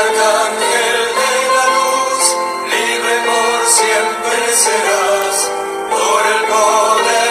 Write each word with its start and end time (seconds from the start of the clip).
arcángel 0.00 1.00
de 1.18 1.34
la 1.54 1.66
luz, 1.76 2.24
libre 2.72 3.14
por 3.26 3.66
siempre 3.66 4.38
serás, 4.54 5.50
por 5.90 6.20
el 6.34 6.40
poder. 6.52 7.27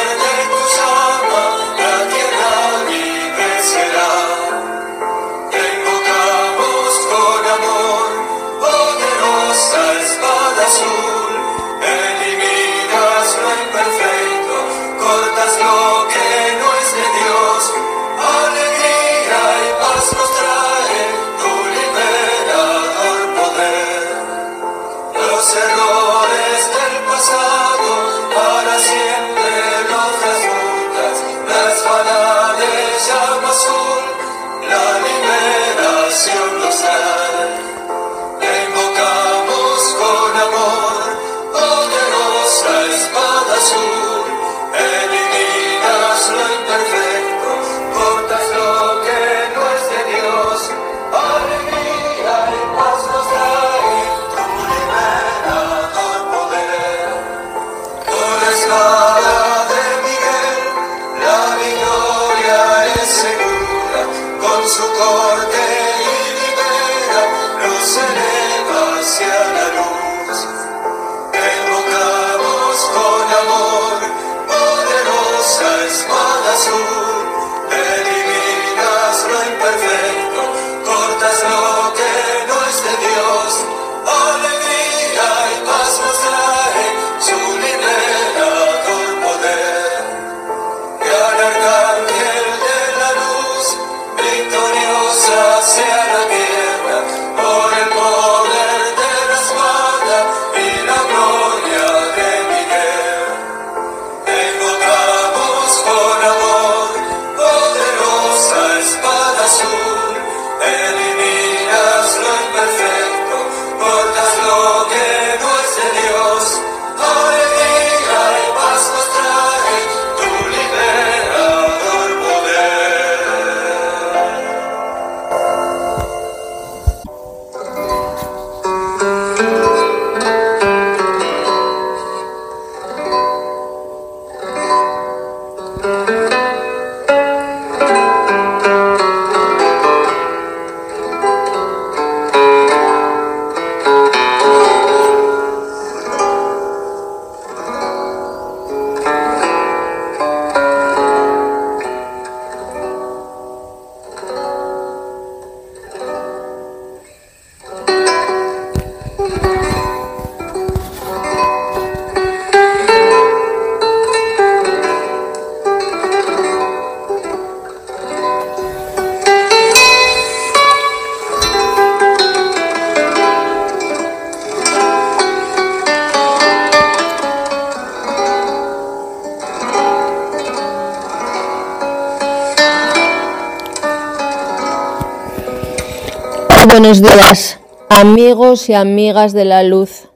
Buenos 186.87 187.01
días, 187.01 187.59
amigos 187.89 188.69
y 188.69 188.73
amigas 188.73 189.33
de 189.33 189.43
la 189.43 189.61
luz. 189.61 190.07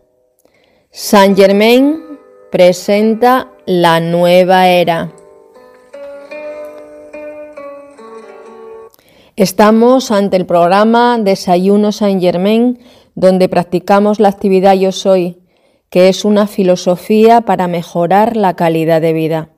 Saint 0.90 1.38
Germain 1.38 2.02
presenta 2.50 3.52
la 3.66 4.00
nueva 4.00 4.70
era. 4.70 5.12
Estamos 9.36 10.12
ante 10.12 10.38
el 10.38 10.46
programa 10.46 11.18
Desayuno 11.20 11.92
Saint 11.92 12.22
Germain, 12.22 12.80
donde 13.16 13.50
practicamos 13.50 14.22
la 14.22 14.30
actividad 14.30 14.76
Yo 14.76 14.94
Soy, 14.94 15.42
que 15.90 16.08
es 16.08 16.24
una 16.24 16.48
filosofía 16.48 17.42
para 17.42 17.68
mejorar 17.68 18.38
la 18.38 18.56
calidad 18.56 19.02
de 19.02 19.12
vida. 19.12 19.50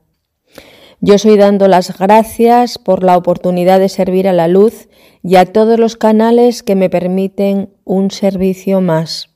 Yo 1.00 1.20
soy 1.20 1.38
dando 1.38 1.68
las 1.68 1.96
gracias 1.96 2.80
por 2.80 3.04
la 3.04 3.18
oportunidad 3.18 3.80
de 3.80 3.90
servir 3.90 4.28
a 4.28 4.34
la 4.34 4.48
luz 4.48 4.88
y 5.24 5.38
a 5.38 5.46
todos 5.46 5.80
los 5.80 5.96
canales 5.96 6.64
que 6.64 6.76
me 6.76 6.90
permiten 6.90 7.74
un 7.86 8.12
servicio 8.12 8.82
más. 8.82 9.30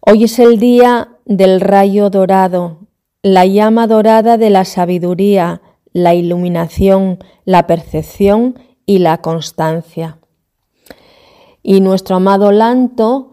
Hoy 0.00 0.24
es 0.24 0.38
el 0.38 0.58
día 0.58 1.18
del 1.26 1.60
rayo 1.60 2.10
dorado, 2.10 2.88
la 3.22 3.46
llama 3.46 3.86
dorada 3.86 4.38
de 4.38 4.50
la 4.50 4.64
sabiduría, 4.64 5.60
la 5.92 6.14
iluminación, 6.14 7.18
la 7.44 7.66
percepción 7.66 8.58
y 8.86 8.98
la 8.98 9.18
constancia. 9.18 10.18
Y 11.62 11.80
nuestro 11.80 12.16
amado 12.16 12.50
Lanto 12.50 13.32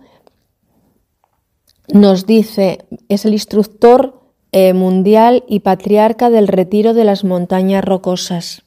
nos 1.92 2.26
dice, 2.28 2.86
es 3.08 3.26
el 3.26 3.34
instructor 3.34 4.22
eh, 4.52 4.74
mundial 4.74 5.44
y 5.48 5.62
patriarca 5.62 6.30
del 6.30 6.48
retiro 6.48 6.94
de 6.94 7.06
las 7.06 7.24
montañas 7.24 7.84
rocosas, 7.84 8.64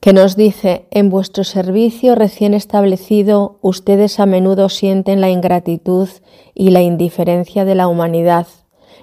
que 0.00 0.12
nos 0.12 0.34
dice, 0.34 0.86
en 0.90 1.10
vuestro 1.10 1.44
servicio 1.44 2.14
recién 2.14 2.54
establecido, 2.54 3.58
ustedes 3.60 4.18
a 4.18 4.26
menudo 4.26 4.68
sienten 4.68 5.20
la 5.20 5.28
ingratitud 5.28 6.08
y 6.54 6.70
la 6.70 6.80
indiferencia 6.80 7.64
de 7.64 7.74
la 7.74 7.86
humanidad, 7.86 8.46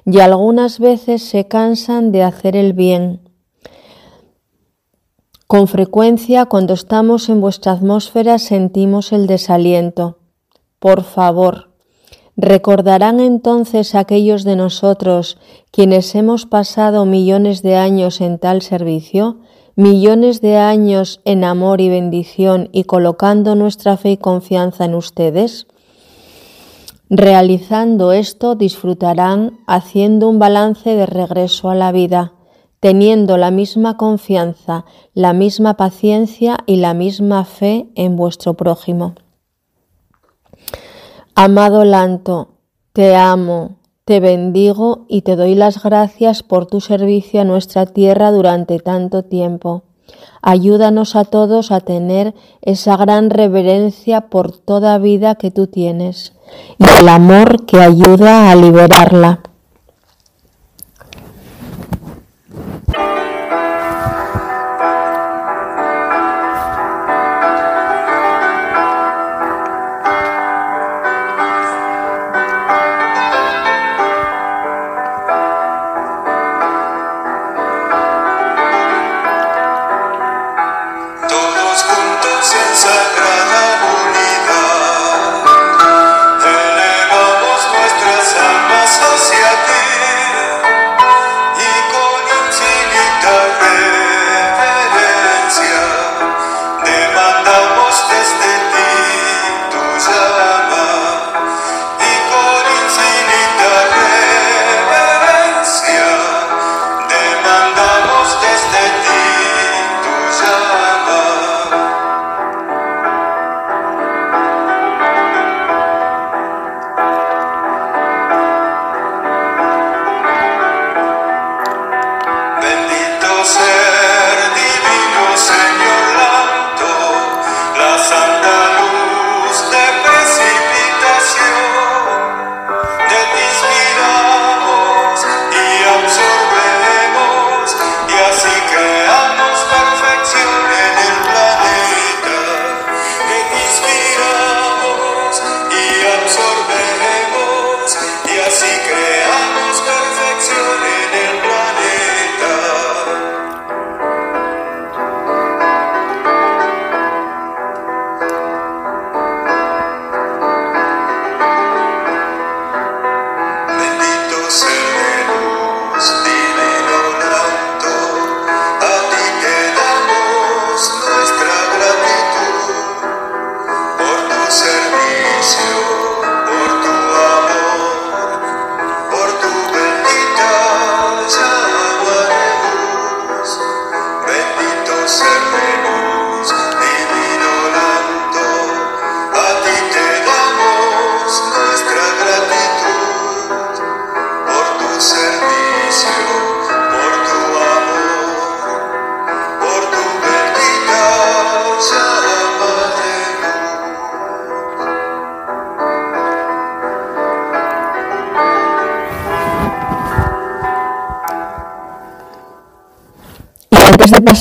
y 0.05 0.19
algunas 0.19 0.79
veces 0.79 1.21
se 1.21 1.47
cansan 1.47 2.11
de 2.11 2.23
hacer 2.23 2.55
el 2.55 2.73
bien. 2.73 3.29
Con 5.45 5.67
frecuencia, 5.67 6.45
cuando 6.45 6.73
estamos 6.73 7.29
en 7.29 7.41
vuestra 7.41 7.73
atmósfera, 7.73 8.39
sentimos 8.39 9.11
el 9.11 9.27
desaliento. 9.27 10.17
Por 10.79 11.03
favor, 11.03 11.67
Recordarán 12.39 13.19
entonces 13.19 13.95
aquellos 13.95 14.43
de 14.43 14.55
nosotros 14.55 15.39
quienes 15.71 16.13
hemos 16.13 16.45
pasado 16.45 17.03
millones 17.03 17.63
de 17.63 17.75
años 17.75 18.21
en 18.21 18.37
tal 18.37 18.61
servicio, 18.61 19.39
millones 19.77 20.41
de 20.41 20.57
años 20.57 21.21
en 21.23 21.43
amor 21.43 21.81
y 21.81 21.87
bendición 21.87 22.67
y 22.71 22.85
colocando 22.85 23.53
nuestra 23.53 23.95
fe 23.95 24.13
y 24.13 24.17
confianza 24.17 24.85
en 24.85 24.95
ustedes? 24.95 25.67
Realizando 27.11 28.11
esto 28.11 28.55
disfrutarán 28.55 29.59
haciendo 29.67 30.29
un 30.29 30.39
balance 30.39 30.95
de 30.95 31.05
regreso 31.05 31.69
a 31.69 31.75
la 31.75 31.91
vida, 31.91 32.33
teniendo 32.79 33.37
la 33.37 33.51
misma 33.51 33.97
confianza, 33.97 34.83
la 35.13 35.33
misma 35.33 35.75
paciencia 35.75 36.57
y 36.65 36.77
la 36.77 36.95
misma 36.95 37.45
fe 37.45 37.87
en 37.93 38.15
vuestro 38.15 38.55
prójimo. 38.55 39.13
Amado 41.35 41.85
Lanto, 41.85 42.49
te 42.93 43.15
amo, 43.15 43.76
te 44.07 44.21
bendigo 44.21 45.03
y 45.09 45.23
te 45.23 45.35
doy 45.35 45.53
las 45.53 45.83
gracias 45.83 46.41
por 46.41 46.65
tu 46.65 46.79
servicio 46.79 47.41
a 47.41 47.43
nuestra 47.43 47.85
tierra 47.85 48.31
durante 48.31 48.79
tanto 48.79 49.23
tiempo. 49.23 49.83
Ayúdanos 50.41 51.17
a 51.17 51.25
todos 51.25 51.73
a 51.73 51.81
tener 51.81 52.33
esa 52.61 52.95
gran 52.95 53.29
reverencia 53.29 54.29
por 54.29 54.57
toda 54.57 54.97
vida 54.97 55.35
que 55.35 55.51
tú 55.51 55.67
tienes 55.67 56.31
y 56.79 56.85
el 57.01 57.09
amor 57.09 57.65
que 57.65 57.81
ayuda 57.81 58.49
a 58.49 58.55
liberarla. 58.55 59.41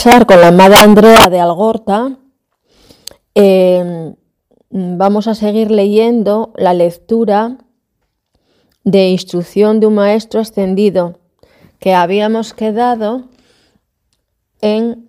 Con 0.06 0.40
la 0.40 0.48
amada 0.48 0.82
Andrea 0.82 1.28
de 1.28 1.40
Algorta, 1.40 2.16
em, 3.34 4.14
vamos 4.70 5.26
a 5.26 5.34
seguir 5.34 5.72
leyendo 5.72 6.52
la 6.54 6.74
lectura 6.74 7.56
de 8.84 9.08
instrucción 9.08 9.80
de 9.80 9.88
un 9.88 9.96
maestro 9.96 10.38
ascendido 10.38 11.18
que 11.80 11.92
habíamos 11.92 12.54
quedado 12.54 13.24
en 14.60 15.08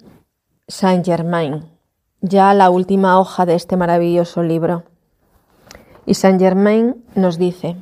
Saint 0.68 1.06
Germain, 1.06 1.66
ya 2.22 2.56
la 2.56 2.72
última 2.72 3.20
hoja 3.20 3.46
de 3.46 3.54
este 3.54 3.78
maravilloso 3.78 4.42
libro. 4.42 4.84
Y 6.08 6.16
Saint 6.16 6.42
Germain 6.42 7.06
nos 7.14 7.38
dice, 7.38 7.76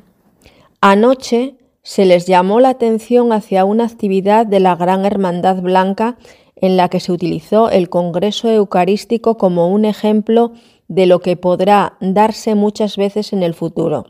anoche 0.82 1.56
se 1.82 2.04
les 2.04 2.26
llamó 2.26 2.60
la 2.60 2.68
atención 2.68 3.32
hacia 3.32 3.64
una 3.64 3.86
actividad 3.86 4.44
de 4.44 4.60
la 4.60 4.76
Gran 4.76 5.06
Hermandad 5.06 5.62
Blanca 5.62 6.18
en 6.56 6.76
la 6.76 6.88
que 6.88 7.00
se 7.00 7.12
utilizó 7.12 7.70
el 7.70 7.88
Congreso 7.88 8.48
Eucarístico 8.48 9.36
como 9.36 9.68
un 9.68 9.84
ejemplo 9.84 10.52
de 10.88 11.06
lo 11.06 11.20
que 11.20 11.36
podrá 11.36 11.96
darse 12.00 12.54
muchas 12.54 12.96
veces 12.96 13.32
en 13.32 13.42
el 13.42 13.54
futuro. 13.54 14.06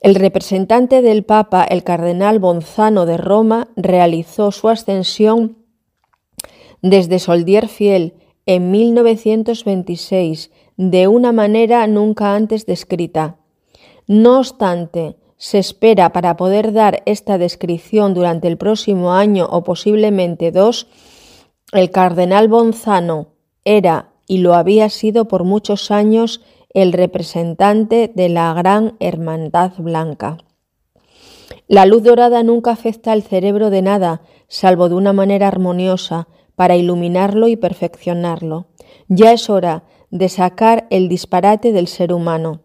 El 0.00 0.14
representante 0.14 1.02
del 1.02 1.24
Papa, 1.24 1.64
el 1.64 1.84
cardenal 1.84 2.38
Bonzano 2.38 3.04
de 3.04 3.16
Roma, 3.16 3.68
realizó 3.76 4.50
su 4.50 4.68
ascensión 4.68 5.58
desde 6.82 7.18
Soldier 7.18 7.68
Fiel 7.68 8.14
en 8.46 8.70
1926 8.70 10.50
de 10.76 11.08
una 11.08 11.32
manera 11.32 11.86
nunca 11.86 12.34
antes 12.34 12.64
descrita. 12.64 13.36
No 14.06 14.38
obstante, 14.38 15.16
se 15.36 15.58
espera 15.58 16.12
para 16.12 16.36
poder 16.36 16.72
dar 16.72 17.02
esta 17.06 17.38
descripción 17.38 18.14
durante 18.14 18.48
el 18.48 18.56
próximo 18.56 19.12
año 19.12 19.46
o 19.50 19.62
posiblemente 19.62 20.50
dos, 20.50 20.86
el 21.72 21.90
cardenal 21.90 22.48
Bonzano 22.48 23.28
era 23.64 24.10
y 24.26 24.38
lo 24.38 24.54
había 24.54 24.88
sido 24.90 25.26
por 25.26 25.44
muchos 25.44 25.90
años 25.90 26.40
el 26.72 26.92
representante 26.92 28.10
de 28.14 28.28
la 28.28 28.52
Gran 28.54 28.96
Hermandad 29.00 29.72
Blanca. 29.78 30.38
La 31.68 31.86
luz 31.86 32.02
dorada 32.02 32.42
nunca 32.42 32.72
afecta 32.72 33.12
al 33.12 33.22
cerebro 33.22 33.70
de 33.70 33.82
nada, 33.82 34.22
salvo 34.48 34.88
de 34.88 34.96
una 34.96 35.12
manera 35.12 35.48
armoniosa, 35.48 36.28
para 36.56 36.76
iluminarlo 36.76 37.48
y 37.48 37.56
perfeccionarlo. 37.56 38.66
Ya 39.08 39.32
es 39.32 39.48
hora 39.48 39.84
de 40.10 40.28
sacar 40.28 40.86
el 40.90 41.08
disparate 41.08 41.72
del 41.72 41.86
ser 41.86 42.12
humano. 42.12 42.62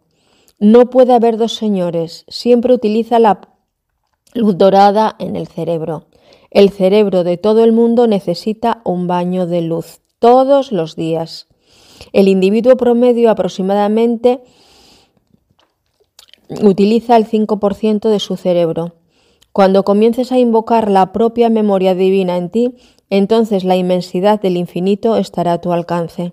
No 0.59 0.89
puede 0.89 1.13
haber 1.13 1.37
dos 1.37 1.55
señores, 1.55 2.25
siempre 2.27 2.73
utiliza 2.73 3.19
la 3.19 3.41
luz 4.33 4.57
dorada 4.57 5.15
en 5.19 5.35
el 5.35 5.47
cerebro. 5.47 6.07
El 6.55 6.69
cerebro 6.69 7.25
de 7.25 7.35
todo 7.35 7.65
el 7.65 7.73
mundo 7.73 8.07
necesita 8.07 8.79
un 8.85 9.07
baño 9.07 9.45
de 9.45 9.59
luz 9.61 9.99
todos 10.19 10.71
los 10.71 10.95
días. 10.95 11.47
El 12.13 12.29
individuo 12.29 12.77
promedio 12.77 13.29
aproximadamente 13.29 14.39
utiliza 16.61 17.17
el 17.17 17.27
5% 17.27 18.07
de 18.07 18.19
su 18.21 18.37
cerebro. 18.37 18.95
Cuando 19.51 19.83
comiences 19.83 20.31
a 20.31 20.39
invocar 20.39 20.89
la 20.89 21.11
propia 21.11 21.49
memoria 21.49 21.93
divina 21.93 22.37
en 22.37 22.49
ti, 22.49 22.75
entonces 23.09 23.65
la 23.65 23.75
inmensidad 23.75 24.39
del 24.39 24.55
infinito 24.55 25.17
estará 25.17 25.51
a 25.51 25.59
tu 25.59 25.73
alcance. 25.73 26.31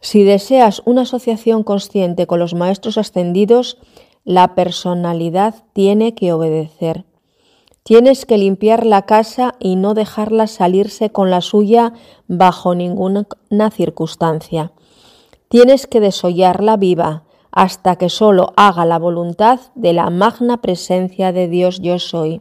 Si 0.00 0.22
deseas 0.22 0.82
una 0.84 1.02
asociación 1.02 1.64
consciente 1.64 2.28
con 2.28 2.38
los 2.38 2.54
maestros 2.54 2.96
ascendidos, 2.96 3.78
la 4.22 4.54
personalidad 4.54 5.64
tiene 5.72 6.14
que 6.14 6.32
obedecer. 6.32 7.06
Tienes 7.82 8.26
que 8.26 8.38
limpiar 8.38 8.86
la 8.86 9.02
casa 9.02 9.54
y 9.58 9.74
no 9.74 9.94
dejarla 9.94 10.46
salirse 10.46 11.10
con 11.10 11.30
la 11.30 11.40
suya 11.40 11.92
bajo 12.28 12.74
ninguna 12.76 13.26
circunstancia. 13.72 14.72
Tienes 15.48 15.86
que 15.86 16.00
desollarla 16.00 16.76
viva, 16.76 17.24
hasta 17.50 17.96
que 17.96 18.08
solo 18.08 18.52
haga 18.56 18.86
la 18.86 18.98
voluntad 18.98 19.60
de 19.74 19.92
la 19.92 20.10
magna 20.10 20.62
presencia 20.62 21.32
de 21.32 21.48
Dios 21.48 21.80
yo 21.80 21.98
soy. 21.98 22.40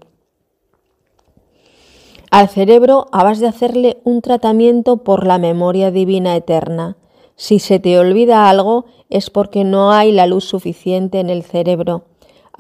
Al 2.30 2.48
cerebro 2.48 3.08
habas 3.12 3.40
de 3.40 3.48
hacerle 3.48 3.98
un 4.06 4.22
tratamiento 4.22 5.04
por 5.04 5.28
la 5.28 5.38
memoria 5.38 5.92
divina 5.92 6.36
eterna. 6.38 6.96
Si 7.36 7.60
se 7.60 7.80
te 7.80 8.00
olvida 8.00 8.50
algo 8.50 8.86
es 9.10 9.30
porque 9.30 9.66
no 9.66 9.92
hay 9.92 10.14
la 10.14 10.28
luz 10.28 10.46
suficiente 10.46 11.20
en 11.20 11.30
el 11.30 11.44
cerebro. 11.44 12.06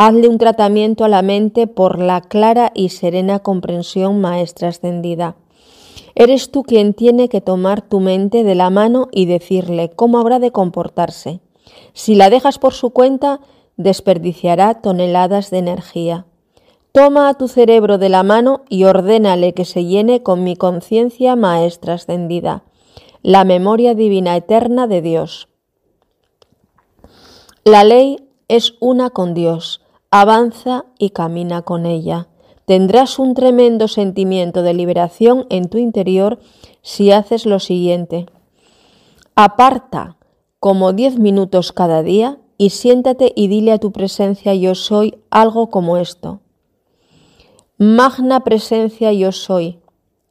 Hazle 0.03 0.29
un 0.29 0.39
tratamiento 0.39 1.05
a 1.05 1.09
la 1.09 1.21
mente 1.21 1.67
por 1.67 1.99
la 1.99 2.21
clara 2.21 2.71
y 2.73 2.89
serena 2.89 3.37
comprensión 3.37 4.19
maestra 4.19 4.69
ascendida. 4.69 5.35
Eres 6.15 6.49
tú 6.49 6.63
quien 6.63 6.95
tiene 6.95 7.29
que 7.29 7.39
tomar 7.39 7.83
tu 7.83 7.99
mente 7.99 8.43
de 8.43 8.55
la 8.55 8.71
mano 8.71 9.09
y 9.11 9.27
decirle 9.27 9.91
cómo 9.95 10.17
habrá 10.17 10.39
de 10.39 10.49
comportarse. 10.49 11.39
Si 11.93 12.15
la 12.15 12.31
dejas 12.31 12.57
por 12.57 12.73
su 12.73 12.89
cuenta, 12.89 13.41
desperdiciará 13.77 14.81
toneladas 14.81 15.51
de 15.51 15.59
energía. 15.59 16.25
Toma 16.93 17.29
a 17.29 17.35
tu 17.35 17.47
cerebro 17.47 17.99
de 17.99 18.09
la 18.09 18.23
mano 18.23 18.63
y 18.69 18.85
ordénale 18.85 19.53
que 19.53 19.65
se 19.65 19.85
llene 19.85 20.23
con 20.23 20.43
mi 20.43 20.55
conciencia 20.55 21.35
maestra 21.35 21.93
ascendida, 21.93 22.63
la 23.21 23.43
memoria 23.43 23.93
divina 23.93 24.35
eterna 24.35 24.87
de 24.87 25.03
Dios. 25.03 25.47
La 27.63 27.83
ley 27.83 28.17
es 28.47 28.73
una 28.79 29.11
con 29.11 29.35
Dios, 29.35 29.80
avanza 30.11 30.85
y 30.99 31.11
camina 31.11 31.61
con 31.61 31.85
ella. 31.85 32.27
Tendrás 32.65 33.17
un 33.17 33.33
tremendo 33.33 33.87
sentimiento 33.87 34.61
de 34.61 34.73
liberación 34.73 35.47
en 35.49 35.69
tu 35.69 35.77
interior 35.77 36.39
si 36.81 37.11
haces 37.11 37.45
lo 37.45 37.59
siguiente. 37.59 38.25
Aparta 39.35 40.17
como 40.59 40.93
diez 40.93 41.17
minutos 41.17 41.71
cada 41.71 42.03
día 42.03 42.39
y 42.57 42.69
siéntate 42.69 43.33
y 43.35 43.47
dile 43.47 43.71
a 43.71 43.79
tu 43.79 43.91
presencia 43.91 44.53
yo 44.53 44.75
soy 44.75 45.17
algo 45.31 45.69
como 45.69 45.97
esto. 45.97 46.41
Magna 47.77 48.41
presencia 48.43 49.11
yo 49.13 49.31
soy. 49.31 49.79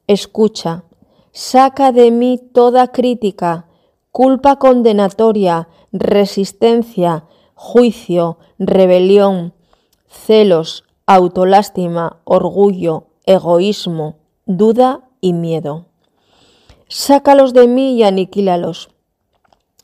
Escucha, 0.07 0.85
saca 1.33 1.91
de 1.91 2.11
mí 2.11 2.39
toda 2.53 2.89
crítica, 2.93 3.67
culpa 4.13 4.57
condenatoria, 4.57 5.69
resistencia, 5.91 7.25
juicio, 7.55 8.39
rebelión, 8.59 9.55
celos, 10.11 10.85
autolástima, 11.07 12.19
orgullo, 12.25 13.07
egoísmo, 13.25 14.17
duda 14.45 15.09
y 15.21 15.33
miedo. 15.33 15.87
Sácalos 16.89 17.55
de 17.55 17.69
mí 17.69 17.95
y 17.95 18.03
aniquílalos. 18.03 18.91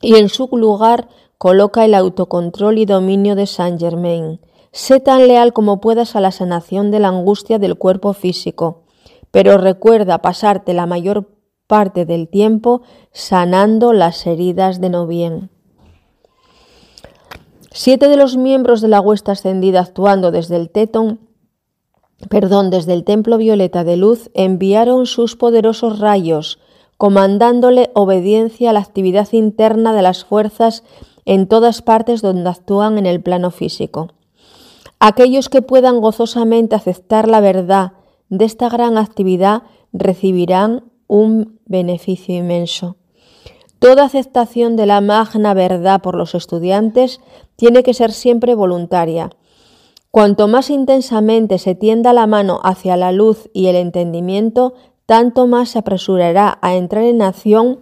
Y 0.01 0.17
en 0.17 0.29
su 0.29 0.49
lugar 0.53 1.09
coloca 1.39 1.85
el 1.85 1.95
autocontrol 1.95 2.79
y 2.79 2.85
dominio 2.85 3.37
de 3.37 3.47
Saint 3.47 3.81
Germain. 3.81 4.41
Sé 4.73 5.01
tan 5.01 5.29
leal 5.29 5.53
como 5.53 5.81
puedas 5.81 6.17
a 6.17 6.21
la 6.21 6.33
sanación 6.33 6.91
de 6.91 6.99
la 6.99 7.09
angustia 7.09 7.59
del 7.59 7.79
cuerpo 7.79 8.13
físico, 8.13 8.83
pero 9.31 9.57
recuerda 9.57 10.19
pasarte 10.19 10.75
la 10.75 10.87
mayor 10.87 11.31
parte 11.67 12.05
del 12.05 12.29
tiempo 12.29 12.83
sanando 13.13 13.93
las 13.93 14.27
heridas 14.27 14.81
de 14.81 14.91
no 14.91 15.07
bien. 15.07 15.51
Siete 17.79 18.09
de 18.09 18.17
los 18.17 18.39
miembros 18.39 18.81
de 18.81 18.89
la 18.89 19.03
huesta 19.03 19.33
ascendida 19.33 19.81
actuando 19.81 20.31
desde 20.31 20.57
el 20.57 20.71
Tetón, 20.71 21.21
perdón, 22.31 22.71
desde 22.71 22.95
el 22.95 23.05
templo 23.05 23.37
violeta 23.37 23.85
de 23.85 23.99
luz, 23.99 24.31
enviaron 24.33 25.05
sus 25.05 25.37
poderosos 25.37 25.99
rayos, 25.99 26.59
comandándole 26.97 27.91
obediencia 27.93 28.71
a 28.71 28.73
la 28.73 28.81
actividad 28.81 29.31
interna 29.33 29.93
de 29.93 30.01
las 30.01 30.25
fuerzas 30.25 30.85
en 31.27 31.49
todas 31.49 31.83
partes 31.83 32.23
donde 32.23 32.49
actúan 32.49 32.97
en 32.97 33.05
el 33.05 33.21
plano 33.21 33.51
físico. 33.51 34.09
Aquellos 34.99 35.51
que 35.51 35.61
puedan 35.61 36.01
gozosamente 36.01 36.77
aceptar 36.77 37.29
la 37.29 37.41
verdad 37.41 37.93
de 38.31 38.47
esta 38.47 38.71
gran 38.71 38.97
actividad 38.97 39.65
recibirán 39.93 40.85
un 41.09 41.61
beneficio 41.67 42.35
inmenso. 42.35 42.97
Toda 43.79 44.05
aceptación 44.05 44.77
de 44.77 44.87
la 44.87 45.01
magna 45.01 45.53
verdad 45.53 46.01
por 46.01 46.17
los 46.17 46.35
estudiantes 46.35 47.21
tiene 47.57 47.83
que 47.83 47.95
ser 47.95 48.13
siempre 48.13 48.55
voluntaria. 48.55 49.31
Cuanto 50.11 50.49
más 50.49 50.71
intensamente 50.71 51.59
se 51.59 51.75
tienda 51.75 52.15
la 52.15 52.27
mano 52.27 52.61
hacia 52.65 52.97
la 52.97 53.13
luz 53.13 53.51
y 53.53 53.67
el 53.67 53.77
entendimiento, 53.77 54.73
tanto 55.05 55.47
más 55.47 55.71
se 55.71 55.79
apresurará 55.79 56.59
a 56.63 56.75
entrar 56.75 57.05
en 57.05 57.21
acción 57.21 57.81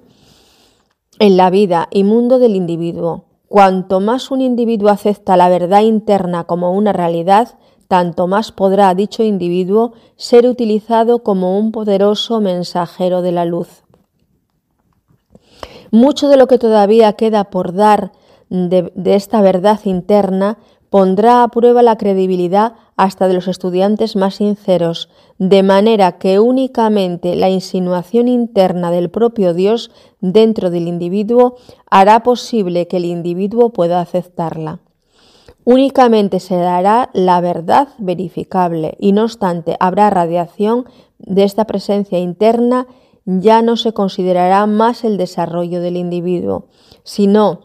en 1.21 1.37
la 1.37 1.51
vida 1.51 1.89
y 1.93 2.03
mundo 2.03 2.41
del 2.41 2.57
individuo. 2.57 3.27
Cuanto 3.47 4.01
más 4.01 4.33
un 4.33 4.41
individuo 4.41 4.89
acepta 4.89 5.37
la 5.37 5.49
verdad 5.49 5.83
interna 5.83 6.43
como 6.43 6.73
una 6.73 6.93
realidad, 6.93 7.57
tanto 7.87 8.27
más 8.27 8.51
podrá 8.51 8.93
dicho 8.97 9.23
individuo 9.23 9.93
ser 10.17 10.49
utilizado 10.49 11.23
como 11.23 11.57
un 11.57 11.71
poderoso 11.71 12.41
mensajero 12.41 13.23
de 13.23 13.31
la 13.31 13.45
luz. 13.45 13.84
Mucho 15.95 16.29
de 16.29 16.37
lo 16.37 16.49
que 16.49 16.59
todavía 16.59 17.13
queda 17.13 17.45
por 17.45 17.73
dar 17.73 18.11
de, 18.51 18.91
esta 19.05 19.41
verdad 19.41 19.79
interna 19.85 20.59
pondrá 20.91 21.45
a 21.45 21.49
prueba 21.49 21.85
la 21.85 21.97
credibilidad 21.97 22.73
hasta 22.97 23.29
de 23.29 23.35
los 23.35 23.47
estudiantes 23.47 24.17
más 24.17 24.35
sinceros, 24.35 25.09
de 25.39 25.63
manera 25.63 26.19
que 26.19 26.41
únicamente 26.41 27.37
la 27.37 27.49
insinuación 27.49 28.27
interna 28.27 28.91
del 28.91 29.09
propio 29.09 29.55
Dios 29.55 29.93
dentro 30.21 30.71
del 30.71 30.89
individuo 30.89 31.59
hará 31.89 32.25
posible 32.25 32.89
que 32.89 32.97
el 32.97 33.05
individuo 33.05 33.71
pueda 33.73 34.01
aceptarla. 34.01 34.81
Únicamente 35.63 36.41
se 36.41 36.57
dará 36.57 37.11
la 37.13 37.41
verdad 37.41 37.87
verificable 37.99 38.97
y 38.99 39.13
no 39.13 39.23
obstante 39.23 39.77
habrá 39.79 40.11
radiación 40.11 40.87
de 41.19 41.45
esta 41.45 41.67
presencia 41.67 42.19
interna 42.19 42.89
ya 43.27 43.63
no 43.63 43.77
se 43.77 43.93
considerará 43.93 44.67
más 44.67 45.05
el 45.05 45.17
desarrollo 45.17 45.81
del 45.81 45.97
individuo, 45.97 46.69
sino 47.03 47.63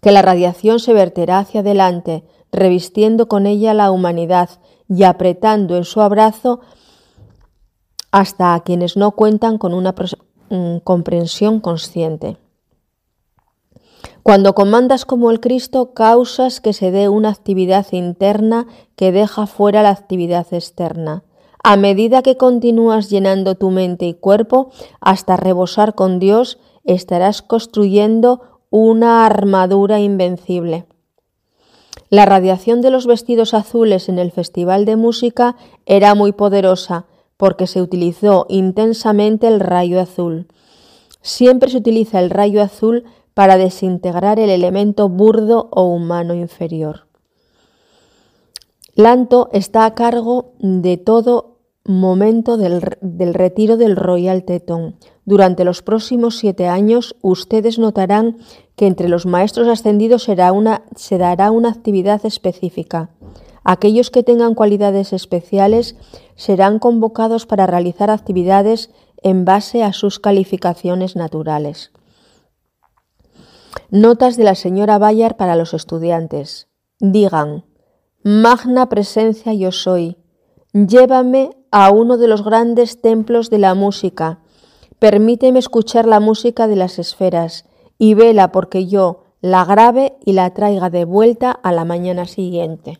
que 0.00 0.12
la 0.12 0.22
radiación 0.22 0.80
se 0.80 0.92
verterá 0.92 1.38
hacia 1.38 1.60
adelante, 1.60 2.24
revistiendo 2.52 3.28
con 3.28 3.46
ella 3.46 3.74
la 3.74 3.90
humanidad 3.90 4.50
y 4.88 5.04
apretando 5.04 5.76
en 5.76 5.84
su 5.84 6.00
abrazo 6.00 6.60
hasta 8.10 8.54
a 8.54 8.60
quienes 8.60 8.96
no 8.96 9.12
cuentan 9.12 9.58
con 9.58 9.74
una 9.74 9.94
mm, 10.50 10.78
comprensión 10.78 11.60
consciente. 11.60 12.38
Cuando 14.22 14.54
comandas 14.54 15.04
como 15.04 15.30
el 15.30 15.40
Cristo, 15.40 15.94
causas 15.94 16.60
que 16.60 16.72
se 16.72 16.90
dé 16.90 17.08
una 17.08 17.30
actividad 17.30 17.86
interna 17.92 18.66
que 18.94 19.12
deja 19.12 19.46
fuera 19.46 19.82
la 19.82 19.90
actividad 19.90 20.46
externa. 20.52 21.24
A 21.62 21.76
medida 21.76 22.22
que 22.22 22.36
continúas 22.36 23.10
llenando 23.10 23.56
tu 23.56 23.70
mente 23.70 24.06
y 24.06 24.14
cuerpo 24.14 24.70
hasta 25.00 25.36
rebosar 25.36 25.94
con 25.94 26.18
Dios, 26.18 26.58
estarás 26.84 27.42
construyendo 27.42 28.42
una 28.70 29.26
armadura 29.26 30.00
invencible. 30.00 30.86
La 32.10 32.24
radiación 32.24 32.80
de 32.80 32.90
los 32.90 33.06
vestidos 33.06 33.52
azules 33.52 34.08
en 34.08 34.18
el 34.18 34.30
Festival 34.32 34.84
de 34.86 34.96
Música 34.96 35.56
era 35.84 36.14
muy 36.14 36.32
poderosa 36.32 37.06
porque 37.36 37.66
se 37.66 37.82
utilizó 37.82 38.46
intensamente 38.48 39.46
el 39.46 39.60
rayo 39.60 40.00
azul. 40.00 40.48
Siempre 41.20 41.70
se 41.70 41.76
utiliza 41.76 42.20
el 42.20 42.30
rayo 42.30 42.62
azul 42.62 43.04
para 43.34 43.58
desintegrar 43.58 44.38
el 44.40 44.50
elemento 44.50 45.08
burdo 45.08 45.68
o 45.70 45.84
humano 45.84 46.34
inferior. 46.34 47.07
Lanto 48.98 49.48
está 49.52 49.86
a 49.86 49.94
cargo 49.94 50.54
de 50.58 50.96
todo 50.96 51.60
momento 51.84 52.56
del, 52.56 52.82
retiro 53.32 53.76
del 53.76 53.94
Royal 53.94 54.42
Teton. 54.42 54.96
Durante 55.24 55.64
los 55.64 55.82
próximos 55.82 56.36
siete 56.36 56.66
años, 56.66 57.14
ustedes 57.22 57.78
notarán 57.78 58.38
que 58.74 58.88
entre 58.88 59.08
los 59.08 59.24
maestros 59.24 59.68
ascendidos 59.68 60.24
será 60.24 60.50
una, 60.50 60.82
se 60.96 61.16
dará 61.16 61.52
una 61.52 61.68
actividad 61.68 62.26
específica. 62.26 63.10
Aquellos 63.62 64.10
que 64.10 64.24
tengan 64.24 64.56
cualidades 64.56 65.12
especiales 65.12 65.94
serán 66.34 66.80
convocados 66.80 67.46
para 67.46 67.68
realizar 67.68 68.10
actividades 68.10 68.90
en 69.22 69.44
base 69.44 69.84
a 69.84 69.92
sus 69.92 70.18
calificaciones 70.18 71.14
naturales. 71.14 71.92
Notas 73.92 74.36
de 74.36 74.42
la 74.42 74.56
señora 74.56 74.98
Bayar 74.98 75.36
para 75.36 75.54
los 75.54 75.72
estudiantes. 75.72 76.66
Digan, 76.98 77.62
Magna 78.24 78.88
presencia 78.88 79.52
yo 79.54 79.70
soy. 79.70 80.16
Llévame 80.72 81.50
a 81.70 81.90
uno 81.92 82.18
de 82.18 82.26
los 82.26 82.42
grandes 82.42 83.00
templos 83.00 83.48
de 83.48 83.58
la 83.58 83.74
música. 83.74 84.40
Permíteme 84.98 85.60
escuchar 85.60 86.04
la 86.06 86.18
música 86.18 86.66
de 86.66 86.74
las 86.74 86.98
esferas 86.98 87.64
y 87.96 88.14
vela 88.14 88.50
porque 88.50 88.86
yo 88.86 89.22
la 89.40 89.64
grabe 89.64 90.16
y 90.24 90.32
la 90.32 90.52
traiga 90.52 90.90
de 90.90 91.04
vuelta 91.04 91.52
a 91.52 91.70
la 91.70 91.84
mañana 91.84 92.26
siguiente. 92.26 92.98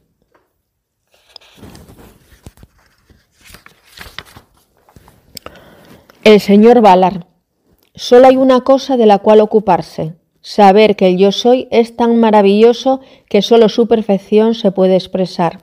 El 6.23 6.41
señor 6.41 6.81
Valar. 6.81 7.27
Solo 7.97 8.29
hay 8.29 8.37
una 8.37 8.61
cosa 8.61 8.97
de 8.97 9.07
la 9.07 9.19
cual 9.19 9.41
ocuparse. 9.41 10.18
Saber 10.49 10.97
que 10.97 11.09
el 11.09 11.19
yo 11.19 11.31
soy 11.31 11.69
es 11.71 11.95
tan 11.95 12.17
maravilloso 12.17 13.01
que 13.29 13.43
solo 13.43 13.69
su 13.69 13.87
perfección 13.87 14.55
se 14.55 14.71
puede 14.73 14.95
expresar. 14.95 15.59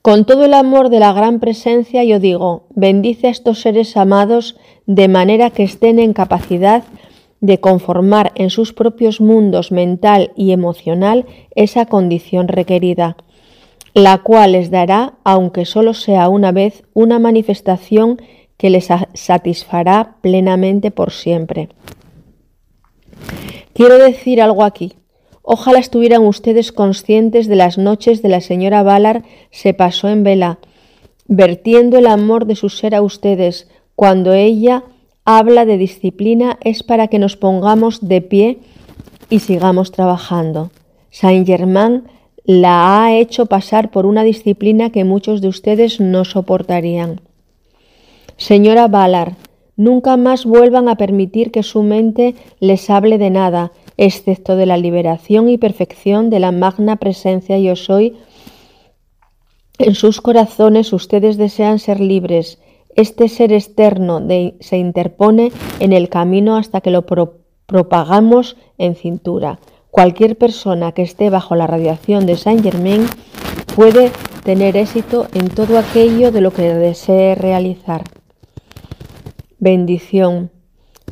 Con 0.00 0.24
todo 0.24 0.46
el 0.46 0.54
amor 0.54 0.88
de 0.88 1.00
la 1.00 1.12
gran 1.12 1.38
presencia 1.38 2.02
yo 2.02 2.18
digo, 2.18 2.64
bendice 2.70 3.26
a 3.26 3.30
estos 3.30 3.60
seres 3.60 3.98
amados 3.98 4.56
de 4.86 5.08
manera 5.08 5.50
que 5.50 5.64
estén 5.64 5.98
en 5.98 6.14
capacidad 6.14 6.82
de 7.42 7.60
conformar 7.60 8.32
en 8.36 8.48
sus 8.48 8.72
propios 8.72 9.20
mundos 9.20 9.70
mental 9.70 10.32
y 10.34 10.52
emocional 10.52 11.26
esa 11.54 11.84
condición 11.84 12.48
requerida, 12.48 13.18
la 13.92 14.16
cual 14.22 14.52
les 14.52 14.70
dará, 14.70 15.12
aunque 15.24 15.66
solo 15.66 15.92
sea 15.92 16.30
una 16.30 16.52
vez, 16.52 16.84
una 16.94 17.18
manifestación 17.18 18.16
que 18.56 18.70
les 18.70 18.88
satisfará 19.12 20.16
plenamente 20.22 20.90
por 20.90 21.12
siempre. 21.12 21.68
Quiero 23.74 23.98
decir 23.98 24.40
algo 24.40 24.62
aquí. 24.62 24.94
Ojalá 25.42 25.80
estuvieran 25.80 26.22
ustedes 26.22 26.70
conscientes 26.70 27.48
de 27.48 27.56
las 27.56 27.76
noches 27.76 28.22
de 28.22 28.28
la 28.28 28.40
señora 28.40 28.84
Ballard 28.84 29.24
se 29.50 29.74
pasó 29.74 30.08
en 30.08 30.22
vela, 30.22 30.58
vertiendo 31.26 31.98
el 31.98 32.06
amor 32.06 32.46
de 32.46 32.54
su 32.54 32.68
ser 32.68 32.94
a 32.94 33.02
ustedes, 33.02 33.68
cuando 33.96 34.32
ella 34.32 34.84
habla 35.24 35.64
de 35.64 35.76
disciplina 35.76 36.56
es 36.62 36.84
para 36.84 37.08
que 37.08 37.18
nos 37.18 37.36
pongamos 37.36 38.06
de 38.06 38.20
pie 38.20 38.58
y 39.28 39.40
sigamos 39.40 39.90
trabajando. 39.90 40.70
Saint 41.10 41.44
Germain 41.44 42.04
la 42.44 43.04
ha 43.04 43.16
hecho 43.16 43.46
pasar 43.46 43.90
por 43.90 44.06
una 44.06 44.22
disciplina 44.22 44.90
que 44.90 45.02
muchos 45.04 45.40
de 45.40 45.48
ustedes 45.48 45.98
no 45.98 46.24
soportarían. 46.24 47.20
Señora 48.36 48.86
Ballard, 48.86 49.34
nunca 49.76 50.16
más 50.16 50.44
vuelvan 50.44 50.88
a 50.88 50.96
permitir 50.96 51.50
que 51.50 51.62
su 51.62 51.82
mente 51.82 52.34
les 52.60 52.90
hable 52.90 53.18
de 53.18 53.30
nada, 53.30 53.72
excepto 53.96 54.56
de 54.56 54.66
la 54.66 54.76
liberación 54.76 55.48
y 55.48 55.58
perfección 55.58 56.30
de 56.30 56.40
la 56.40 56.52
magna 56.52 56.96
presencia 56.96 57.58
yo 57.58 57.76
soy. 57.76 58.16
En 59.78 59.94
sus 59.94 60.20
corazones 60.20 60.92
ustedes 60.92 61.36
desean 61.36 61.78
ser 61.78 62.00
libres, 62.00 62.58
este 62.96 63.28
ser 63.28 63.52
externo 63.52 64.22
se 64.60 64.76
interpone 64.76 65.50
en 65.80 65.92
el 65.92 66.08
camino 66.08 66.56
hasta 66.56 66.80
que 66.80 66.90
lo 66.90 67.04
propagamos 67.66 68.56
en 68.78 68.94
cintura. 68.94 69.58
Cualquier 69.90 70.36
persona 70.38 70.92
que 70.92 71.02
esté 71.02 71.28
bajo 71.28 71.56
la 71.56 71.66
radiación 71.66 72.26
de 72.26 72.36
Saint 72.36 72.62
Germain 72.62 73.06
puede 73.74 74.12
tener 74.44 74.76
éxito 74.76 75.26
en 75.34 75.48
todo 75.48 75.78
aquello 75.78 76.30
de 76.30 76.40
lo 76.40 76.52
que 76.52 76.62
desee 76.74 77.34
realizar. 77.34 78.04
Bendición. 79.64 80.50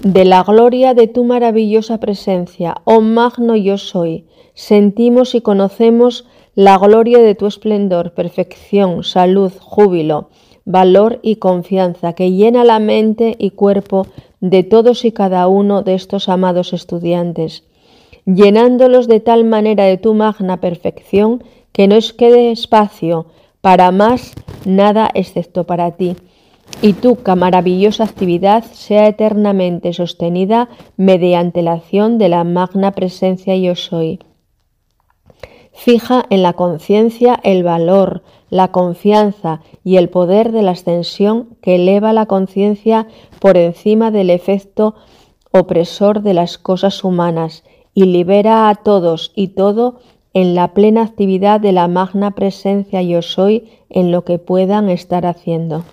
De 0.05 0.27
la 0.27 0.43
gloria 0.43 0.93
de 0.93 1.07
tu 1.07 1.25
maravillosa 1.25 2.01
presencia, 2.01 2.75
oh 2.85 3.01
magno 3.01 3.57
yo 3.57 3.79
soy, 3.79 4.27
sentimos 4.53 5.35
y 5.35 5.41
conocemos 5.41 6.27
la 6.55 6.77
gloria 6.77 7.21
de 7.21 7.35
tu 7.35 7.47
esplendor, 7.47 8.13
perfección, 8.13 9.05
salud, 9.05 9.53
júbilo, 9.59 10.29
valor 10.67 11.19
y 11.23 11.37
confianza 11.37 12.13
que 12.13 12.33
llena 12.33 12.63
la 12.63 12.79
mente 12.79 13.37
y 13.39 13.53
cuerpo 13.53 14.07
de 14.43 14.65
todos 14.65 15.07
y 15.07 15.13
cada 15.13 15.49
uno 15.49 15.81
de 15.81 15.95
estos 15.95 16.29
amados 16.29 16.75
estudiantes, 16.75 17.65
llenándolos 18.27 19.09
de 19.09 19.21
tal 19.21 19.45
manera 19.45 19.85
de 19.85 19.97
tu 19.97 20.13
magna 20.13 20.61
perfección 20.61 21.43
que 21.73 21.89
no 21.89 21.97
os 21.97 22.13
quede 22.13 22.53
espacio 22.53 23.25
para 23.63 23.93
más 23.93 24.35
nada 24.67 25.11
excepto 25.15 25.65
para 25.65 25.93
ti, 25.93 26.17
y 26.81 26.95
tu 26.95 27.19
maravillosa 27.37 28.05
actividad 28.05 28.65
sea 28.65 29.07
eternamente 29.07 29.93
sostenida 29.93 30.69
mediante 30.97 31.63
la 31.63 31.75
acción 31.75 32.19
de 32.19 32.29
la 32.29 32.45
magna 32.45 32.93
presencia 32.93 33.57
yo 33.57 33.77
soy. 33.77 34.21
Fija 35.73 36.25
en 36.29 36.43
la 36.43 36.53
conciencia 36.53 37.39
el 37.43 37.63
valor, 37.63 38.23
la 38.51 38.69
confianza 38.69 39.63
y 39.85 39.97
el 39.97 40.11
poder 40.11 40.53
de 40.53 40.63
la 40.63 40.73
ascensión 40.73 41.57
que 41.63 41.77
eleva 41.77 42.13
la 42.13 42.27
conciencia 42.27 43.07
por 43.41 43.57
encima 43.57 44.11
del 44.11 44.31
efecto 44.31 44.95
opresor 45.51 46.23
de 46.23 46.35
las 46.35 46.59
cosas 46.59 47.05
humanas 47.05 47.65
y 47.95 48.05
libera 48.05 48.69
a 48.69 48.75
todos 48.75 49.33
y 49.35 49.49
todo 49.49 50.01
en 50.35 50.55
la 50.55 50.75
plena 50.75 51.03
actividad 51.03 51.61
de 51.61 51.73
la 51.73 51.89
magna 51.89 52.33
presencia 52.33 53.03
yo 53.03 53.23
soy 53.23 53.71
en 53.89 54.11
lo 54.11 54.25
que 54.25 54.39
puedan 54.39 54.89
estar 54.89 55.27
haciendo. 55.27 55.85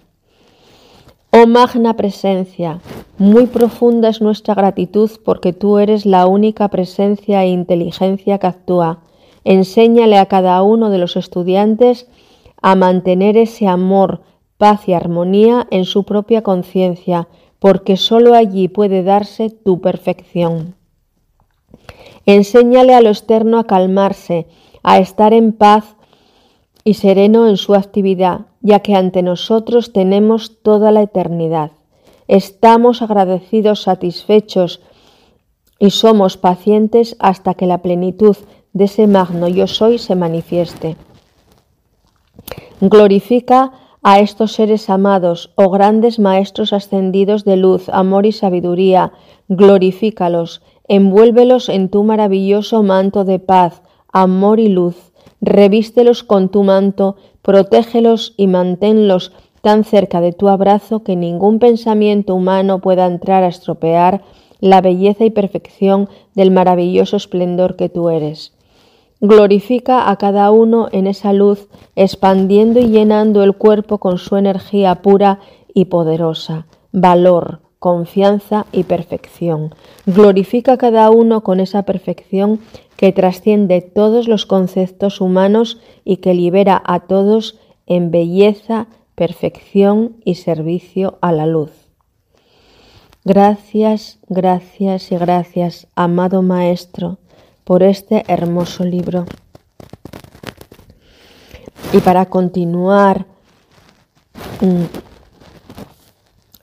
Oh 1.32 1.46
magna 1.46 1.96
presencia, 1.96 2.82
muy 3.20 3.46
profunda 3.46 4.10
es 4.10 4.20
nuestra 4.20 4.56
gratitud 4.56 5.12
porque 5.24 5.54
tú 5.54 5.78
eres 5.78 6.08
la 6.08 6.26
única 6.26 6.70
presencia 6.70 7.44
e 7.44 7.50
inteligencia 7.50 8.40
que 8.40 8.48
actúa. 8.48 9.04
Enséñale 9.44 10.18
a 10.18 10.26
cada 10.26 10.64
uno 10.64 10.90
de 10.90 10.98
los 10.98 11.16
estudiantes 11.18 12.08
a 12.64 12.74
mantener 12.74 13.38
ese 13.38 13.68
amor, 13.68 14.22
paz 14.58 14.88
y 14.88 14.94
armonía 14.94 15.68
en 15.70 15.86
su 15.86 16.04
propia 16.04 16.42
conciencia, 16.42 17.28
porque 17.60 17.96
sólo 17.96 18.34
allí 18.34 18.68
puede 18.68 19.04
darse 19.04 19.52
tu 19.52 19.82
perfección. 19.82 20.74
Enséñale 22.26 22.96
a 22.96 23.02
lo 23.02 23.10
externo 23.10 23.60
a 23.60 23.66
calmarse, 23.66 24.48
a 24.82 24.98
estar 24.98 25.34
en 25.34 25.54
paz 25.54 25.96
y 26.84 26.96
sereno 26.96 27.48
en 27.48 27.58
su 27.58 27.76
actividad, 27.76 28.48
ya 28.62 28.80
que 28.80 28.96
ante 28.96 29.22
nosotros 29.22 29.94
tenemos 29.94 30.62
toda 30.62 30.92
la 30.92 31.02
eternidad. 31.02 31.72
Estamos 32.28 33.02
agradecidos, 33.02 33.84
satisfechos 33.84 34.82
y 35.80 35.92
somos 35.92 36.38
pacientes 36.38 37.16
hasta 37.20 37.54
que 37.54 37.66
la 37.66 37.82
plenitud 37.82 38.36
de 38.74 38.86
ese 38.86 39.08
magno 39.08 39.48
yo 39.48 39.68
soy 39.68 39.98
se 39.98 40.16
manifieste. 40.16 40.96
Glorifica 42.82 43.72
a 44.02 44.20
estos 44.20 44.54
seres 44.54 44.90
amados, 44.90 45.52
oh 45.56 45.70
grandes 45.70 46.20
maestros 46.20 46.72
ascendidos 46.72 47.44
de 47.44 47.58
luz, 47.58 47.90
amor 47.90 48.26
y 48.26 48.32
sabiduría, 48.32 49.12
glorifícalos, 49.50 50.62
envuélvelos 50.88 51.70
en 51.70 51.90
tu 51.90 52.04
maravilloso 52.04 52.84
manto 52.84 53.26
de 53.26 53.40
paz, 53.40 53.82
amor 54.12 54.60
y 54.60 54.70
luz, 54.70 54.96
revístelos 55.42 56.24
con 56.24 56.50
tu 56.50 56.64
manto, 56.64 57.18
protégelos 57.42 58.34
y 58.38 58.48
manténlos 58.48 59.32
tan 59.62 59.84
cerca 59.84 60.22
de 60.22 60.34
tu 60.34 60.48
abrazo 60.48 61.04
que 61.04 61.16
ningún 61.16 61.60
pensamiento 61.60 62.36
humano 62.36 62.80
pueda 62.80 63.06
entrar 63.06 63.44
a 63.44 63.48
estropear 63.48 64.22
la 64.60 64.82
belleza 64.82 65.26
y 65.26 65.30
perfección 65.30 66.10
del 66.36 66.52
maravilloso 66.52 67.18
esplendor 67.18 67.76
que 67.76 67.90
tú 67.90 68.10
eres. 68.10 68.54
Glorifica 69.22 70.10
a 70.10 70.16
cada 70.18 70.50
uno 70.52 70.88
en 70.92 71.08
esa 71.08 71.34
luz, 71.34 71.68
expandiendo 71.96 72.80
y 72.80 72.88
llenando 72.88 73.44
el 73.44 73.56
cuerpo 73.56 73.98
con 73.98 74.18
su 74.18 74.38
energía 74.38 75.02
pura 75.02 75.40
y 75.74 75.86
poderosa, 75.86 76.68
valor, 76.92 77.62
confianza 77.80 78.66
y 78.72 78.84
perfección. 78.84 79.74
Glorifica 80.06 80.74
a 80.74 80.78
cada 80.78 81.10
uno 81.10 81.42
con 81.42 81.60
esa 81.60 81.84
perfección 81.84 82.60
que 82.98 83.12
trasciende 83.12 83.82
todos 83.82 84.28
los 84.28 84.46
conceptos 84.46 85.22
humanos 85.22 85.80
y 86.04 86.18
que 86.18 86.34
libera 86.34 86.82
a 86.86 87.02
todos 87.02 87.58
en 87.88 88.12
belleza, 88.12 88.88
perfección 89.16 90.18
y 90.26 90.36
servicio 90.36 91.18
a 91.22 91.32
la 91.32 91.46
luz. 91.46 91.72
Gracias, 93.24 94.20
gracias 94.28 95.12
y 95.12 95.18
gracias, 95.18 95.88
amado 95.96 96.42
Maestro 96.42 97.18
por 97.70 97.84
este 97.84 98.24
hermoso 98.28 98.84
libro. 98.84 99.26
Y 101.94 102.00
para 102.00 102.26
continuar 102.26 103.28
mm, 104.60 104.86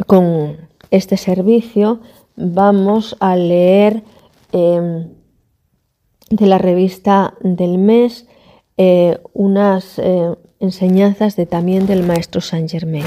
con 0.04 0.65
este 0.90 1.16
servicio, 1.16 2.00
vamos 2.36 3.16
a 3.20 3.36
leer 3.36 4.02
em, 4.52 5.08
de 6.30 6.46
la 6.46 6.58
revista 6.58 7.34
del 7.40 7.78
mes 7.78 8.26
eh, 8.76 9.18
unas 9.32 9.98
eh, 9.98 10.34
enseñanzas 10.60 11.36
de, 11.36 11.46
también 11.46 11.86
del 11.86 12.02
maestro 12.02 12.40
Saint 12.40 12.70
Germain. 12.70 13.04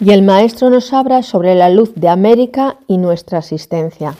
Y 0.00 0.10
el 0.10 0.22
maestro 0.22 0.70
nos 0.70 0.92
habla 0.92 1.22
sobre 1.22 1.54
la 1.54 1.70
luz 1.70 1.94
de 1.94 2.08
América 2.08 2.78
y 2.86 2.98
nuestra 2.98 3.38
asistencia. 3.38 4.14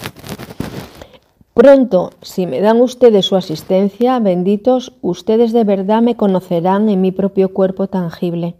Pronto, 1.52 2.10
si 2.20 2.46
me 2.46 2.60
dan 2.60 2.80
ustedes 2.80 3.26
su 3.26 3.36
asistencia, 3.36 4.18
benditos, 4.18 4.92
ustedes 5.00 5.52
de 5.52 5.64
verdad 5.64 6.02
me 6.02 6.14
conocerán 6.14 6.90
en 6.90 7.00
mi 7.00 7.12
propio 7.12 7.54
cuerpo 7.54 7.86
tangible. 7.86 8.56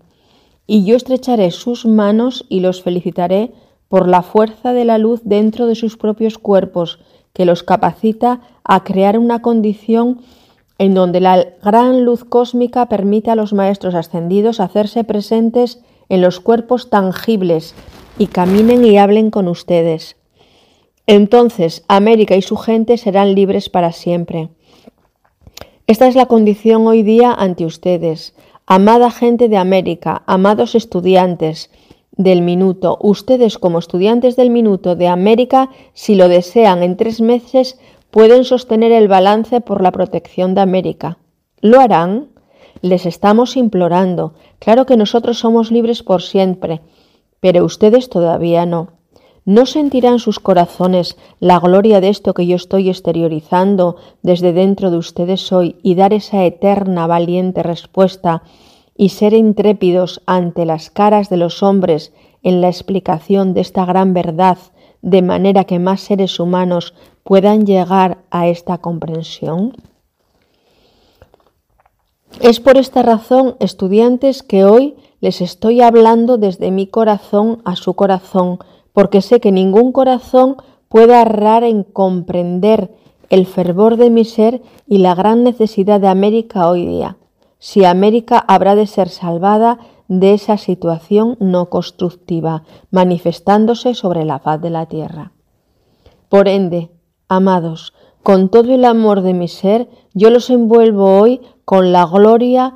Y 0.67 0.85
yo 0.85 0.97
estrecharé 0.97 1.51
sus 1.51 1.87
manos 1.87 2.45
y 2.49 2.61
los 2.61 2.83
felicitaré 2.83 3.53
por 3.89 4.09
la 4.09 4.23
fuerza 4.23 4.73
de 4.73 4.85
la 4.85 4.99
luz 4.99 5.21
dentro 5.25 5.67
de 5.67 5.75
sus 5.75 5.97
propios 5.97 6.39
cuerpos, 6.39 6.99
que 7.33 7.45
los 7.45 7.63
capacita 7.63 8.41
a 8.65 8.83
crear 8.83 9.19
una 9.19 9.43
condición 9.43 10.21
en 10.79 10.95
donde 10.95 11.21
la 11.21 11.47
gran 11.63 12.05
luz 12.05 12.25
cósmica 12.25 12.87
permite 12.87 13.31
a 13.31 13.37
los 13.37 13.53
maestros 13.53 13.95
ascendidos 13.95 14.61
hacerse 14.61 15.05
presentes 15.05 15.81
en 16.09 16.21
los 16.21 16.41
cuerpos 16.41 16.91
tangibles 16.91 17.75
y 18.19 18.27
caminen 18.27 18.85
y 18.85 18.99
hablen 18.99 19.31
con 19.31 19.49
ustedes. 19.49 20.17
Entonces 21.07 21.85
América 21.89 22.37
y 22.37 22.43
su 22.43 22.57
gente 22.57 22.99
serán 22.99 23.35
libres 23.35 23.69
para 23.69 23.93
siempre. 23.93 24.51
Esta 25.87 26.09
es 26.09 26.17
la 26.17 26.27
condición 26.27 26.87
hoy 26.87 27.03
día 27.03 27.33
ante 27.33 27.65
ustedes. 27.65 28.35
Amada 28.69 29.13
gente 29.13 29.49
de 29.49 29.59
América, 29.59 30.25
amados 30.27 30.75
estudiantes 30.75 31.71
del 32.11 32.43
minuto, 32.43 32.99
ustedes 33.01 33.59
como 33.59 33.79
estudiantes 33.79 34.35
del 34.35 34.51
minuto 34.51 34.97
de 34.97 35.07
América, 35.07 35.71
si 35.93 36.17
lo 36.17 36.27
desean 36.27 36.83
en 36.83 36.97
tres 36.97 37.21
meses, 37.21 37.79
pueden 38.11 38.43
sostener 38.43 38.91
el 38.91 39.07
balance 39.07 39.61
por 39.61 39.83
la 39.83 39.93
protección 39.93 40.57
de 40.57 40.63
América. 40.63 41.19
¿Lo 41.61 41.79
harán? 41.79 42.31
Les 42.83 43.07
estamos 43.07 43.57
implorando. 43.57 44.35
Claro 44.59 44.85
que 44.85 44.97
nosotros 44.97 45.39
somos 45.39 45.71
libres 45.71 46.03
por 46.03 46.21
siempre, 46.21 46.81
pero 47.39 47.65
ustedes 47.65 48.09
todavía 48.09 48.67
no. 48.67 48.96
¿No 49.47 49.65
sentirán 49.65 50.19
sus 50.19 50.41
corazones 50.41 51.17
la 51.39 51.61
gloria 51.61 52.01
de 52.01 52.09
esto 52.09 52.35
que 52.35 52.49
yo 52.49 52.57
estoy 52.57 52.91
exteriorizando 52.91 53.95
desde 54.21 54.53
dentro 54.53 54.91
de 54.91 54.97
ustedes 54.97 55.53
hoy 55.53 55.77
y 55.85 55.95
dar 55.95 56.13
esa 56.13 56.45
eterna, 56.45 57.07
valiente 57.07 57.63
respuesta 57.63 58.43
y 58.97 59.11
ser 59.11 59.35
intrépidos 59.35 60.21
ante 60.27 60.67
las 60.67 60.91
caras 60.91 61.31
de 61.31 61.37
los 61.37 61.63
hombres 61.63 62.13
en 62.43 62.61
la 62.61 62.67
explicación 62.67 63.55
de 63.55 63.61
esta 63.61 63.85
gran 63.85 64.15
verdad, 64.15 64.59
de 65.01 65.23
manera 65.23 65.63
que 65.63 65.79
más 65.79 66.01
seres 66.01 66.41
humanos 66.41 66.93
puedan 67.23 67.67
llegar 67.67 68.19
a 68.33 68.49
esta 68.49 68.79
comprensión? 68.79 69.77
Es 72.41 72.59
por 72.59 72.79
esta 72.79 73.03
razón, 73.03 73.55
estudiantes, 73.61 74.43
que 74.43 74.65
hoy 74.65 74.97
les 75.21 75.41
estoy 75.41 75.83
hablando 75.83 76.37
desde 76.37 76.73
mi 76.73 76.89
corazón 76.89 77.63
a 77.65 77.77
su 77.77 77.95
corazón, 77.95 78.59
porque 78.97 79.21
sé 79.21 79.41
que 79.41 79.53
ningún 79.53 79.93
corazón 79.93 80.57
puede 80.89 81.21
errar 81.21 81.65
en 81.65 81.83
comprender 81.83 82.95
el 83.29 83.45
fervor 83.45 83.99
de 83.99 84.09
mi 84.09 84.25
ser 84.25 84.63
y 84.87 84.99
la 84.99 85.15
gran 85.15 85.45
necesidad 85.45 86.01
de 86.01 86.09
América 86.09 86.67
hoy 86.67 86.87
día. 86.87 87.19
Si 87.59 87.85
América 87.85 88.43
habrá 88.49 88.75
de 88.75 88.87
ser 88.87 89.11
salvada 89.11 89.81
de 90.09 90.33
esa 90.33 90.57
situación 90.57 91.37
no 91.41 91.69
constructiva, 91.69 92.63
manifestándose 92.91 93.93
sobre 93.93 94.25
la 94.25 94.39
faz 94.39 94.63
de 94.63 94.71
la 94.71 94.87
tierra. 94.87 95.33
Por 96.31 96.49
ende, 96.49 96.91
amados, 97.29 97.93
con 98.23 98.49
todo 98.49 98.73
el 98.73 98.87
amor 98.87 99.21
de 99.21 99.35
mi 99.35 99.49
ser, 99.49 99.91
yo 100.15 100.31
los 100.31 100.49
envuelvo 100.49 101.21
hoy 101.21 101.43
con 101.67 101.93
la 101.93 102.07
gloria, 102.07 102.73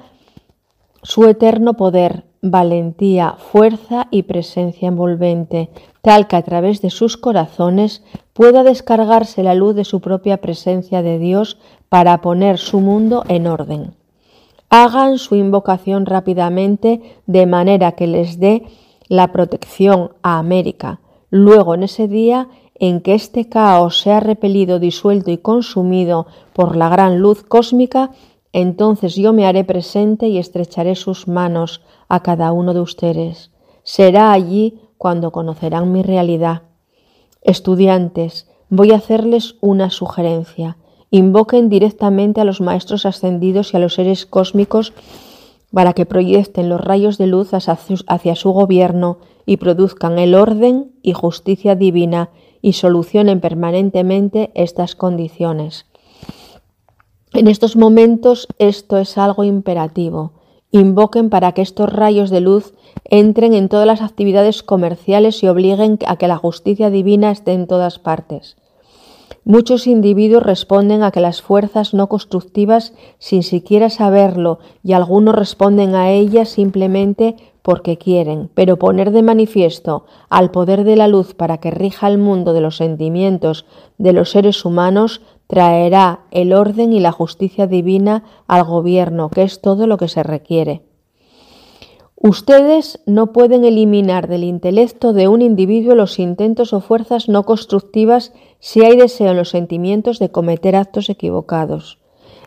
su 1.03 1.25
eterno 1.25 1.79
poder, 1.79 2.27
valentía, 2.43 3.37
fuerza 3.39 4.09
y 4.11 4.23
presencia 4.23 4.89
envolvente, 4.89 5.71
tal 6.03 6.27
que 6.27 6.37
a 6.37 6.43
través 6.43 6.81
de 6.81 6.91
sus 6.91 7.17
corazones 7.17 8.03
pueda 8.33 8.63
descargarse 8.63 9.43
la 9.43 9.55
luz 9.55 9.75
de 9.75 9.85
su 9.85 10.01
propia 10.01 10.39
presencia 10.39 11.03
de 11.03 11.19
Dios 11.19 11.59
para 11.89 12.21
poner 12.21 12.59
su 12.59 12.81
mundo 12.81 13.25
en 13.29 13.47
orden. 13.47 13.95
Hagan 14.71 15.19
su 15.19 15.35
invocación 15.35 16.07
rápidamente 16.07 17.03
de 17.27 17.47
manera 17.47 17.93
que 17.93 18.07
les 18.07 18.39
dé 18.39 18.63
la 19.09 19.33
protección 19.33 20.13
a 20.23 20.39
América. 20.39 21.01
Luego, 21.31 21.75
en 21.75 21.83
ese 21.83 22.07
día 22.09 22.49
en 22.81 23.03
que 23.03 23.15
este 23.15 23.49
caos 23.49 24.01
sea 24.01 24.21
repelido, 24.21 24.79
disuelto 24.79 25.31
y 25.31 25.39
consumido 25.39 26.27
por 26.55 26.77
la 26.77 26.89
gran 26.89 27.19
luz 27.19 27.43
cósmica, 27.43 28.11
entonces 28.53 29.15
yo 29.15 29.33
me 29.33 29.47
haré 29.47 29.65
presente 29.65 30.29
y 30.29 30.39
estrecharé 30.39 30.97
sus 30.97 31.29
manos 31.29 31.83
a 32.09 32.21
cada 32.23 32.53
uno 32.53 32.75
de 32.75 32.81
ustedes. 32.81 33.51
Será 33.83 34.33
allí 34.33 34.81
cuando 34.99 35.31
conocerán 35.31 35.93
mi 35.93 36.03
realidad. 36.03 36.63
Estudiantes, 37.43 38.51
voy 38.69 38.93
a 38.93 38.97
hacerles 38.97 39.57
una 39.61 39.91
sugerencia. 39.91 40.77
Invoquen 41.11 41.69
directamente 41.69 42.41
a 42.41 42.45
los 42.45 42.61
maestros 42.61 43.07
ascendidos 43.07 43.73
y 43.73 43.77
a 43.77 43.81
los 43.81 43.95
seres 43.95 44.27
cósmicos 44.27 44.93
para 45.73 45.93
que 45.93 46.07
proyecten 46.07 46.69
los 46.69 46.81
rayos 46.81 47.19
de 47.19 47.27
luz 47.27 47.51
hacia 47.53 48.37
su 48.37 48.51
gobierno 48.51 49.19
y 49.47 49.57
produzcan 49.57 50.19
el 50.19 50.35
orden 50.35 50.93
y 51.03 51.13
justicia 51.13 51.75
divina 51.75 52.31
y 52.61 52.75
solucionen 52.75 53.41
permanentemente 53.41 54.51
estas 54.55 54.95
condiciones. 54.95 55.87
En 57.33 57.47
estos 57.47 57.77
momentos 57.77 58.49
esto 58.59 58.97
es 58.99 59.17
algo 59.17 59.45
imperativo. 59.45 60.33
Invoquen 60.73 61.31
para 61.31 61.53
que 61.53 61.63
estos 61.63 61.93
rayos 61.93 62.31
de 62.31 62.41
luz 62.41 62.75
entren 63.05 63.55
en 63.55 63.69
todas 63.69 63.87
las 63.87 64.03
actividades 64.03 64.65
comerciales 64.65 65.43
y 65.45 65.49
obliguen 65.49 65.99
a 66.07 66.17
que 66.17 66.27
la 66.27 66.37
justicia 66.37 66.91
divina 66.91 67.31
esté 67.31 67.53
en 67.53 67.69
todas 67.69 68.01
partes. 68.01 68.57
Muchos 69.45 69.87
individuos 69.87 70.43
responden 70.43 71.05
a 71.05 71.13
que 71.13 71.21
las 71.21 71.41
fuerzas 71.41 71.95
no 71.95 72.09
constructivas 72.09 72.95
sin 73.19 73.45
siquiera 73.45 73.91
saberlo 73.91 74.59
y 74.83 74.93
algunos 74.93 75.35
responden 75.35 75.95
a 75.95 76.11
ellas 76.11 76.49
simplemente 76.49 77.37
porque 77.63 77.97
quieren, 77.97 78.51
pero 78.55 78.77
poner 78.77 79.13
de 79.13 79.23
manifiesto 79.23 80.05
al 80.29 80.51
poder 80.51 80.83
de 80.83 80.97
la 80.97 81.09
luz 81.09 81.35
para 81.35 81.59
que 81.59 81.71
rija 81.71 82.09
el 82.09 82.19
mundo 82.19 82.53
de 82.53 82.61
los 82.61 82.77
sentimientos 82.77 83.67
de 83.99 84.13
los 84.13 84.31
seres 84.31 84.65
humanos 84.65 85.21
traerá 85.51 86.21
el 86.31 86.53
orden 86.53 86.93
y 86.93 87.01
la 87.01 87.11
justicia 87.11 87.67
divina 87.67 88.23
al 88.47 88.63
gobierno, 88.63 89.31
que 89.31 89.43
es 89.43 89.61
todo 89.61 89.89
lo 89.89 89.99
que 89.99 90.07
se 90.07 90.23
requiere. 90.23 90.83
Ustedes 92.15 93.01
no 93.05 93.33
pueden 93.33 93.65
eliminar 93.65 94.29
del 94.29 94.45
intelecto 94.45 95.13
de 95.13 95.27
un 95.27 95.43
individuo 95.43 95.97
los 95.97 96.21
intentos 96.21 96.73
o 96.73 96.81
fuerzas 96.81 97.29
no 97.29 97.45
constructivas 97.45 98.33
si 98.61 98.85
hay 98.85 98.97
deseo 98.97 99.33
en 99.33 99.39
los 99.39 99.49
sentimientos 99.49 100.21
de 100.21 100.31
cometer 100.31 100.77
actos 100.77 101.11
equivocados. 101.11 101.99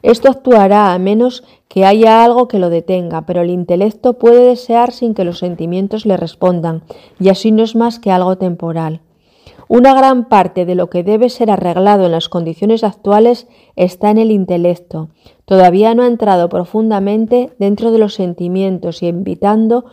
Esto 0.01 0.29
actuará 0.29 0.93
a 0.93 0.99
menos 0.99 1.43
que 1.67 1.85
haya 1.85 2.23
algo 2.23 2.47
que 2.47 2.59
lo 2.59 2.69
detenga, 2.69 3.25
pero 3.25 3.41
el 3.41 3.49
intelecto 3.49 4.13
puede 4.13 4.45
desear 4.45 4.91
sin 4.91 5.13
que 5.13 5.25
los 5.25 5.39
sentimientos 5.39 6.05
le 6.05 6.15
respondan, 6.15 6.83
y 7.19 7.29
así 7.29 7.51
no 7.51 7.63
es 7.63 7.75
más 7.75 7.99
que 7.99 8.11
algo 8.11 8.37
temporal. 8.37 9.01
Una 9.67 9.93
gran 9.93 10.27
parte 10.29 10.65
de 10.65 10.75
lo 10.75 10.89
que 10.89 11.03
debe 11.03 11.29
ser 11.29 11.49
arreglado 11.49 12.05
en 12.05 12.11
las 12.11 12.29
condiciones 12.29 12.83
actuales 12.83 13.47
está 13.75 14.11
en 14.11 14.17
el 14.17 14.31
intelecto. 14.31 15.09
Todavía 15.45 15.95
no 15.95 16.03
ha 16.03 16.07
entrado 16.07 16.49
profundamente 16.49 17.51
dentro 17.59 17.91
de 17.91 17.99
los 17.99 18.13
sentimientos 18.13 19.01
y 19.01 19.07
invitando 19.07 19.85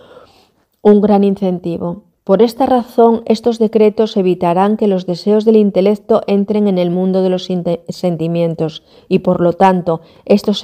un 0.83 1.00
gran 1.00 1.24
incentivo. 1.24 2.04
Por 2.24 2.42
esta 2.42 2.66
razón, 2.66 3.22
estos 3.26 3.59
decretos 3.59 4.16
evitarán 4.16 4.76
que 4.76 4.87
los 4.87 5.06
deseos 5.06 5.44
del 5.44 5.56
intelecto 5.56 6.22
entren 6.26 6.68
en 6.68 6.78
el 6.78 6.90
mundo 6.90 7.22
de 7.22 7.30
los 7.30 7.48
sentimientos 7.88 8.83
y, 9.09 9.20
por 9.20 9.40
lo 9.40 9.54
tanto, 9.54 10.00
estos 10.26 10.62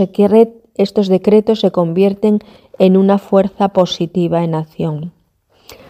decretos 1.09 1.61
se 1.61 1.71
convierten 1.71 2.40
en 2.79 2.97
una 2.97 3.19
fuerza 3.19 3.71
positiva 3.71 4.45
en 4.45 4.55
acción. 4.55 5.12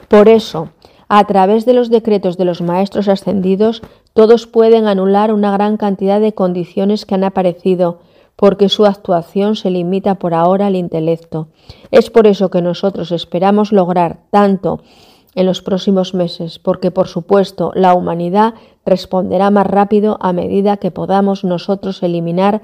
Por 0.09 0.29
eso, 0.29 0.71
a 1.09 1.25
través 1.25 1.65
de 1.67 1.73
los 1.73 1.91
decretos 1.91 2.37
de 2.37 2.45
los 2.45 2.61
maestros 2.61 3.09
ascendidos, 3.09 3.83
todos 4.13 4.47
pueden 4.47 4.87
anular 4.87 5.33
una 5.33 5.53
gran 5.53 5.77
cantidad 5.77 6.21
de 6.21 6.35
condiciones 6.35 7.07
que 7.07 7.15
han 7.15 7.25
aparecido, 7.25 8.01
porque 8.35 8.69
su 8.69 8.85
actuación 8.85 9.57
se 9.57 9.71
limita 9.71 10.17
por 10.17 10.35
ahora 10.35 10.67
al 10.67 10.77
intelecto. 10.77 11.49
Es 11.91 12.11
por 12.11 12.27
eso 12.27 12.51
que 12.51 12.61
nosotros 12.61 13.13
esperamos 13.13 13.73
lograr 13.73 14.19
tanto 14.31 14.81
en 15.35 15.47
los 15.47 15.63
próximos 15.63 16.15
meses, 16.15 16.59
porque 16.59 16.91
por 16.91 17.09
supuesto 17.09 17.71
la 17.75 17.95
humanidad 17.95 18.55
responderá 18.85 19.51
más 19.51 19.67
rápido 19.67 20.19
a 20.21 20.33
medida 20.33 20.79
que 20.79 20.91
podamos 20.91 21.45
nosotros 21.45 22.03
eliminar 22.03 22.63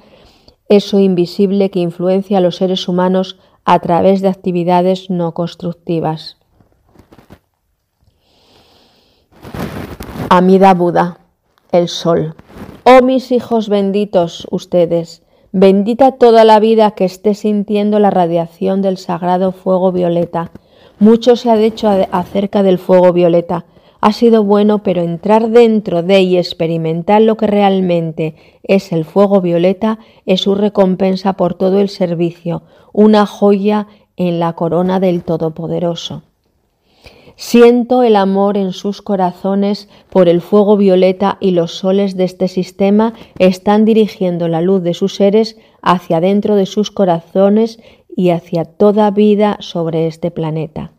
eso 0.69 0.99
invisible 0.99 1.71
que 1.71 1.81
influencia 1.81 2.39
a 2.39 2.41
los 2.41 2.57
seres 2.57 2.89
humanos 2.89 3.39
a 3.65 3.79
través 3.81 4.23
de 4.23 4.29
actividades 4.29 5.11
no 5.11 5.35
constructivas. 5.35 6.42
Amida 10.35 10.73
Buda, 10.73 11.19
el 11.73 11.89
sol. 11.89 12.35
Oh 12.85 13.03
mis 13.03 13.33
hijos 13.33 13.69
benditos 13.69 14.49
ustedes, 14.51 15.23
bendita 15.53 16.13
toda 16.13 16.45
la 16.45 16.59
vida 16.59 16.93
que 16.93 17.05
esté 17.05 17.35
sintiendo 17.35 17.99
la 17.99 18.09
radiación 18.09 18.81
del 18.81 18.97
sagrado 18.97 19.53
fuego 19.53 19.93
violeta. 19.93 20.51
Mucho 20.99 21.37
se 21.37 21.51
ha 21.51 21.57
dicho 21.57 21.87
acerca 22.13 22.63
del 22.63 22.79
fuego 22.79 23.13
violeta. 23.13 23.67
Ha 24.01 24.15
sido 24.15 24.43
bueno, 24.43 24.83
pero 24.83 25.03
entrar 25.03 25.51
dentro 25.51 26.03
de 26.03 26.23
y 26.23 26.39
experimentar 26.39 27.21
lo 27.21 27.37
que 27.37 27.47
realmente 27.47 28.35
es 28.63 28.91
el 28.91 29.05
fuego 29.05 29.43
violeta 29.43 29.99
es 30.25 30.41
su 30.41 30.55
recompensa 30.55 31.35
por 31.35 31.53
todo 31.57 31.79
el 31.79 31.91
servicio, 31.91 32.63
una 32.95 33.27
joya 33.27 33.87
en 34.17 34.41
la 34.41 34.55
corona 34.55 34.99
del 34.99 35.25
Todopoderoso. 35.25 36.23
Siento 37.45 38.05
el 38.05 38.15
amor 38.15 38.57
en 38.57 38.71
sus 38.73 39.03
corazones 39.03 39.89
por 40.11 40.29
el 40.29 40.41
fuego 40.41 40.77
violeta 40.77 41.39
y 41.41 41.51
los 41.51 41.73
soles 41.73 42.17
de 42.17 42.23
este 42.23 42.47
sistema 42.47 43.15
están 43.37 43.85
dirigiendo 43.85 44.47
la 44.47 44.61
luz 44.61 44.85
de 44.85 44.95
sus 44.95 45.17
seres 45.17 45.59
hacia 45.83 46.21
dentro 46.21 46.55
de 46.55 46.67
sus 46.67 46.93
corazones 46.93 47.81
y 48.15 48.31
hacia 48.31 48.65
toda 48.65 49.11
vida 49.11 49.57
sobre 49.59 50.07
este 50.07 50.31
planeta. 50.31 50.93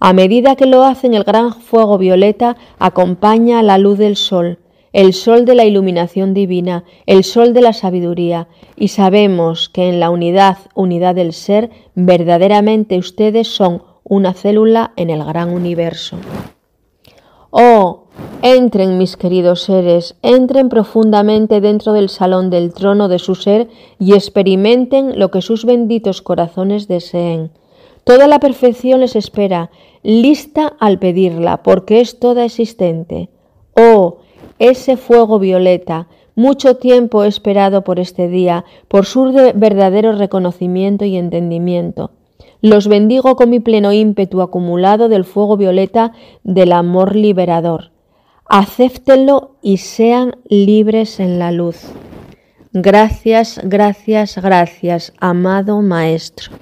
A 0.00 0.14
medida 0.14 0.56
que 0.56 0.64
lo 0.64 0.82
hacen, 0.82 1.12
el 1.12 1.24
gran 1.24 1.52
fuego 1.52 1.98
violeta 1.98 2.56
acompaña 2.78 3.62
la 3.62 3.76
luz 3.76 3.98
del 3.98 4.16
sol. 4.16 4.60
el 4.94 5.12
sol 5.12 5.44
de 5.44 5.54
la 5.54 5.64
iluminación 5.64 6.34
divina, 6.34 6.84
el 7.06 7.24
sol 7.24 7.52
de 7.52 7.62
la 7.62 7.72
sabiduría, 7.72 8.48
y 8.76 8.88
sabemos 8.88 9.68
que 9.68 9.88
en 9.88 10.00
la 10.00 10.10
unidad, 10.10 10.58
unidad 10.74 11.14
del 11.14 11.32
ser, 11.32 11.70
verdaderamente 11.94 12.98
ustedes 12.98 13.48
son 13.48 13.82
una 14.04 14.34
célula 14.34 14.92
en 14.96 15.10
el 15.10 15.24
gran 15.24 15.52
universo. 15.52 16.16
Oh, 17.50 18.04
entren 18.42 18.98
mis 18.98 19.16
queridos 19.16 19.62
seres, 19.62 20.16
entren 20.22 20.68
profundamente 20.68 21.60
dentro 21.60 21.92
del 21.92 22.08
salón 22.08 22.50
del 22.50 22.72
trono 22.72 23.08
de 23.08 23.18
su 23.18 23.34
ser 23.34 23.68
y 23.98 24.14
experimenten 24.14 25.18
lo 25.18 25.30
que 25.30 25.42
sus 25.42 25.64
benditos 25.64 26.22
corazones 26.22 26.88
deseen. 26.88 27.50
Toda 28.04 28.26
la 28.26 28.40
perfección 28.40 29.00
les 29.00 29.16
espera, 29.16 29.70
lista 30.02 30.74
al 30.80 30.98
pedirla, 30.98 31.62
porque 31.62 32.00
es 32.00 32.18
toda 32.18 32.44
existente. 32.44 33.28
Oh, 33.76 34.18
ese 34.58 34.96
fuego 34.96 35.38
violeta, 35.38 36.08
mucho 36.34 36.76
tiempo 36.76 37.24
he 37.24 37.28
esperado 37.28 37.84
por 37.84 38.00
este 38.00 38.28
día, 38.28 38.64
por 38.88 39.06
su 39.06 39.32
verdadero 39.54 40.12
reconocimiento 40.12 41.04
y 41.04 41.16
entendimiento. 41.16 42.10
Los 42.62 42.86
bendigo 42.86 43.34
con 43.34 43.50
mi 43.50 43.58
pleno 43.58 43.92
ímpetu 43.92 44.40
acumulado 44.40 45.08
del 45.08 45.24
fuego 45.24 45.56
violeta 45.56 46.12
del 46.44 46.70
amor 46.70 47.16
liberador. 47.16 47.90
Acéptenlo 48.46 49.56
y 49.62 49.78
sean 49.78 50.36
libres 50.48 51.18
en 51.18 51.40
la 51.40 51.50
luz. 51.50 51.82
Gracias, 52.72 53.60
gracias, 53.64 54.40
gracias, 54.40 55.12
amado 55.18 55.82
Maestro. 55.82 56.52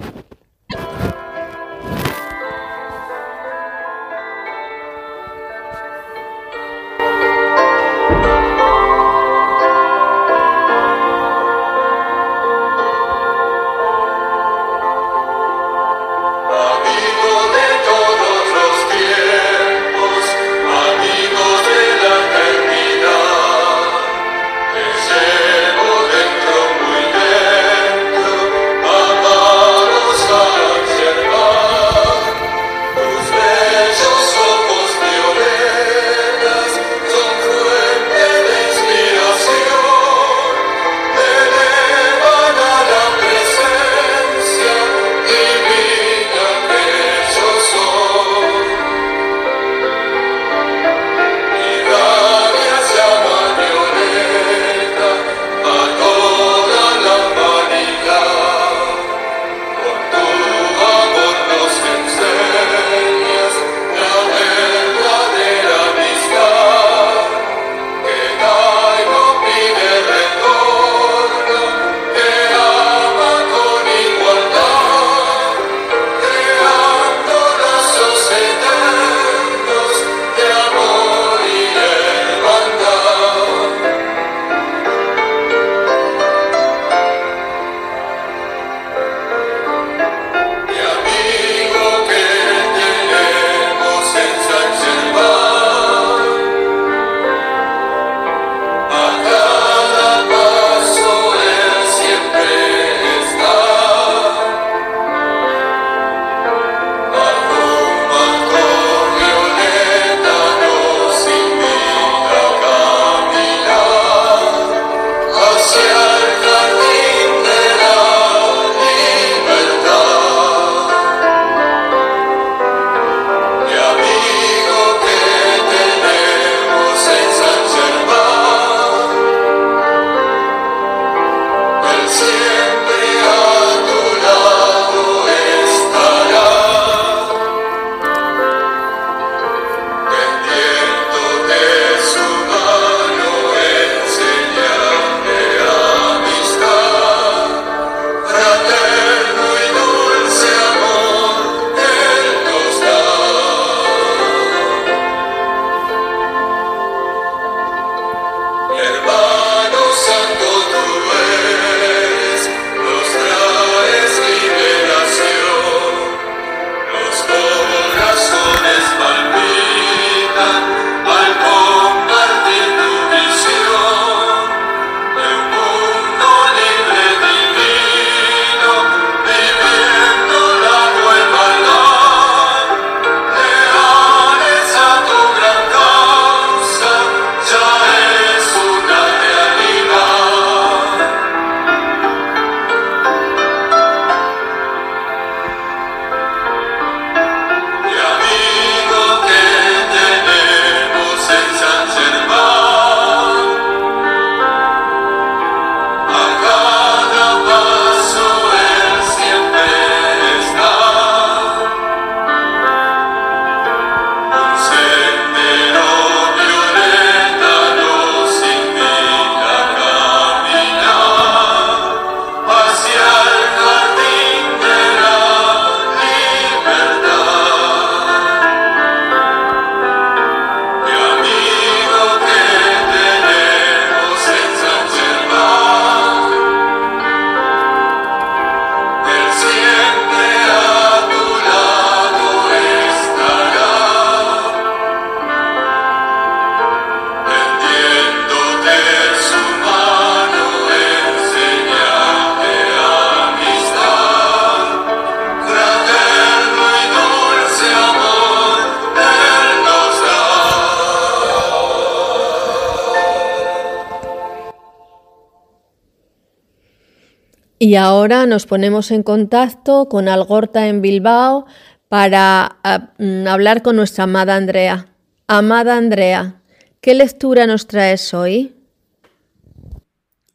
Y 267.63 267.75
ahora 267.75 268.25
nos 268.25 268.47
ponemos 268.47 268.89
en 268.89 269.03
contacto 269.03 269.87
con 269.87 270.07
Algorta 270.07 270.67
en 270.67 270.81
Bilbao 270.81 271.45
para 271.89 272.57
mm, 272.97 273.27
hablar 273.27 273.61
con 273.61 273.75
nuestra 273.75 274.05
amada 274.05 274.35
Andrea. 274.35 274.87
Amada 275.27 275.77
Andrea, 275.77 276.41
¿qué 276.81 276.95
lectura 276.95 277.45
nos 277.45 277.67
traes 277.67 278.15
hoy? 278.15 278.55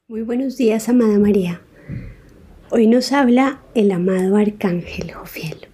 Muy 0.07 0.23
buenos 0.23 0.57
días, 0.57 0.89
amada 0.89 1.19
María. 1.19 1.63
Hoy 2.71 2.87
nos 2.87 3.11
habla 3.11 3.61
el 3.75 3.91
amado 3.91 4.37
Arcángel 4.37 5.11
Jofiel. 5.11 5.67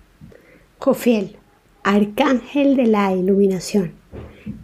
Jofiel, 0.79 1.37
Arcángel 1.83 2.77
de 2.77 2.87
la 2.87 3.13
Iluminación. 3.15 3.93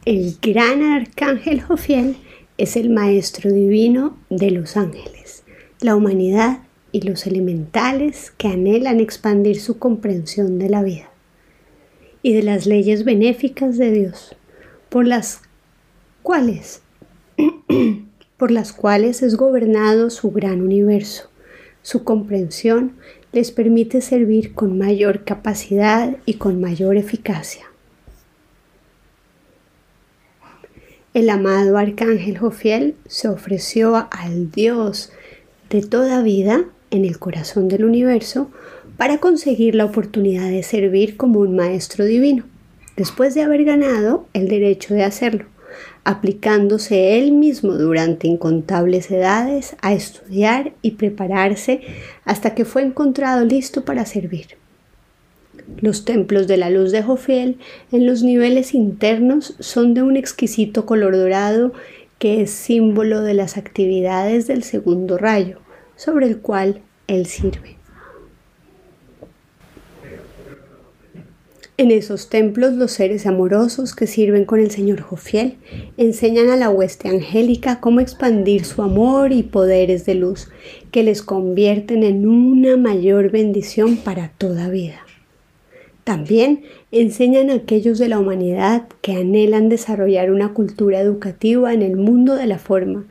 El 0.06 0.38
gran 0.40 0.82
Arcángel 0.82 1.60
Jofiel 1.60 2.16
es 2.56 2.78
el 2.78 2.88
Maestro 2.88 3.52
Divino 3.52 4.16
de 4.30 4.52
los 4.52 4.78
ángeles, 4.78 5.44
la 5.82 5.94
humanidad 5.94 6.60
y 6.92 7.02
los 7.02 7.26
elementales 7.26 8.32
que 8.36 8.48
anhelan 8.48 9.00
expandir 9.00 9.60
su 9.60 9.78
comprensión 9.78 10.58
de 10.58 10.68
la 10.68 10.82
vida 10.82 11.10
y 12.22 12.32
de 12.32 12.42
las 12.42 12.66
leyes 12.66 13.04
benéficas 13.04 13.78
de 13.78 13.90
Dios, 13.90 14.36
por 14.88 15.06
las 15.06 15.42
cuales 16.22 16.82
por 18.36 18.50
las 18.50 18.72
cuales 18.72 19.22
es 19.22 19.36
gobernado 19.36 20.10
su 20.10 20.30
gran 20.30 20.62
universo. 20.62 21.28
Su 21.82 22.04
comprensión 22.04 22.92
les 23.32 23.50
permite 23.50 24.00
servir 24.00 24.54
con 24.54 24.78
mayor 24.78 25.24
capacidad 25.24 26.16
y 26.24 26.34
con 26.34 26.60
mayor 26.60 26.96
eficacia. 26.96 27.66
El 31.14 31.30
amado 31.30 31.76
arcángel 31.78 32.38
Jofiel 32.38 32.94
se 33.06 33.28
ofreció 33.28 34.08
al 34.10 34.50
Dios 34.50 35.10
de 35.68 35.82
toda 35.82 36.22
vida 36.22 36.66
en 36.90 37.04
el 37.04 37.18
corazón 37.18 37.68
del 37.68 37.84
universo 37.84 38.50
para 38.96 39.18
conseguir 39.18 39.74
la 39.74 39.84
oportunidad 39.84 40.48
de 40.48 40.62
servir 40.62 41.16
como 41.16 41.40
un 41.40 41.54
maestro 41.54 42.04
divino, 42.04 42.44
después 42.96 43.34
de 43.34 43.42
haber 43.42 43.64
ganado 43.64 44.26
el 44.32 44.48
derecho 44.48 44.94
de 44.94 45.04
hacerlo, 45.04 45.44
aplicándose 46.04 47.18
él 47.18 47.32
mismo 47.32 47.74
durante 47.74 48.26
incontables 48.26 49.10
edades 49.10 49.76
a 49.82 49.92
estudiar 49.92 50.72
y 50.82 50.92
prepararse 50.92 51.80
hasta 52.24 52.54
que 52.54 52.64
fue 52.64 52.82
encontrado 52.82 53.44
listo 53.44 53.84
para 53.84 54.04
servir. 54.04 54.56
Los 55.80 56.04
templos 56.04 56.46
de 56.48 56.56
la 56.56 56.70
luz 56.70 56.92
de 56.92 57.02
Jofiel 57.02 57.58
en 57.92 58.06
los 58.06 58.22
niveles 58.22 58.74
internos 58.74 59.54
son 59.60 59.94
de 59.94 60.02
un 60.02 60.16
exquisito 60.16 60.86
color 60.86 61.16
dorado 61.16 61.72
que 62.18 62.40
es 62.40 62.50
símbolo 62.50 63.22
de 63.22 63.34
las 63.34 63.56
actividades 63.56 64.46
del 64.46 64.64
segundo 64.64 65.18
rayo, 65.18 65.58
sobre 65.98 66.26
el 66.26 66.38
cual 66.38 66.80
Él 67.08 67.26
sirve. 67.26 67.76
En 71.76 71.92
esos 71.92 72.28
templos 72.28 72.72
los 72.72 72.90
seres 72.90 73.24
amorosos 73.24 73.94
que 73.94 74.08
sirven 74.08 74.44
con 74.46 74.58
el 74.58 74.70
Señor 74.72 75.00
Jofiel 75.00 75.58
enseñan 75.96 76.48
a 76.48 76.56
la 76.56 76.70
hueste 76.70 77.08
angélica 77.08 77.78
cómo 77.80 78.00
expandir 78.00 78.64
su 78.64 78.82
amor 78.82 79.30
y 79.30 79.44
poderes 79.44 80.04
de 80.04 80.14
luz 80.14 80.48
que 80.90 81.04
les 81.04 81.22
convierten 81.22 82.02
en 82.02 82.26
una 82.26 82.76
mayor 82.76 83.30
bendición 83.30 83.96
para 83.96 84.32
toda 84.38 84.68
vida. 84.70 85.00
También 86.02 86.62
enseñan 86.90 87.50
a 87.50 87.54
aquellos 87.54 87.98
de 87.98 88.08
la 88.08 88.18
humanidad 88.18 88.88
que 89.00 89.12
anhelan 89.12 89.68
desarrollar 89.68 90.32
una 90.32 90.54
cultura 90.54 91.00
educativa 91.00 91.72
en 91.72 91.82
el 91.82 91.96
mundo 91.96 92.34
de 92.34 92.46
la 92.46 92.58
forma 92.58 93.04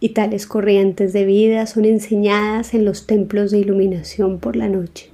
y 0.00 0.10
tales 0.10 0.46
corrientes 0.46 1.12
de 1.12 1.24
vida 1.24 1.66
son 1.66 1.84
enseñadas 1.84 2.74
en 2.74 2.84
los 2.84 3.06
templos 3.06 3.50
de 3.50 3.58
iluminación 3.58 4.38
por 4.38 4.56
la 4.56 4.68
noche, 4.68 5.10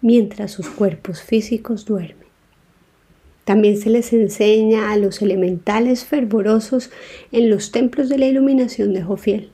mientras 0.00 0.52
sus 0.52 0.68
cuerpos 0.68 1.22
físicos 1.22 1.84
duermen. 1.84 2.24
También 3.44 3.76
se 3.76 3.90
les 3.90 4.12
enseña 4.12 4.90
a 4.90 4.96
los 4.96 5.20
elementales 5.20 6.04
fervorosos 6.04 6.90
en 7.30 7.50
los 7.50 7.72
templos 7.72 8.08
de 8.08 8.18
la 8.18 8.26
iluminación 8.26 8.94
de 8.94 9.02
Jofiel. 9.02 9.50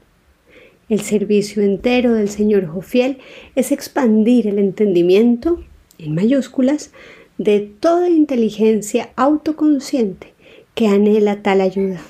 El 0.88 1.00
servicio 1.00 1.62
entero 1.62 2.14
del 2.14 2.28
Señor 2.28 2.66
Jofiel 2.66 3.18
es 3.56 3.72
expandir 3.72 4.46
el 4.46 4.59
entendimiento, 4.59 5.62
en 5.98 6.14
mayúsculas, 6.14 6.92
de 7.38 7.61
toda 7.61 8.09
inteligencia 8.09 9.11
autoconsciente 9.16 10.35
que 10.74 10.87
anhela 10.87 11.42
tal 11.42 11.61
ayuda, 11.61 12.00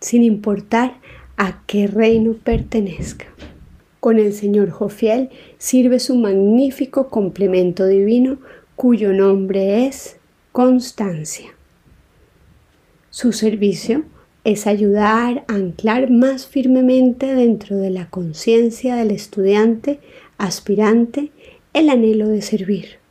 sin 0.00 0.22
importar 0.22 0.98
a 1.36 1.62
qué 1.66 1.86
reino 1.86 2.34
pertenezca. 2.34 3.26
Con 4.00 4.18
el 4.18 4.32
Señor 4.32 4.70
Jofiel 4.70 5.30
sirve 5.58 5.98
su 5.98 6.16
magnífico 6.16 7.08
complemento 7.08 7.86
divino 7.86 8.38
cuyo 8.76 9.12
nombre 9.12 9.86
es 9.86 10.16
constancia. 10.52 11.54
Su 13.10 13.32
servicio 13.32 14.04
es 14.44 14.66
ayudar 14.66 15.44
a 15.48 15.54
anclar 15.54 16.10
más 16.10 16.46
firmemente 16.46 17.34
dentro 17.34 17.76
de 17.78 17.90
la 17.90 18.08
conciencia 18.10 18.94
del 18.94 19.10
estudiante 19.10 19.98
aspirante 20.38 21.32
el 21.72 21.88
anhelo 21.88 22.28
de 22.28 22.42
servir. 22.42 23.05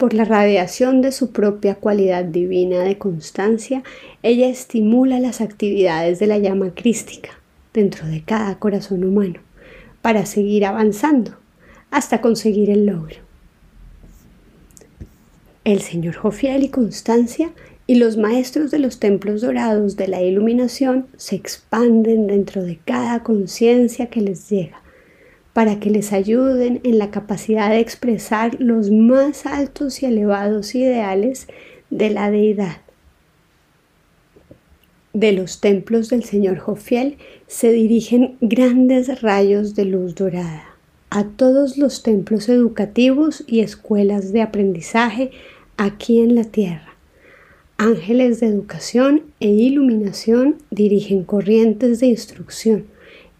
Por 0.00 0.14
la 0.14 0.24
radiación 0.24 1.02
de 1.02 1.12
su 1.12 1.30
propia 1.30 1.74
cualidad 1.74 2.24
divina 2.24 2.78
de 2.78 2.96
constancia, 2.96 3.82
ella 4.22 4.48
estimula 4.48 5.20
las 5.20 5.42
actividades 5.42 6.18
de 6.18 6.26
la 6.26 6.38
llama 6.38 6.74
crística 6.74 7.32
dentro 7.74 8.06
de 8.06 8.22
cada 8.22 8.58
corazón 8.58 9.04
humano 9.04 9.40
para 10.00 10.24
seguir 10.24 10.64
avanzando 10.64 11.36
hasta 11.90 12.22
conseguir 12.22 12.70
el 12.70 12.86
logro. 12.86 13.16
El 15.64 15.82
señor 15.82 16.14
Jofiel 16.14 16.64
y 16.64 16.70
Constancia 16.70 17.50
y 17.86 17.96
los 17.96 18.16
maestros 18.16 18.70
de 18.70 18.78
los 18.78 19.00
templos 19.00 19.42
dorados 19.42 19.96
de 19.96 20.08
la 20.08 20.22
iluminación 20.22 21.08
se 21.18 21.36
expanden 21.36 22.26
dentro 22.26 22.62
de 22.62 22.78
cada 22.78 23.22
conciencia 23.22 24.08
que 24.08 24.22
les 24.22 24.48
llega 24.48 24.80
para 25.52 25.80
que 25.80 25.90
les 25.90 26.12
ayuden 26.12 26.80
en 26.84 26.98
la 26.98 27.10
capacidad 27.10 27.70
de 27.70 27.80
expresar 27.80 28.56
los 28.60 28.90
más 28.90 29.46
altos 29.46 30.02
y 30.02 30.06
elevados 30.06 30.74
ideales 30.74 31.48
de 31.90 32.10
la 32.10 32.30
deidad. 32.30 32.78
De 35.12 35.32
los 35.32 35.60
templos 35.60 36.08
del 36.08 36.22
Señor 36.22 36.58
Jofiel 36.58 37.16
se 37.46 37.72
dirigen 37.72 38.36
grandes 38.40 39.22
rayos 39.22 39.74
de 39.74 39.84
luz 39.84 40.14
dorada 40.14 40.70
a 41.10 41.24
todos 41.24 41.76
los 41.76 42.04
templos 42.04 42.48
educativos 42.48 43.42
y 43.48 43.60
escuelas 43.60 44.32
de 44.32 44.42
aprendizaje 44.42 45.32
aquí 45.76 46.20
en 46.20 46.36
la 46.36 46.44
tierra. 46.44 46.94
Ángeles 47.76 48.38
de 48.38 48.46
educación 48.46 49.22
e 49.40 49.48
iluminación 49.48 50.56
dirigen 50.70 51.24
corrientes 51.24 51.98
de 51.98 52.06
instrucción, 52.06 52.84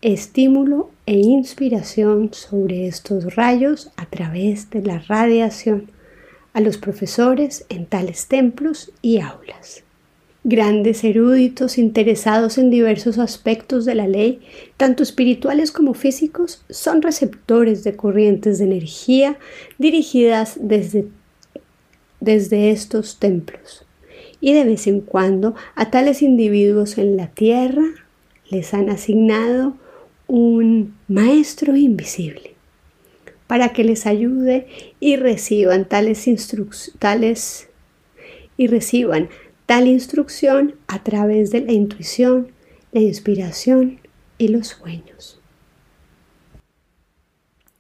estímulo 0.03 0.91
e 1.11 1.15
inspiración 1.15 2.33
sobre 2.33 2.87
estos 2.87 3.35
rayos 3.35 3.91
a 3.97 4.07
través 4.07 4.71
de 4.71 4.81
la 4.81 5.01
radiación 5.01 5.91
a 6.53 6.61
los 6.61 6.79
profesores 6.79 7.67
en 7.69 7.87
tales 7.87 8.29
templos 8.29 8.93
y 9.03 9.19
aulas. 9.19 9.83
Grandes 10.45 11.03
eruditos 11.03 11.79
interesados 11.79 12.59
en 12.59 12.71
diversos 12.71 13.19
aspectos 13.19 13.85
de 13.87 13.97
la 13.97 14.07
ley, 14.07 14.41
tanto 14.77 15.03
espirituales 15.03 15.73
como 15.73 15.95
físicos, 15.95 16.63
son 16.71 17.03
receptores 17.03 17.83
de 17.83 17.97
corrientes 17.97 18.61
de 18.61 18.67
energía 18.67 19.37
dirigidas 19.79 20.59
desde, 20.61 21.09
desde 22.21 22.71
estos 22.71 23.19
templos. 23.19 23.85
Y 24.41 24.53
de 24.53 24.63
vez 24.63 24.87
en 24.87 25.01
cuando 25.01 25.57
a 25.75 25.91
tales 25.91 26.23
individuos 26.23 26.99
en 26.99 27.17
la 27.17 27.27
tierra 27.27 27.83
les 28.49 28.75
han 28.75 28.91
asignado 28.91 29.75
un 30.31 30.95
maestro 31.09 31.75
invisible 31.75 32.55
para 33.49 33.73
que 33.73 33.83
les 33.83 34.07
ayude 34.07 34.69
y 35.01 35.17
reciban 35.17 35.89
tales 35.89 36.25
tales 37.01 37.69
y 38.57 38.69
reciban 38.69 39.29
tal 39.67 39.89
instrucción 39.89 40.77
a 40.87 41.03
través 41.03 41.51
de 41.51 41.63
la 41.63 41.73
intuición, 41.73 42.53
la 42.93 43.01
inspiración 43.01 43.99
y 44.39 44.49
los 44.49 44.69
sueños. 44.69 45.41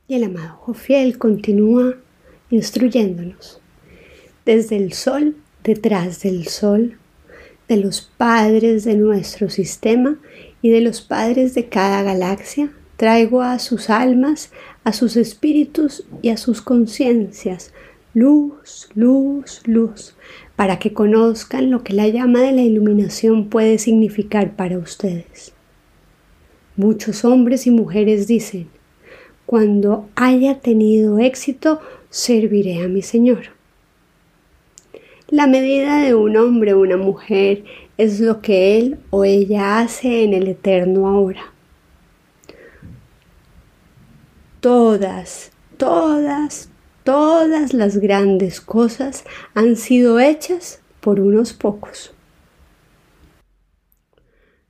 Y 0.08 0.14
el 0.16 0.24
amado 0.24 0.56
Jofiel 0.56 1.18
continúa 1.18 1.94
instruyéndonos 2.50 3.60
desde 4.44 4.76
el 4.76 4.92
sol, 4.92 5.36
detrás 5.62 6.22
del 6.22 6.48
sol, 6.48 6.98
de 7.68 7.76
los 7.76 8.00
padres 8.00 8.82
de 8.82 8.96
nuestro 8.96 9.50
sistema 9.50 10.18
y 10.62 10.70
de 10.70 10.80
los 10.80 11.00
padres 11.00 11.54
de 11.54 11.68
cada 11.68 12.02
galaxia, 12.02 12.70
traigo 12.96 13.42
a 13.42 13.58
sus 13.58 13.90
almas, 13.90 14.52
a 14.84 14.92
sus 14.92 15.16
espíritus 15.16 16.04
y 16.22 16.28
a 16.30 16.36
sus 16.36 16.62
conciencias 16.62 17.72
luz, 18.14 18.88
luz, 18.94 19.62
luz, 19.66 20.14
para 20.56 20.78
que 20.78 20.92
conozcan 20.92 21.70
lo 21.70 21.84
que 21.84 21.92
la 21.92 22.08
llama 22.08 22.40
de 22.40 22.52
la 22.52 22.62
iluminación 22.62 23.48
puede 23.48 23.78
significar 23.78 24.56
para 24.56 24.78
ustedes. 24.78 25.52
Muchos 26.76 27.24
hombres 27.24 27.66
y 27.66 27.70
mujeres 27.70 28.26
dicen, 28.26 28.68
Cuando 29.46 30.08
haya 30.16 30.60
tenido 30.60 31.18
éxito, 31.18 31.80
serviré 32.08 32.82
a 32.82 32.88
mi 32.88 33.02
Señor. 33.02 33.50
La 35.28 35.46
medida 35.46 36.02
de 36.02 36.14
un 36.14 36.36
hombre 36.36 36.72
o 36.72 36.80
una 36.80 36.96
mujer 36.96 37.64
es 38.02 38.18
lo 38.18 38.40
que 38.40 38.78
él 38.78 38.98
o 39.10 39.24
ella 39.24 39.80
hace 39.80 40.24
en 40.24 40.32
el 40.32 40.48
eterno 40.48 41.06
ahora. 41.06 41.52
Todas, 44.60 45.52
todas, 45.76 46.70
todas 47.04 47.74
las 47.74 47.98
grandes 47.98 48.62
cosas 48.62 49.24
han 49.54 49.76
sido 49.76 50.18
hechas 50.18 50.80
por 51.00 51.20
unos 51.20 51.52
pocos. 51.52 52.14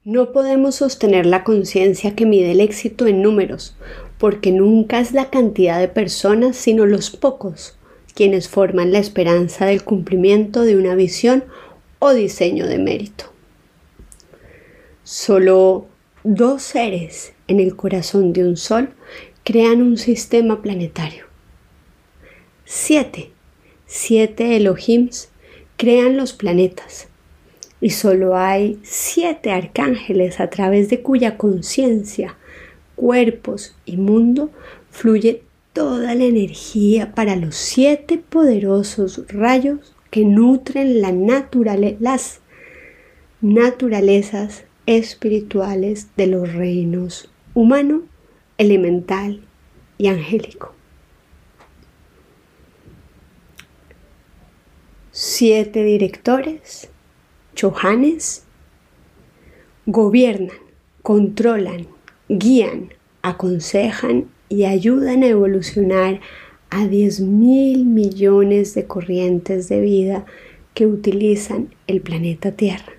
No 0.03 0.33
podemos 0.33 0.77
sostener 0.77 1.25
la 1.25 1.45
conciencia 1.45 2.17
que 2.17 2.27
mide 2.27 2.51
el 2.51 2.61
éxito 2.61 3.07
en 3.07 3.23
números, 3.23 3.77
porque 4.19 4.51
nunca 4.51 4.99
es 4.99 5.13
la 5.13 5.31
cantidad 5.31 5.79
de 5.79 5.89
personas, 5.89 6.57
sino 6.57 6.85
los 6.85 7.11
pocos, 7.11 7.77
quienes 8.15 8.49
forman 8.49 8.91
la 8.91 8.99
esperanza 8.99 9.67
del 9.67 9.85
cumplimiento 9.85 10.63
de 10.63 10.77
una 10.77 10.97
visión 10.97 11.45
o 12.01 12.13
diseño 12.13 12.67
de 12.67 12.79
mérito. 12.79 13.27
Solo 15.05 15.87
dos 16.25 16.63
seres 16.63 17.33
en 17.47 17.61
el 17.61 17.77
corazón 17.77 18.33
de 18.33 18.45
un 18.45 18.57
sol 18.57 18.91
crean 19.45 19.83
un 19.83 19.97
sistema 19.97 20.63
planetario. 20.63 21.27
Siete, 22.65 23.31
siete 23.87 24.57
Elohims 24.57 25.29
crean 25.77 26.17
los 26.17 26.33
planetas 26.33 27.09
y 27.81 27.91
solo 27.91 28.37
hay 28.37 28.79
siete 28.83 29.53
arcángeles 29.53 30.41
a 30.41 30.51
través 30.51 30.91
de 30.91 31.03
cuya 31.03 31.37
conciencia, 31.37 32.37
cuerpos 32.97 33.75
y 33.87 33.97
mundo 33.97 34.51
fluye 34.91 35.43
toda 35.73 36.15
la 36.15 36.25
energía 36.25 37.15
para 37.15 37.37
los 37.37 37.57
siete 37.57 38.19
poderosos 38.19 39.25
rayos 39.29 39.95
que 40.11 40.25
nutren 40.25 41.01
la 41.01 41.13
las 42.01 42.41
naturalezas 43.41 44.65
espirituales 44.87 46.09
de 46.17 46.27
los 46.27 46.53
reinos 46.53 47.31
humano, 47.55 48.03
elemental 48.59 49.41
y 49.99 50.09
angélico. 50.09 50.75
Siete 55.13 55.85
directores, 55.85 56.89
chohanes, 57.55 58.45
gobiernan, 59.87 60.57
controlan, 61.03 61.89
guían, 62.29 62.95
aconsejan 63.23 64.31
y 64.49 64.65
ayudan 64.65 65.23
a 65.23 65.29
evolucionar 65.29 66.21
a 66.71 66.87
10 66.87 67.21
mil 67.21 67.85
millones 67.85 68.75
de 68.75 68.87
corrientes 68.87 69.69
de 69.69 69.81
vida 69.81 70.25
que 70.75 70.87
utilizan 70.87 71.75
el 71.87 72.01
planeta 72.01 72.53
Tierra. 72.53 72.93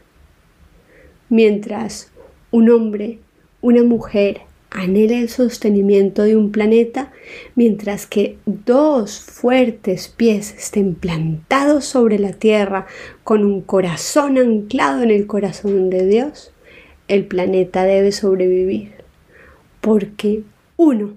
Mientras 1.29 2.11
un 2.51 2.69
hombre, 2.69 3.19
una 3.61 3.83
mujer, 3.83 4.41
anhela 4.71 5.19
el 5.19 5.29
sostenimiento 5.29 6.23
de 6.23 6.35
un 6.35 6.51
planeta, 6.51 7.11
mientras 7.55 8.07
que 8.07 8.37
dos 8.45 9.19
fuertes 9.19 10.07
pies 10.07 10.53
estén 10.57 10.95
plantados 10.95 11.85
sobre 11.85 12.19
la 12.19 12.33
tierra 12.33 12.87
con 13.23 13.45
un 13.45 13.61
corazón 13.61 14.37
anclado 14.37 15.03
en 15.03 15.11
el 15.11 15.27
corazón 15.27 15.89
de 15.89 16.07
Dios, 16.07 16.51
el 17.07 17.25
planeta 17.25 17.83
debe 17.83 18.13
sobrevivir, 18.13 18.91
porque 19.81 20.43
uno, 20.77 21.15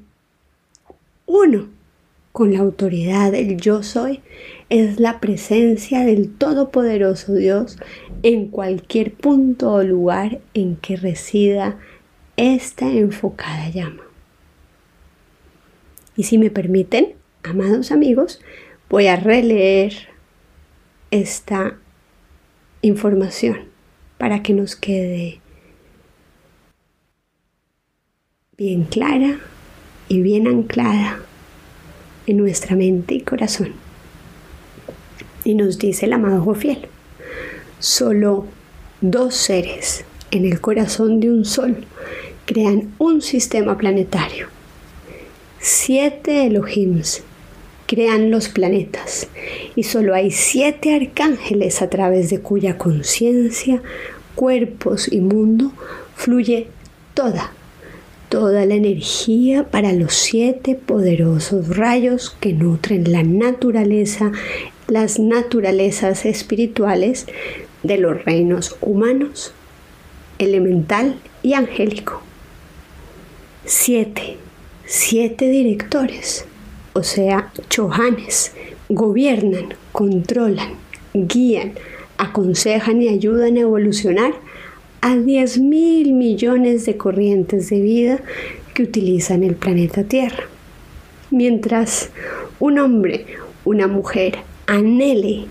uno, 1.27 1.74
con 2.35 2.53
la 2.53 2.59
autoridad 2.59 3.31
del 3.31 3.59
yo 3.59 3.85
soy, 3.85 4.21
es 4.69 4.99
la 4.99 5.21
presencia 5.21 6.05
del 6.05 6.35
Todopoderoso 6.35 7.33
Dios 7.33 7.79
en 8.25 8.49
cualquier 8.49 9.15
punto 9.15 9.73
o 9.73 9.85
lugar 9.85 10.41
en 10.53 10.75
que 10.75 10.97
resida 10.97 11.79
esta 12.37 12.91
enfocada 12.91 13.69
llama. 13.69 14.03
Y 16.17 16.25
si 16.25 16.37
me 16.39 16.51
permiten, 16.51 17.15
amados 17.45 17.93
amigos, 17.93 18.41
voy 18.91 19.07
a 19.07 19.15
releer 19.15 20.09
esta 21.13 21.79
información 22.83 23.69
para 24.19 24.43
que 24.43 24.55
nos 24.55 24.75
quede 24.75 25.41
bien 28.57 28.83
clara 28.83 29.39
y 30.09 30.21
bien 30.21 30.49
anclada 30.49 31.21
en 32.27 32.37
nuestra 32.37 32.77
mente 32.77 33.15
y 33.15 33.21
corazón. 33.21 33.73
Y 35.45 35.55
nos 35.55 35.79
dice 35.79 36.07
el 36.07 36.15
amado 36.15 36.43
Jofiel, 36.43 36.89
solo 37.79 38.47
dos 39.01 39.35
seres 39.35 40.05
en 40.31 40.45
el 40.45 40.61
corazón 40.61 41.21
de 41.21 41.31
un 41.31 41.45
sol 41.45 41.87
crean 42.47 42.95
un 42.99 43.23
sistema 43.23 43.77
planetario. 43.77 44.49
Siete 45.61 46.47
Elohims 46.47 47.23
crean 47.87 48.31
los 48.31 48.49
planetas 48.49 49.29
y 49.77 49.83
solo 49.85 50.15
hay 50.15 50.31
siete 50.31 50.95
arcángeles 50.95 51.83
a 51.83 51.91
través 51.91 52.31
de 52.31 52.41
cuya 52.41 52.79
conciencia, 52.79 53.83
cuerpos 54.35 55.11
y 55.13 55.21
mundo 55.21 55.73
fluye 56.17 56.69
toda, 57.15 57.53
toda 58.29 58.67
la 58.67 58.75
energía 58.75 59.65
para 59.71 59.93
los 59.93 60.15
siete 60.15 60.75
poderosos 60.75 61.77
rayos 61.77 62.37
que 62.41 62.53
nutren 62.53 63.13
la 63.13 63.23
naturaleza, 63.23 64.33
las 64.89 65.19
naturalezas 65.19 66.27
espirituales 66.27 67.27
de 67.83 67.99
los 67.99 68.25
reinos 68.25 68.77
humanos, 68.81 69.53
elemental 70.39 71.17
y 71.43 71.55
angélico. 71.55 72.23
Siete, 73.65 74.37
siete 74.85 75.49
directores, 75.49 76.45
o 76.93 77.03
sea, 77.03 77.53
chohanes, 77.69 78.53
gobiernan, 78.89 79.75
controlan, 79.93 80.75
guían, 81.15 81.75
aconsejan 82.19 83.03
y 83.03 83.09
ayudan 83.09 83.57
a 83.57 83.61
evolucionar 83.61 84.35
a 85.05 85.19
10 85.19 85.59
mil 85.59 86.15
millones 86.15 86.87
de 86.87 86.97
corrientes 86.97 87.69
de 87.69 87.79
vida 87.79 88.21
que 88.73 88.85
utilizan 88.85 89.43
el 89.43 89.55
planeta 89.55 90.05
Tierra. 90.05 90.45
Mientras 91.31 92.09
un 92.59 92.79
hombre, 92.79 93.27
una 93.67 93.87
mujer 93.87 94.39
anhele, 94.67 95.45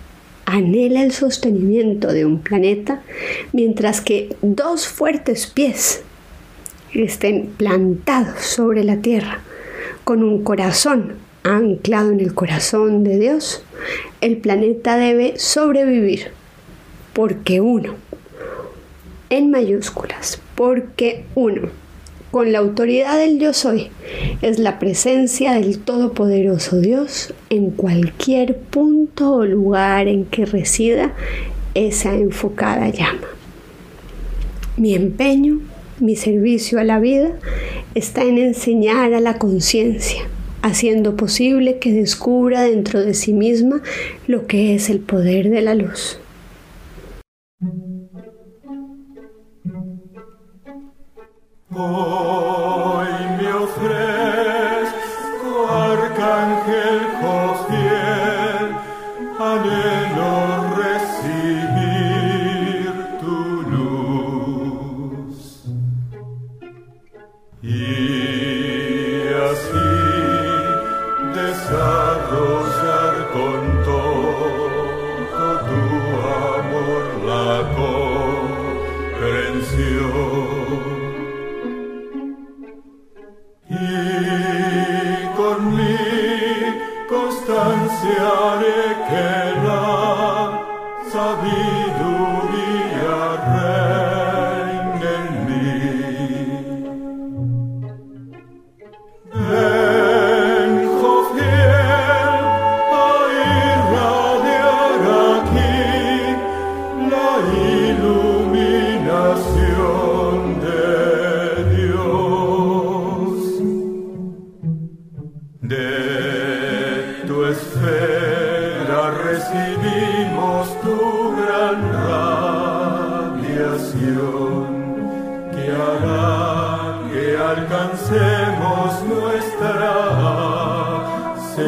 anhela 0.47 1.03
el 1.03 1.11
sostenimiento 1.11 2.11
de 2.11 2.25
un 2.25 2.39
planeta, 2.39 3.03
mientras 3.51 4.01
que 4.01 4.35
dos 4.41 4.87
fuertes 4.87 5.45
pies 5.45 6.01
estén 6.91 7.45
plantados 7.55 8.41
sobre 8.41 8.83
la 8.83 9.01
tierra 9.01 9.41
con 10.03 10.23
un 10.23 10.43
corazón 10.43 11.13
anclado 11.43 12.09
en 12.09 12.21
el 12.21 12.33
corazón 12.33 13.03
de 13.03 13.19
Dios, 13.19 13.63
el 14.19 14.37
planeta 14.37 14.97
debe 14.97 15.37
sobrevivir 15.37 16.31
porque 17.13 17.61
uno, 17.61 17.93
en 19.37 19.51
mayúsculas, 19.51 20.41
porque 20.55 21.23
uno, 21.35 21.69
con 22.31 22.51
la 22.51 22.59
autoridad 22.59 23.17
del 23.17 23.39
yo 23.39 23.53
soy, 23.53 23.89
es 24.41 24.59
la 24.59 24.79
presencia 24.79 25.53
del 25.53 25.79
Todopoderoso 25.79 26.79
Dios 26.79 27.33
en 27.49 27.71
cualquier 27.71 28.57
punto 28.57 29.33
o 29.33 29.45
lugar 29.45 30.07
en 30.07 30.25
que 30.25 30.45
resida 30.45 31.13
esa 31.73 32.13
enfocada 32.13 32.89
llama. 32.89 33.27
Mi 34.77 34.95
empeño 34.95 35.59
mi 35.99 36.15
servicio 36.15 36.79
a 36.79 36.83
la 36.83 36.99
vida 36.99 37.31
está 37.95 38.23
en 38.23 38.37
enseñar 38.37 39.13
a 39.13 39.19
la 39.19 39.37
conciencia, 39.37 40.23
haciendo 40.61 41.15
posible 41.15 41.77
que 41.79 41.93
descubra 41.93 42.63
dentro 42.63 43.01
de 43.01 43.13
sí 43.13 43.33
misma 43.33 43.81
lo 44.27 44.47
que 44.47 44.75
es 44.75 44.89
el 44.89 44.99
poder 44.99 45.49
de 45.49 45.61
la 45.61 45.75
luz. 45.75 46.19
Hoy 51.75 53.07
me 53.39 53.51
ofrece 53.51 54.42
하늘에 88.23 89.42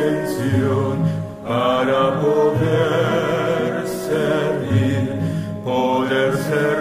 redención 0.06 1.04
para 1.44 2.22
poder 2.22 3.88
servir, 3.88 5.20
poder 5.64 6.38
servir. 6.38 6.75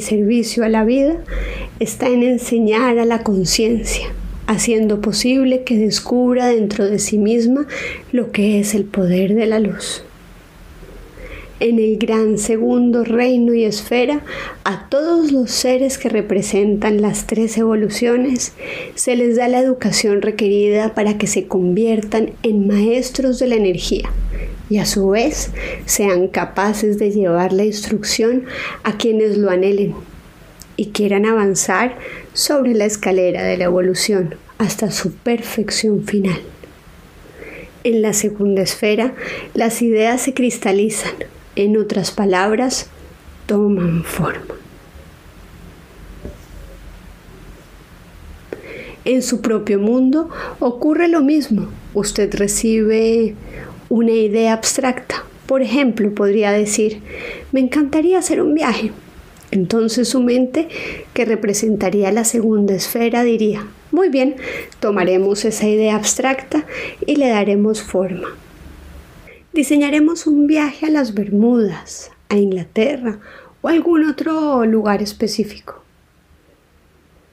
Servicio 0.00 0.64
a 0.64 0.68
la 0.68 0.84
vida 0.84 1.16
está 1.78 2.08
en 2.08 2.22
enseñar 2.22 2.98
a 2.98 3.04
la 3.04 3.22
conciencia, 3.22 4.06
haciendo 4.46 5.00
posible 5.00 5.62
que 5.64 5.76
descubra 5.76 6.48
dentro 6.48 6.86
de 6.86 6.98
sí 6.98 7.18
misma 7.18 7.66
lo 8.12 8.32
que 8.32 8.60
es 8.60 8.74
el 8.74 8.84
poder 8.84 9.34
de 9.34 9.46
la 9.46 9.60
luz. 9.60 10.04
En 11.60 11.78
el 11.78 11.98
gran 11.98 12.38
segundo 12.38 13.04
reino 13.04 13.52
y 13.52 13.64
esfera, 13.64 14.22
a 14.64 14.88
todos 14.88 15.30
los 15.30 15.50
seres 15.50 15.98
que 15.98 16.08
representan 16.08 17.02
las 17.02 17.26
tres 17.26 17.58
evoluciones 17.58 18.54
se 18.94 19.14
les 19.14 19.36
da 19.36 19.46
la 19.48 19.60
educación 19.60 20.22
requerida 20.22 20.94
para 20.94 21.18
que 21.18 21.26
se 21.26 21.46
conviertan 21.46 22.30
en 22.42 22.66
maestros 22.66 23.38
de 23.38 23.48
la 23.48 23.56
energía 23.56 24.10
y 24.70 24.78
a 24.78 24.86
su 24.86 25.10
vez 25.10 25.50
sean 25.84 26.28
capaces 26.28 26.98
de 26.98 27.10
llevar 27.10 27.52
la 27.52 27.64
instrucción 27.64 28.44
a 28.84 28.96
quienes 28.96 29.36
lo 29.36 29.50
anhelen 29.50 29.94
y 30.76 30.90
quieran 30.90 31.26
avanzar 31.26 31.98
sobre 32.32 32.72
la 32.72 32.86
escalera 32.86 33.42
de 33.42 33.58
la 33.58 33.64
evolución 33.64 34.36
hasta 34.56 34.90
su 34.90 35.12
perfección 35.12 36.04
final. 36.04 36.40
En 37.82 38.00
la 38.00 38.12
segunda 38.12 38.62
esfera, 38.62 39.14
las 39.54 39.82
ideas 39.82 40.22
se 40.22 40.34
cristalizan, 40.34 41.12
en 41.56 41.76
otras 41.76 42.10
palabras, 42.12 42.88
toman 43.46 44.04
forma. 44.04 44.54
En 49.04 49.22
su 49.22 49.40
propio 49.40 49.78
mundo 49.78 50.28
ocurre 50.60 51.08
lo 51.08 51.22
mismo. 51.22 51.68
Usted 51.94 52.32
recibe 52.34 53.34
una 53.90 54.12
idea 54.12 54.54
abstracta. 54.54 55.24
Por 55.46 55.62
ejemplo, 55.62 56.14
podría 56.14 56.52
decir, 56.52 57.02
me 57.52 57.60
encantaría 57.60 58.18
hacer 58.18 58.40
un 58.40 58.54
viaje. 58.54 58.92
Entonces 59.50 60.08
su 60.08 60.20
mente, 60.20 60.68
que 61.12 61.24
representaría 61.24 62.12
la 62.12 62.24
segunda 62.24 62.72
esfera, 62.72 63.24
diría, 63.24 63.66
muy 63.90 64.08
bien, 64.08 64.36
tomaremos 64.78 65.44
esa 65.44 65.66
idea 65.66 65.96
abstracta 65.96 66.64
y 67.04 67.16
le 67.16 67.28
daremos 67.28 67.82
forma. 67.82 68.28
Diseñaremos 69.52 70.28
un 70.28 70.46
viaje 70.46 70.86
a 70.86 70.90
las 70.90 71.12
Bermudas, 71.12 72.12
a 72.28 72.36
Inglaterra 72.36 73.18
o 73.60 73.68
a 73.68 73.72
algún 73.72 74.04
otro 74.04 74.64
lugar 74.66 75.02
específico. 75.02 75.82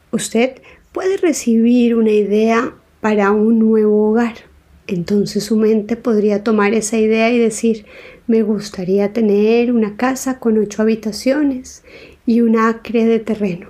Usted 0.09 0.59
puede 0.91 1.17
recibir 1.17 1.93
una 1.93 2.09
idea 2.09 2.73
para 2.99 3.29
un 3.29 3.59
nuevo 3.59 4.09
hogar 4.09 4.47
entonces 4.87 5.43
su 5.43 5.57
mente 5.57 5.95
podría 5.97 6.43
tomar 6.43 6.73
esa 6.73 6.97
idea 6.97 7.29
y 7.29 7.37
decir, 7.37 7.85
me 8.25 8.41
gustaría 8.41 9.13
tener 9.13 9.71
una 9.71 9.97
casa 9.97 10.39
con 10.39 10.57
ocho 10.57 10.81
habitaciones 10.81 11.83
y 12.25 12.41
un 12.41 12.57
acre 12.57 13.05
de 13.05 13.19
terreno. 13.19 13.69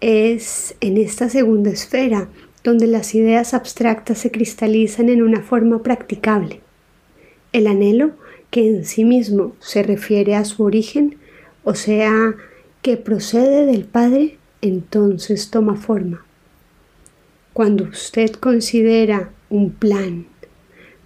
Es 0.00 0.76
en 0.80 0.96
esta 0.96 1.28
segunda 1.28 1.70
esfera 1.70 2.28
donde 2.62 2.86
las 2.86 3.14
ideas 3.14 3.54
abstractas 3.54 4.18
se 4.18 4.30
cristalizan 4.30 5.08
en 5.08 5.22
una 5.22 5.42
forma 5.42 5.82
practicable. 5.82 6.60
El 7.52 7.66
anhelo, 7.66 8.12
que 8.50 8.68
en 8.68 8.84
sí 8.84 9.04
mismo 9.04 9.54
se 9.60 9.82
refiere 9.82 10.34
a 10.34 10.44
su 10.44 10.62
origen, 10.62 11.18
o 11.62 11.74
sea, 11.74 12.34
que 12.82 12.96
procede 12.96 13.66
del 13.66 13.84
Padre, 13.84 14.38
entonces 14.62 15.50
toma 15.50 15.76
forma. 15.76 16.24
Cuando 17.54 17.84
usted 17.84 18.32
considera 18.32 19.30
un 19.48 19.70
plan 19.70 20.26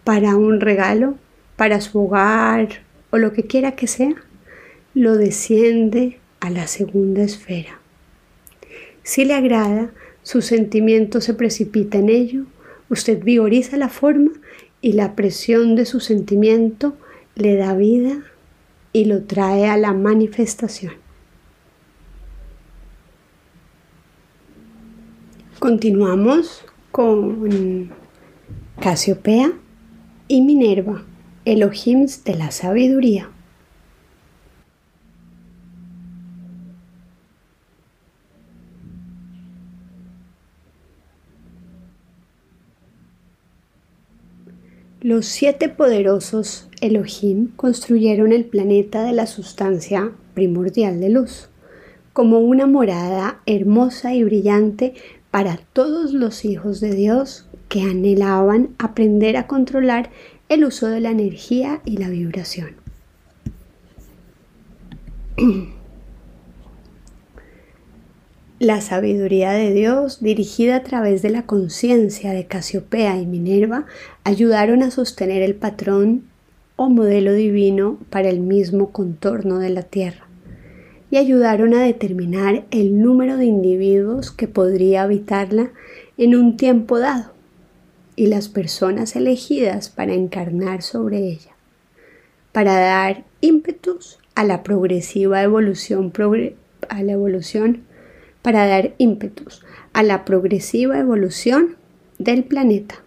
para 0.03 0.35
un 0.35 0.63
regalo, 0.63 1.17
para 1.57 1.83
su 1.83 2.01
hogar 2.01 2.81
o 3.11 3.19
lo 3.19 3.35
que 3.35 3.43
quiera 3.43 3.73
que 3.77 3.87
sea, 3.87 4.15
lo 4.95 5.19
desciende 5.19 6.21
a 6.41 6.49
la 6.49 6.67
segunda 6.67 7.23
esfera. 7.23 7.79
Si 9.03 9.27
le 9.27 9.35
agrada, 9.35 9.91
su 10.23 10.41
sentimiento 10.41 11.21
se 11.21 11.35
precipita 11.35 11.99
en 11.99 12.09
ello, 12.09 12.47
usted 12.89 13.23
vigoriza 13.23 13.77
la 13.77 13.91
forma 13.91 14.31
y 14.81 14.95
la 14.95 15.15
presión 15.17 15.77
de 15.77 15.85
su 15.85 16.01
sentimiento 16.01 16.97
le 17.35 17.57
da 17.57 17.75
vida 17.75 18.23
y 18.95 19.05
lo 19.05 19.25
trae 19.25 19.67
a 19.67 19.77
la 19.77 19.93
manifestación. 19.93 20.95
Continuamos 25.59 26.65
con 26.93 27.91
Casiopea 28.79 29.51
y 30.29 30.41
Minerva, 30.43 31.03
Elohims 31.45 32.23
de 32.23 32.37
la 32.37 32.53
sabiduría. 32.53 33.29
Los 45.01 45.27
siete 45.27 45.69
poderosos 45.69 46.69
Elohim 46.81 47.49
construyeron 47.57 48.33
el 48.33 48.45
planeta 48.45 49.03
de 49.03 49.13
la 49.13 49.27
sustancia 49.27 50.13
primordial 50.35 51.01
de 51.01 51.09
luz, 51.09 51.49
como 52.13 52.39
una 52.39 52.67
morada 52.67 53.41
hermosa 53.47 54.15
y 54.15 54.23
brillante 54.23 54.95
para 55.39 55.61
todos 55.73 56.15
los 56.15 56.45
hijos 56.45 56.81
de 56.81 56.97
Dios 56.97 57.47
que 57.69 57.83
anhelaban 57.83 58.71
aprender 58.77 59.37
a 59.37 59.47
controlar 59.47 60.11
el 60.49 60.65
uso 60.65 60.89
de 60.89 61.01
la 61.01 61.13
energía 61.13 61.81
y 61.85 61.99
la 61.99 62.09
vibración. 62.09 62.71
La 68.59 68.81
sabiduría 68.81 69.53
de 69.53 69.73
Dios, 69.73 70.21
dirigida 70.21 70.75
a 70.75 70.83
través 70.83 71.23
de 71.23 71.31
la 71.31 71.47
conciencia 71.47 72.33
de 72.33 72.49
Casiopea 72.49 73.17
y 73.21 73.25
Minerva, 73.25 73.87
ayudaron 74.25 74.83
a 74.83 74.91
sostener 74.91 75.43
el 75.43 75.55
patrón 75.55 76.25
o 76.75 76.89
modelo 76.91 77.33
divino 77.33 78.01
para 78.11 78.29
el 78.29 78.41
mismo 78.41 78.91
contorno 78.91 79.61
de 79.61 79.71
la 79.71 79.83
Tierra 79.85 80.28
y 81.11 81.17
ayudaron 81.17 81.75
a 81.75 81.83
determinar 81.83 82.65
el 82.71 83.01
número 83.01 83.37
de 83.37 83.47
individuos 83.47 84.31
que 84.31 84.49
podría 84.49 85.03
habitarla 85.03 85.71
en 86.17 86.35
un 86.35 86.57
tiempo 86.57 86.99
dado 86.99 87.33
y 88.17 88.27
las 88.27 88.49
personas 88.49 89.17
elegidas 89.17 89.89
para 89.89 90.15
encarnar 90.15 90.83
sobre 90.83 91.19
ella, 91.19 91.53
para 92.53 92.79
dar 92.79 93.25
ímpetus 93.41 94.19
a 94.35 94.45
la 94.45 94.63
progresiva 94.63 95.43
evolución, 95.43 96.13
a 96.89 97.03
la 97.03 97.13
evolución 97.13 97.83
para 98.43 98.67
dar 98.67 98.95
a 99.93 100.03
la 100.03 100.25
progresiva 100.25 100.99
evolución 100.99 101.77
del 102.19 102.45
planeta. 102.45 103.03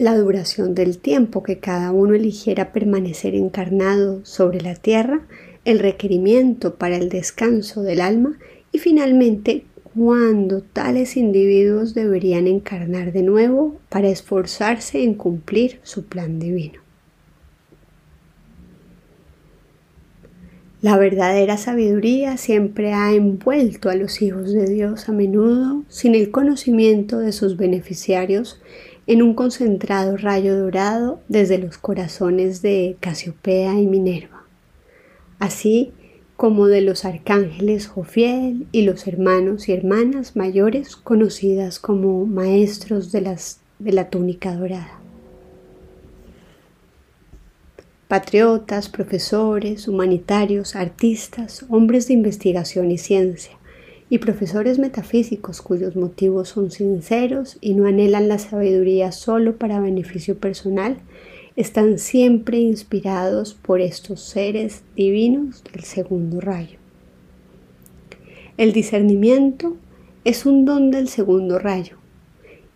La 0.00 0.16
duración 0.16 0.74
del 0.74 0.96
tiempo 0.96 1.42
que 1.42 1.58
cada 1.58 1.92
uno 1.92 2.14
eligiera 2.14 2.72
permanecer 2.72 3.34
encarnado 3.34 4.24
sobre 4.24 4.62
la 4.62 4.74
tierra, 4.74 5.26
el 5.66 5.78
requerimiento 5.78 6.76
para 6.76 6.96
el 6.96 7.10
descanso 7.10 7.82
del 7.82 8.00
alma 8.00 8.38
y 8.72 8.78
finalmente 8.78 9.66
cuándo 9.94 10.62
tales 10.62 11.18
individuos 11.18 11.92
deberían 11.92 12.46
encarnar 12.46 13.12
de 13.12 13.22
nuevo 13.22 13.78
para 13.90 14.08
esforzarse 14.08 15.04
en 15.04 15.12
cumplir 15.12 15.80
su 15.82 16.06
plan 16.06 16.38
divino. 16.38 16.80
La 20.80 20.96
verdadera 20.96 21.58
sabiduría 21.58 22.38
siempre 22.38 22.94
ha 22.94 23.12
envuelto 23.12 23.90
a 23.90 23.96
los 23.96 24.22
hijos 24.22 24.50
de 24.54 24.64
Dios 24.64 25.10
a 25.10 25.12
menudo 25.12 25.84
sin 25.88 26.14
el 26.14 26.30
conocimiento 26.30 27.18
de 27.18 27.32
sus 27.32 27.58
beneficiarios 27.58 28.62
en 29.06 29.22
un 29.22 29.34
concentrado 29.34 30.16
rayo 30.16 30.58
dorado 30.58 31.20
desde 31.28 31.58
los 31.58 31.78
corazones 31.78 32.62
de 32.62 32.96
Casiopea 33.00 33.74
y 33.80 33.86
Minerva, 33.86 34.44
así 35.38 35.92
como 36.36 36.66
de 36.66 36.80
los 36.80 37.04
arcángeles 37.04 37.86
Jofiel 37.86 38.66
y 38.72 38.82
los 38.82 39.06
hermanos 39.06 39.68
y 39.68 39.72
hermanas 39.72 40.36
mayores 40.36 40.96
conocidas 40.96 41.78
como 41.78 42.24
maestros 42.26 43.12
de, 43.12 43.20
las, 43.20 43.60
de 43.78 43.92
la 43.92 44.08
túnica 44.08 44.54
dorada. 44.54 45.00
patriotas, 48.10 48.88
profesores, 48.88 49.86
humanitarios, 49.86 50.74
artistas, 50.74 51.64
hombres 51.68 52.08
de 52.08 52.14
investigación 52.14 52.90
y 52.90 52.98
ciencia, 52.98 53.52
y 54.10 54.18
profesores 54.18 54.80
metafísicos 54.80 55.62
cuyos 55.62 55.94
motivos 55.94 56.48
son 56.48 56.72
sinceros 56.72 57.56
y 57.60 57.74
no 57.74 57.86
anhelan 57.86 58.28
la 58.28 58.38
sabiduría 58.40 59.12
solo 59.12 59.56
para 59.56 59.80
beneficio 59.80 60.36
personal, 60.36 60.96
están 61.54 61.98
siempre 61.98 62.58
inspirados 62.58 63.54
por 63.54 63.80
estos 63.80 64.20
seres 64.20 64.82
divinos 64.96 65.62
del 65.72 65.84
segundo 65.84 66.40
rayo. 66.40 66.78
El 68.56 68.72
discernimiento 68.72 69.76
es 70.24 70.44
un 70.44 70.64
don 70.64 70.90
del 70.90 71.08
segundo 71.08 71.58
rayo 71.58 71.96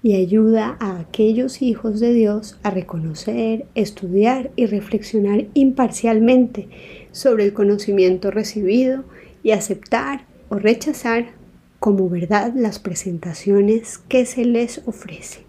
y 0.05 0.14
ayuda 0.14 0.76
a 0.80 1.01
aquellos 1.01 1.62
hijos 1.62 1.99
de 1.99 2.12
Dios 2.12 2.59
a 2.62 2.70
reconocer, 2.70 3.66
estudiar 3.74 4.51
y 4.55 4.66
reflexionar 4.66 5.47
imparcialmente 5.55 6.68
sobre 7.11 7.45
el 7.45 7.55
conocimiento 7.55 8.30
recibido 8.30 9.05
y 9.43 9.51
aceptar 9.51 10.26
rechazar 10.59 11.32
como 11.78 12.09
verdad 12.09 12.52
las 12.55 12.78
presentaciones 12.78 13.98
que 13.98 14.26
se 14.26 14.44
les 14.44 14.82
ofrecen. 14.86 15.43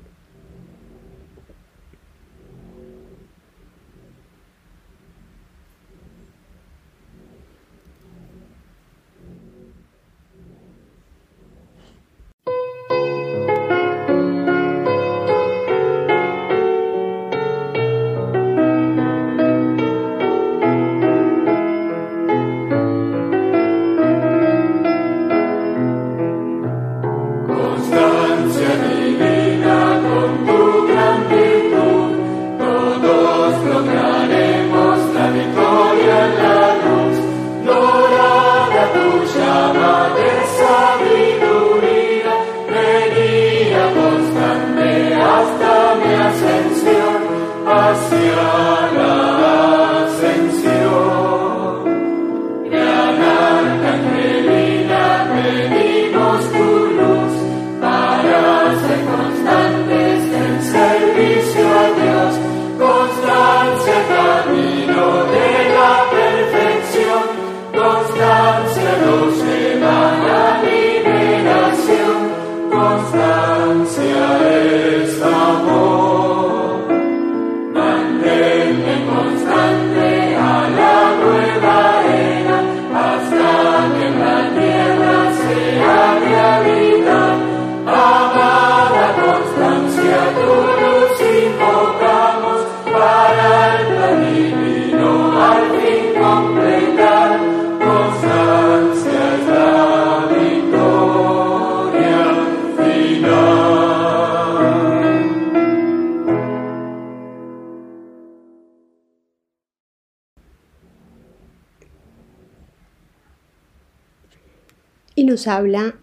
Habla 115.56 115.95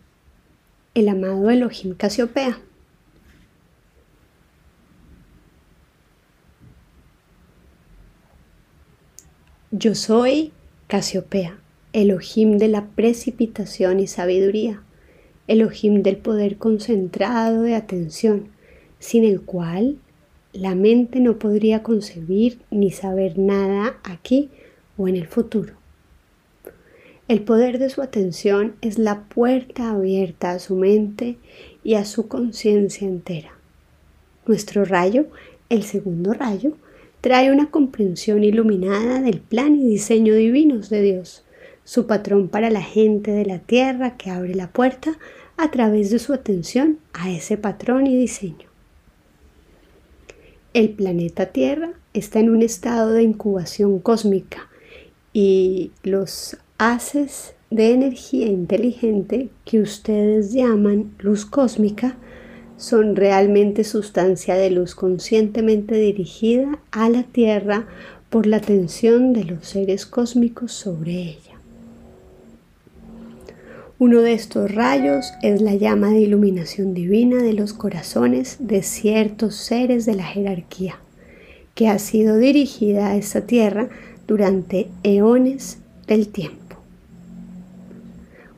el 0.94 1.08
amado 1.08 1.50
Elohim 1.50 1.94
Casiopea. 1.94 2.58
Yo 9.70 9.94
soy 9.94 10.52
Casiopea, 10.86 11.58
Elohim 11.92 12.56
de 12.56 12.68
la 12.68 12.86
precipitación 12.86 14.00
y 14.00 14.06
sabiduría, 14.06 14.82
Elohim 15.48 16.02
del 16.02 16.16
poder 16.16 16.56
concentrado 16.56 17.62
de 17.62 17.74
atención, 17.74 18.48
sin 18.98 19.24
el 19.24 19.42
cual 19.42 19.98
la 20.54 20.74
mente 20.74 21.20
no 21.20 21.38
podría 21.38 21.82
concebir 21.82 22.60
ni 22.70 22.90
saber 22.90 23.38
nada 23.38 23.98
aquí 24.02 24.50
o 24.96 25.08
en 25.08 25.16
el 25.16 25.26
futuro. 25.26 25.81
El 27.28 27.42
poder 27.42 27.78
de 27.78 27.88
su 27.88 28.02
atención 28.02 28.74
es 28.80 28.98
la 28.98 29.24
puerta 29.24 29.90
abierta 29.90 30.50
a 30.50 30.58
su 30.58 30.74
mente 30.74 31.36
y 31.84 31.94
a 31.94 32.04
su 32.04 32.28
conciencia 32.28 33.06
entera. 33.06 33.52
Nuestro 34.46 34.84
rayo, 34.84 35.26
el 35.68 35.84
segundo 35.84 36.34
rayo, 36.34 36.72
trae 37.20 37.52
una 37.52 37.70
comprensión 37.70 38.42
iluminada 38.42 39.22
del 39.22 39.40
plan 39.40 39.76
y 39.76 39.86
diseño 39.86 40.34
divinos 40.34 40.90
de 40.90 41.02
Dios, 41.02 41.44
su 41.84 42.06
patrón 42.06 42.48
para 42.48 42.70
la 42.70 42.82
gente 42.82 43.30
de 43.30 43.46
la 43.46 43.60
tierra 43.60 44.16
que 44.16 44.30
abre 44.30 44.54
la 44.54 44.70
puerta 44.70 45.16
a 45.56 45.70
través 45.70 46.10
de 46.10 46.18
su 46.18 46.32
atención 46.32 46.98
a 47.12 47.30
ese 47.30 47.56
patrón 47.56 48.08
y 48.08 48.16
diseño. 48.16 48.68
El 50.74 50.90
planeta 50.90 51.46
Tierra 51.46 51.92
está 52.14 52.40
en 52.40 52.50
un 52.50 52.62
estado 52.62 53.12
de 53.12 53.22
incubación 53.22 53.98
cósmica 54.00 54.68
y 55.32 55.92
los 56.02 56.56
haces 56.78 57.54
de 57.70 57.92
energía 57.92 58.46
inteligente 58.46 59.48
que 59.64 59.80
ustedes 59.80 60.52
llaman 60.52 61.14
luz 61.18 61.46
cósmica 61.46 62.16
son 62.76 63.14
realmente 63.16 63.84
sustancia 63.84 64.56
de 64.56 64.70
luz 64.70 64.94
conscientemente 64.94 65.94
dirigida 65.94 66.78
a 66.90 67.08
la 67.08 67.22
Tierra 67.22 67.86
por 68.28 68.46
la 68.46 68.56
atención 68.56 69.32
de 69.32 69.44
los 69.44 69.66
seres 69.68 70.04
cósmicos 70.04 70.72
sobre 70.72 71.12
ella. 71.12 71.52
Uno 73.98 74.20
de 74.20 74.32
estos 74.32 74.74
rayos 74.74 75.32
es 75.42 75.60
la 75.60 75.76
llama 75.76 76.08
de 76.08 76.22
iluminación 76.22 76.92
divina 76.92 77.40
de 77.40 77.52
los 77.52 77.72
corazones 77.72 78.56
de 78.58 78.82
ciertos 78.82 79.54
seres 79.54 80.06
de 80.06 80.16
la 80.16 80.24
jerarquía, 80.24 80.98
que 81.76 81.86
ha 81.86 82.00
sido 82.00 82.36
dirigida 82.38 83.10
a 83.10 83.16
esta 83.16 83.42
tierra 83.42 83.90
durante 84.26 84.88
eones 85.04 85.78
del 86.08 86.26
tiempo. 86.26 86.61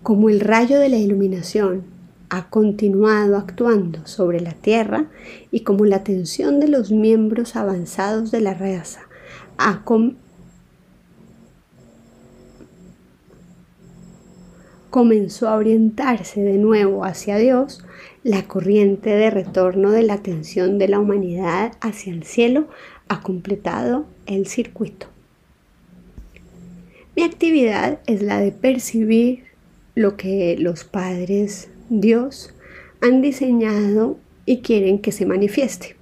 Como 0.05 0.29
el 0.29 0.41
rayo 0.41 0.79
de 0.81 0.91
la 0.91 0.99
iluminación 0.99 1.83
ha 2.29 2.51
continuado 2.51 3.39
actuando 3.39 4.07
sobre 4.07 4.39
la 4.39 4.53
tierra 4.53 5.07
y 5.51 5.61
como 5.61 5.87
la 5.87 5.97
atención 5.97 6.61
de 6.61 6.69
los 6.69 6.91
miembros 6.91 7.57
avanzados 7.57 8.31
de 8.31 8.43
la 8.43 8.53
raza 8.53 9.01
ha, 9.57 9.83
comenzó 14.91 15.49
a 15.49 15.57
orientarse 15.57 16.43
de 16.43 16.59
nuevo 16.59 17.07
hacia 17.07 17.39
Dios, 17.39 17.83
la 18.23 18.47
corriente 18.47 19.09
de 19.09 19.31
retorno 19.31 19.91
de 19.91 20.03
la 20.03 20.13
atención 20.13 20.77
de 20.77 20.89
la 20.89 20.99
humanidad 20.99 21.73
hacia 21.81 22.13
el 22.13 22.25
cielo 22.25 22.69
ha 23.09 23.23
completado 23.23 24.05
el 24.27 24.49
circuito. 24.49 25.07
Mi 27.17 27.23
actividad 27.23 28.01
es 28.07 28.21
la 28.21 28.39
de 28.39 28.53
percibir 28.53 29.54
lo 29.95 30.17
que 30.17 30.57
los 30.59 30.85
padres 30.85 31.69
Dios 31.89 32.55
han 33.01 33.23
diseñado 33.23 34.19
y 34.47 34.59
quieren 34.59 34.99
que 34.99 35.13
se 35.13 35.27
manifieste. 35.27 35.97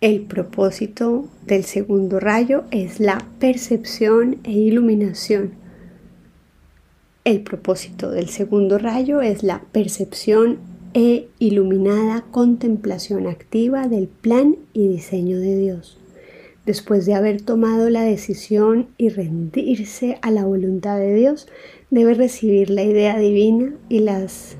El 0.00 0.22
propósito 0.22 1.28
del 1.46 1.64
segundo 1.64 2.20
rayo 2.20 2.64
es 2.70 3.00
la 3.00 3.24
percepción 3.38 4.38
e 4.44 4.52
iluminación 4.52 5.62
el 7.24 7.42
propósito 7.42 8.10
del 8.10 8.28
segundo 8.28 8.78
rayo 8.78 9.20
es 9.20 9.44
la 9.44 9.62
percepción 9.70 10.58
e 10.92 11.28
iluminada 11.38 12.24
contemplación 12.32 13.28
activa 13.28 13.86
del 13.86 14.08
plan 14.08 14.56
y 14.72 14.88
diseño 14.88 15.38
de 15.38 15.56
Dios. 15.56 15.98
Después 16.66 17.06
de 17.06 17.14
haber 17.14 17.40
tomado 17.40 17.90
la 17.90 18.02
decisión 18.02 18.88
y 18.98 19.08
rendirse 19.08 20.18
a 20.20 20.32
la 20.32 20.44
voluntad 20.44 20.98
de 20.98 21.14
Dios, 21.14 21.46
debe 21.92 22.14
recibir 22.14 22.70
la 22.70 22.82
idea 22.82 23.18
divina 23.18 23.74
y 23.90 23.98
las 23.98 24.56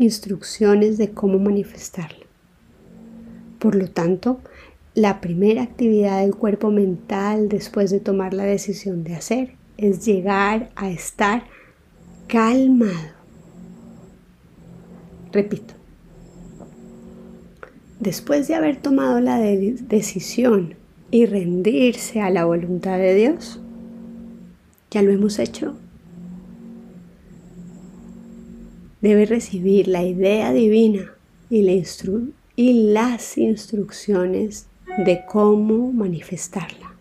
instrucciones 0.00 0.98
de 0.98 1.12
cómo 1.12 1.38
manifestarla. 1.38 2.26
Por 3.60 3.76
lo 3.76 3.88
tanto, 3.88 4.40
la 4.92 5.20
primera 5.20 5.62
actividad 5.62 6.22
del 6.22 6.34
cuerpo 6.34 6.72
mental 6.72 7.48
después 7.48 7.92
de 7.92 8.00
tomar 8.00 8.34
la 8.34 8.42
decisión 8.42 9.04
de 9.04 9.14
hacer 9.14 9.52
es 9.76 10.04
llegar 10.04 10.70
a 10.74 10.90
estar 10.90 11.44
calmado. 12.26 13.14
Repito, 15.30 15.74
después 18.00 18.48
de 18.48 18.56
haber 18.56 18.82
tomado 18.82 19.20
la 19.20 19.38
decisión 19.38 20.74
y 21.12 21.26
rendirse 21.26 22.20
a 22.20 22.30
la 22.30 22.44
voluntad 22.44 22.98
de 22.98 23.14
Dios, 23.14 23.60
ya 24.90 25.02
lo 25.02 25.12
hemos 25.12 25.38
hecho. 25.38 25.76
Debe 29.06 29.24
recibir 29.24 29.86
la 29.86 30.02
idea 30.02 30.52
divina 30.52 31.12
y, 31.48 31.60
y 32.56 32.92
las 32.92 33.38
instrucciones 33.38 34.66
de 34.98 35.24
cómo 35.28 35.92
manifestarla. 35.92 36.92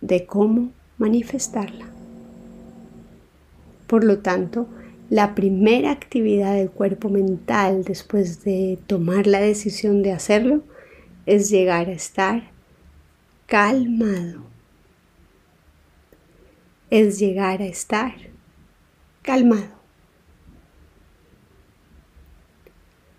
De 0.00 0.24
cómo 0.24 0.72
manifestarla. 0.96 1.84
Por 3.86 4.04
lo 4.04 4.20
tanto, 4.20 4.66
la 5.10 5.34
primera 5.34 5.90
actividad 5.90 6.54
del 6.54 6.70
cuerpo 6.70 7.10
mental 7.10 7.84
después 7.84 8.44
de 8.44 8.78
tomar 8.86 9.26
la 9.26 9.40
decisión 9.40 10.02
de 10.02 10.12
hacerlo 10.12 10.62
es 11.26 11.50
llegar 11.50 11.88
a 11.88 11.92
estar 11.92 12.50
calmado. 13.44 14.40
Es 16.88 17.18
llegar 17.18 17.60
a 17.60 17.66
estar 17.66 18.27
calmado. 19.28 19.76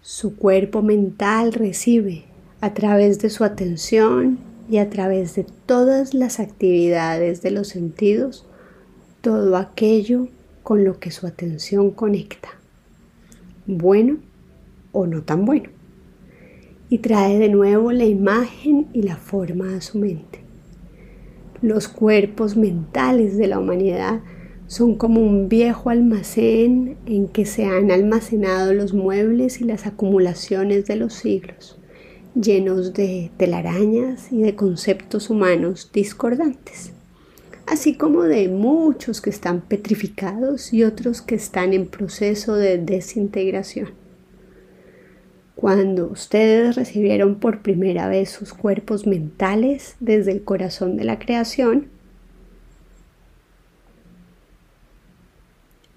Su 0.01 0.35
cuerpo 0.37 0.81
mental 0.81 1.53
recibe 1.53 2.23
a 2.61 2.73
través 2.73 3.19
de 3.19 3.29
su 3.29 3.43
atención 3.43 4.39
y 4.71 4.79
a 4.79 4.89
través 4.89 5.35
de 5.35 5.45
todas 5.67 6.15
las 6.15 6.39
actividades 6.39 7.43
de 7.43 7.51
los 7.51 7.67
sentidos 7.67 8.47
todo 9.21 9.55
aquello 9.55 10.29
con 10.63 10.83
lo 10.83 10.99
que 10.99 11.11
su 11.11 11.27
atención 11.27 11.91
conecta, 11.91 12.49
bueno 13.67 14.17
o 14.91 15.05
no 15.05 15.21
tan 15.21 15.45
bueno, 15.45 15.69
y 16.89 16.97
trae 16.97 17.37
de 17.37 17.49
nuevo 17.49 17.91
la 17.91 18.05
imagen 18.05 18.87
y 18.93 19.03
la 19.03 19.17
forma 19.17 19.75
a 19.75 19.81
su 19.81 19.99
mente. 19.99 20.39
Los 21.61 21.87
cuerpos 21.87 22.57
mentales 22.57 23.37
de 23.37 23.45
la 23.45 23.59
humanidad 23.59 24.21
son 24.69 24.95
como 24.95 25.19
un 25.19 25.49
viejo 25.49 25.89
almacén 25.89 26.95
en 27.05 27.27
que 27.27 27.45
se 27.45 27.65
han 27.65 27.91
almacenado 27.91 28.73
los 28.73 28.93
muebles 28.93 29.59
y 29.59 29.65
las 29.65 29.85
acumulaciones 29.85 30.85
de 30.85 30.95
los 30.95 31.13
siglos, 31.13 31.77
llenos 32.33 32.93
de 32.93 33.29
telarañas 33.35 34.31
y 34.31 34.41
de 34.41 34.55
conceptos 34.55 35.29
humanos 35.29 35.89
discordantes 35.91 36.93
así 37.69 37.93
como 37.93 38.23
de 38.23 38.49
muchos 38.49 39.21
que 39.21 39.29
están 39.29 39.61
petrificados 39.61 40.73
y 40.73 40.83
otros 40.83 41.21
que 41.21 41.35
están 41.35 41.73
en 41.73 41.85
proceso 41.85 42.55
de 42.55 42.79
desintegración. 42.79 43.91
Cuando 45.55 46.07
ustedes 46.07 46.75
recibieron 46.75 47.35
por 47.35 47.61
primera 47.61 48.07
vez 48.07 48.31
sus 48.31 48.53
cuerpos 48.53 49.05
mentales 49.05 49.97
desde 49.99 50.31
el 50.31 50.43
corazón 50.43 50.97
de 50.97 51.03
la 51.03 51.19
creación, 51.19 51.87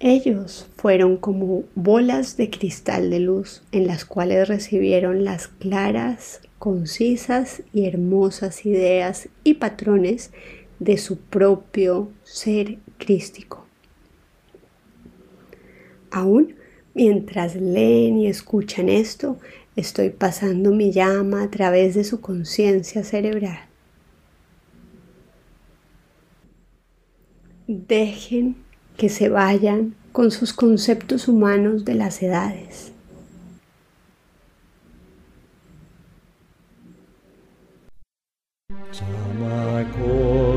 Ellos 0.05 0.67
fueron 0.75 1.17
como 1.17 1.63
bolas 1.77 2.37
de 2.37 2.51
cristal 2.51 3.09
de 3.09 3.21
luz 3.21 3.63
en 3.71 3.87
las 3.87 4.05
cuales 4.05 4.49
recibieron 4.49 5.23
las 5.23 5.47
claras, 5.47 6.41
concisas 6.59 7.63
y 7.73 7.87
hermosas 7.87 8.67
ideas 8.67 9.29
y 9.45 9.55
patrones 9.55 10.33
de 10.81 10.99
su 10.99 11.19
propio 11.19 12.11
ser 12.25 12.79
crístico. 12.99 13.65
Aún 16.11 16.57
mientras 16.95 17.55
leen 17.55 18.19
y 18.19 18.27
escuchan 18.27 18.89
esto, 18.89 19.39
estoy 19.77 20.11
pasando 20.11 20.73
mi 20.73 20.91
llama 20.91 21.45
a 21.45 21.51
través 21.51 21.95
de 21.95 22.03
su 22.03 22.21
conciencia 22.21 23.05
cerebral. 23.05 23.69
Dejen 27.69 28.62
que 28.97 29.09
se 29.09 29.29
vayan 29.29 29.95
con 30.13 30.31
sus 30.31 30.53
conceptos 30.53 31.29
humanos 31.29 31.85
de 31.85 31.95
las 31.95 32.23
edades. 32.23 32.93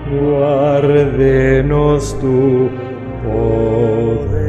guárdenos 0.09 2.03
tu 2.19 2.69
poder 3.23 4.40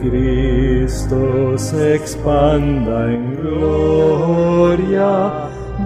Cristo 0.00 1.56
se 1.56 1.94
expanda 1.96 3.12
en 3.12 3.36
gloria, 3.36 5.32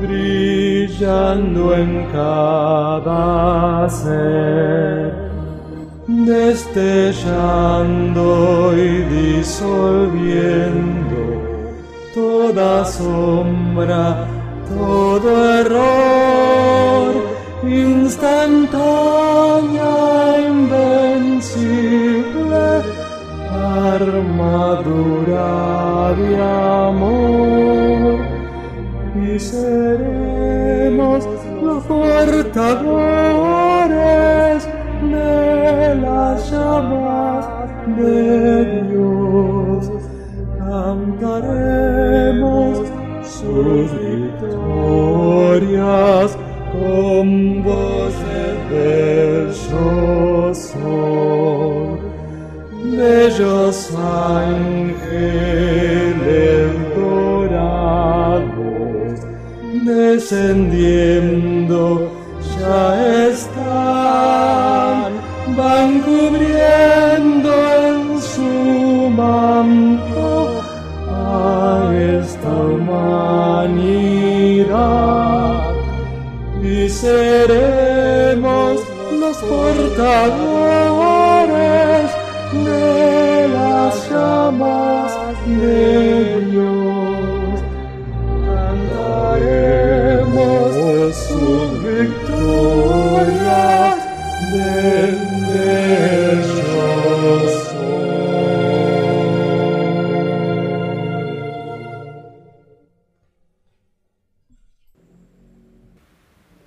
brillando 0.01 1.75
en 1.75 2.07
cada 2.13 3.89
ser. 3.89 5.29
Destellando 6.07 7.15
y 8.77 9.03
disolviendo 9.37 10.89
toda 12.15 12.85
sombra, 12.85 14.27
todo 14.69 15.29
error, 15.61 17.13
instantánea, 17.63 18.79
invencible, 20.49 22.18
armadura 23.87 25.51
de 26.19 26.29
amor, 26.89 28.19
y 29.15 29.39
seremos 29.39 31.21
los 31.63 31.85
portadores 31.85 33.09
de 35.03 35.95
las 36.03 36.51
llamas 36.51 37.43
de 37.97 38.83
Dios. 38.91 39.91
Cantaremos 40.59 41.69
sus 43.23 43.87
victorias 44.09 44.69
con 46.73 47.27
voces 47.63 48.57
bellos 48.71 50.57
son. 50.57 51.68
Bellos 52.99 53.79
ángeles 53.95 54.99
dorados 56.97 58.49
descendiendo 59.87 61.81
ya 62.59 63.29
están, 63.29 65.13
van 65.57 66.01
cubriendo 66.01 67.51
en 67.87 68.21
su 68.21 68.51
manto 69.11 70.61
a 71.09 71.93
esta 71.95 72.51
humanidad. 72.51 73.79
Y 76.61 76.89
seremos 76.89 78.81
los 79.21 79.37
portadores 79.37 80.58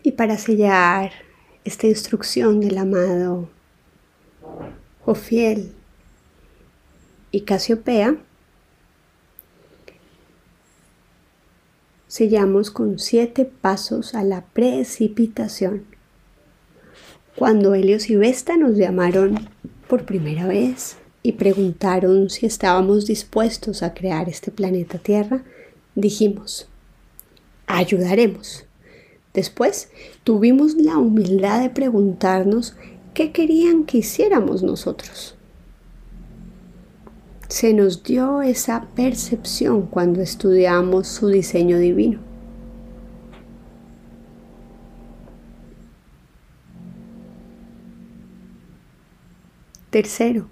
Y 0.04 0.12
para 0.12 0.38
sellar 0.38 1.12
esta 1.64 1.88
instrucción 1.88 2.60
del 2.60 2.78
amado 2.78 3.50
Jofiel 5.04 5.81
y 7.32 7.42
Casiopea, 7.42 8.18
sellamos 12.08 12.72
con 12.72 13.00
siete 13.00 13.46
pasos 13.46 14.16
a 14.16 14.24
la 14.24 14.42
precipitación. 14.42 15.86
Cuando 17.36 17.74
Helios 17.74 18.10
y 18.10 18.18
Vesta 18.18 18.58
nos 18.58 18.76
llamaron 18.76 19.50
por 19.88 20.06
primera 20.06 20.46
vez 20.46 20.98
y 21.24 21.34
preguntaron 21.34 22.30
si 22.30 22.46
estábamos 22.46 23.06
dispuestos 23.06 23.82
a 23.82 23.94
crear 23.94 24.28
este 24.28 24.52
planeta 24.52 24.98
Tierra, 24.98 25.44
dijimos, 25.96 26.68
ayudaremos. 27.68 28.66
Después 29.34 29.90
tuvimos 30.26 30.76
la 30.76 30.98
humildad 30.98 31.62
de 31.62 31.70
preguntarnos 31.70 32.76
qué 33.14 33.32
querían 33.32 33.86
que 33.86 34.00
hiciéramos 34.00 34.64
nosotros. 34.64 35.36
Se 37.52 37.74
nos 37.74 38.02
dio 38.04 38.42
esa 38.42 38.88
percepción 38.96 39.82
cuando 39.86 40.22
estudiamos 40.22 41.10
su 41.10 41.28
diseño 41.28 41.80
divino. 41.80 42.22
Tercero, 49.90 50.48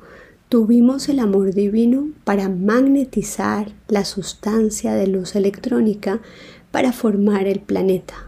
tuvimos 0.49 1.07
el 1.07 1.19
amor 1.19 1.53
divino 1.53 2.09
para 2.25 2.49
magnetizar 2.49 3.71
la 3.87 4.03
sustancia 4.03 4.93
de 4.93 5.07
luz 5.07 5.37
electrónica 5.37 6.19
para 6.69 6.91
formar 6.91 7.47
el 7.47 7.61
planeta. 7.61 8.27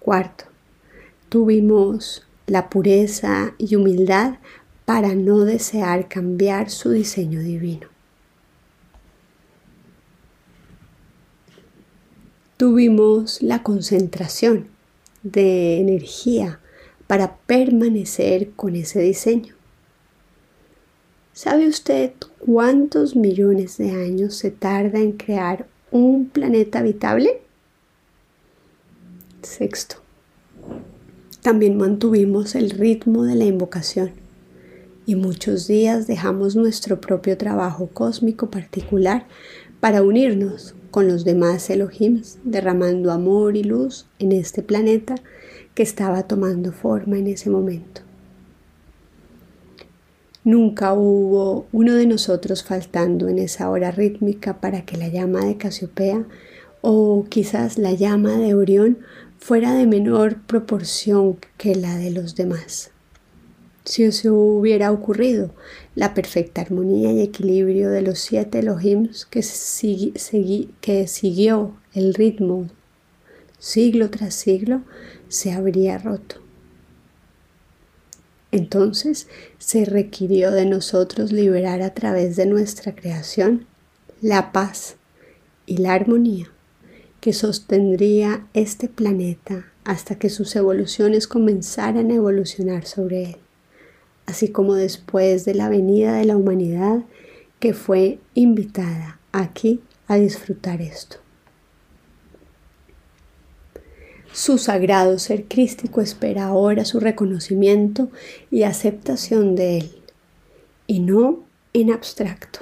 Cuarto, 0.00 0.46
tuvimos 1.28 2.26
la 2.48 2.70
pureza 2.70 3.54
y 3.58 3.76
humildad 3.76 4.38
para 4.88 5.14
no 5.14 5.44
desear 5.44 6.08
cambiar 6.08 6.70
su 6.70 6.92
diseño 6.92 7.40
divino. 7.40 7.88
Tuvimos 12.56 13.42
la 13.42 13.62
concentración 13.62 14.68
de 15.22 15.78
energía 15.78 16.60
para 17.06 17.36
permanecer 17.36 18.52
con 18.52 18.76
ese 18.76 19.00
diseño. 19.00 19.54
¿Sabe 21.34 21.68
usted 21.68 22.12
cuántos 22.38 23.14
millones 23.14 23.76
de 23.76 23.90
años 23.90 24.36
se 24.36 24.50
tarda 24.50 25.00
en 25.00 25.12
crear 25.12 25.66
un 25.90 26.30
planeta 26.30 26.78
habitable? 26.78 27.42
Sexto, 29.42 29.96
también 31.42 31.76
mantuvimos 31.76 32.54
el 32.54 32.70
ritmo 32.70 33.24
de 33.24 33.34
la 33.34 33.44
invocación 33.44 34.27
y 35.08 35.16
muchos 35.16 35.66
días 35.66 36.06
dejamos 36.06 36.54
nuestro 36.54 37.00
propio 37.00 37.38
trabajo 37.38 37.88
cósmico 37.94 38.50
particular 38.50 39.24
para 39.80 40.02
unirnos 40.02 40.74
con 40.90 41.08
los 41.08 41.24
demás 41.24 41.70
Elohims, 41.70 42.36
derramando 42.44 43.10
amor 43.10 43.56
y 43.56 43.64
luz 43.64 44.04
en 44.18 44.32
este 44.32 44.62
planeta 44.62 45.14
que 45.74 45.82
estaba 45.82 46.24
tomando 46.24 46.72
forma 46.72 47.16
en 47.16 47.28
ese 47.28 47.48
momento. 47.48 48.02
Nunca 50.44 50.92
hubo 50.92 51.64
uno 51.72 51.94
de 51.94 52.04
nosotros 52.04 52.62
faltando 52.62 53.28
en 53.28 53.38
esa 53.38 53.70
hora 53.70 53.90
rítmica 53.90 54.60
para 54.60 54.84
que 54.84 54.98
la 54.98 55.08
llama 55.08 55.42
de 55.46 55.56
Casiopea 55.56 56.26
o 56.82 57.24
quizás 57.30 57.78
la 57.78 57.94
llama 57.94 58.36
de 58.36 58.54
Orión 58.54 58.98
fuera 59.38 59.72
de 59.72 59.86
menor 59.86 60.42
proporción 60.42 61.38
que 61.56 61.74
la 61.74 61.96
de 61.96 62.10
los 62.10 62.34
demás. 62.34 62.90
Si 63.88 64.04
eso 64.04 64.34
hubiera 64.34 64.92
ocurrido, 64.92 65.50
la 65.94 66.12
perfecta 66.12 66.60
armonía 66.60 67.10
y 67.10 67.22
equilibrio 67.22 67.88
de 67.88 68.02
los 68.02 68.18
siete 68.18 68.58
Elohims 68.58 69.24
que, 69.24 69.42
que 70.82 71.06
siguió 71.08 71.74
el 71.94 72.12
ritmo 72.12 72.68
siglo 73.58 74.10
tras 74.10 74.34
siglo 74.34 74.82
se 75.28 75.52
habría 75.52 75.96
roto. 75.96 76.36
Entonces 78.52 79.26
se 79.56 79.86
requirió 79.86 80.50
de 80.50 80.66
nosotros 80.66 81.32
liberar 81.32 81.80
a 81.80 81.94
través 81.94 82.36
de 82.36 82.44
nuestra 82.44 82.94
creación 82.94 83.64
la 84.20 84.52
paz 84.52 84.96
y 85.64 85.78
la 85.78 85.94
armonía 85.94 86.50
que 87.22 87.32
sostendría 87.32 88.46
este 88.52 88.86
planeta 88.90 89.64
hasta 89.84 90.16
que 90.18 90.28
sus 90.28 90.54
evoluciones 90.56 91.26
comenzaran 91.26 92.10
a 92.10 92.14
evolucionar 92.16 92.84
sobre 92.84 93.30
él, 93.30 93.36
así 94.28 94.48
como 94.48 94.74
después 94.74 95.46
de 95.46 95.54
la 95.54 95.70
venida 95.70 96.12
de 96.12 96.26
la 96.26 96.36
humanidad 96.36 96.98
que 97.60 97.72
fue 97.72 98.18
invitada 98.34 99.18
aquí 99.32 99.80
a 100.06 100.16
disfrutar 100.16 100.82
esto. 100.82 101.16
Su 104.30 104.58
sagrado 104.58 105.18
ser 105.18 105.44
crístico 105.44 106.02
espera 106.02 106.44
ahora 106.44 106.84
su 106.84 107.00
reconocimiento 107.00 108.10
y 108.50 108.64
aceptación 108.64 109.56
de 109.56 109.78
él, 109.78 109.90
y 110.86 111.00
no 111.00 111.40
en 111.72 111.90
abstracto. 111.90 112.60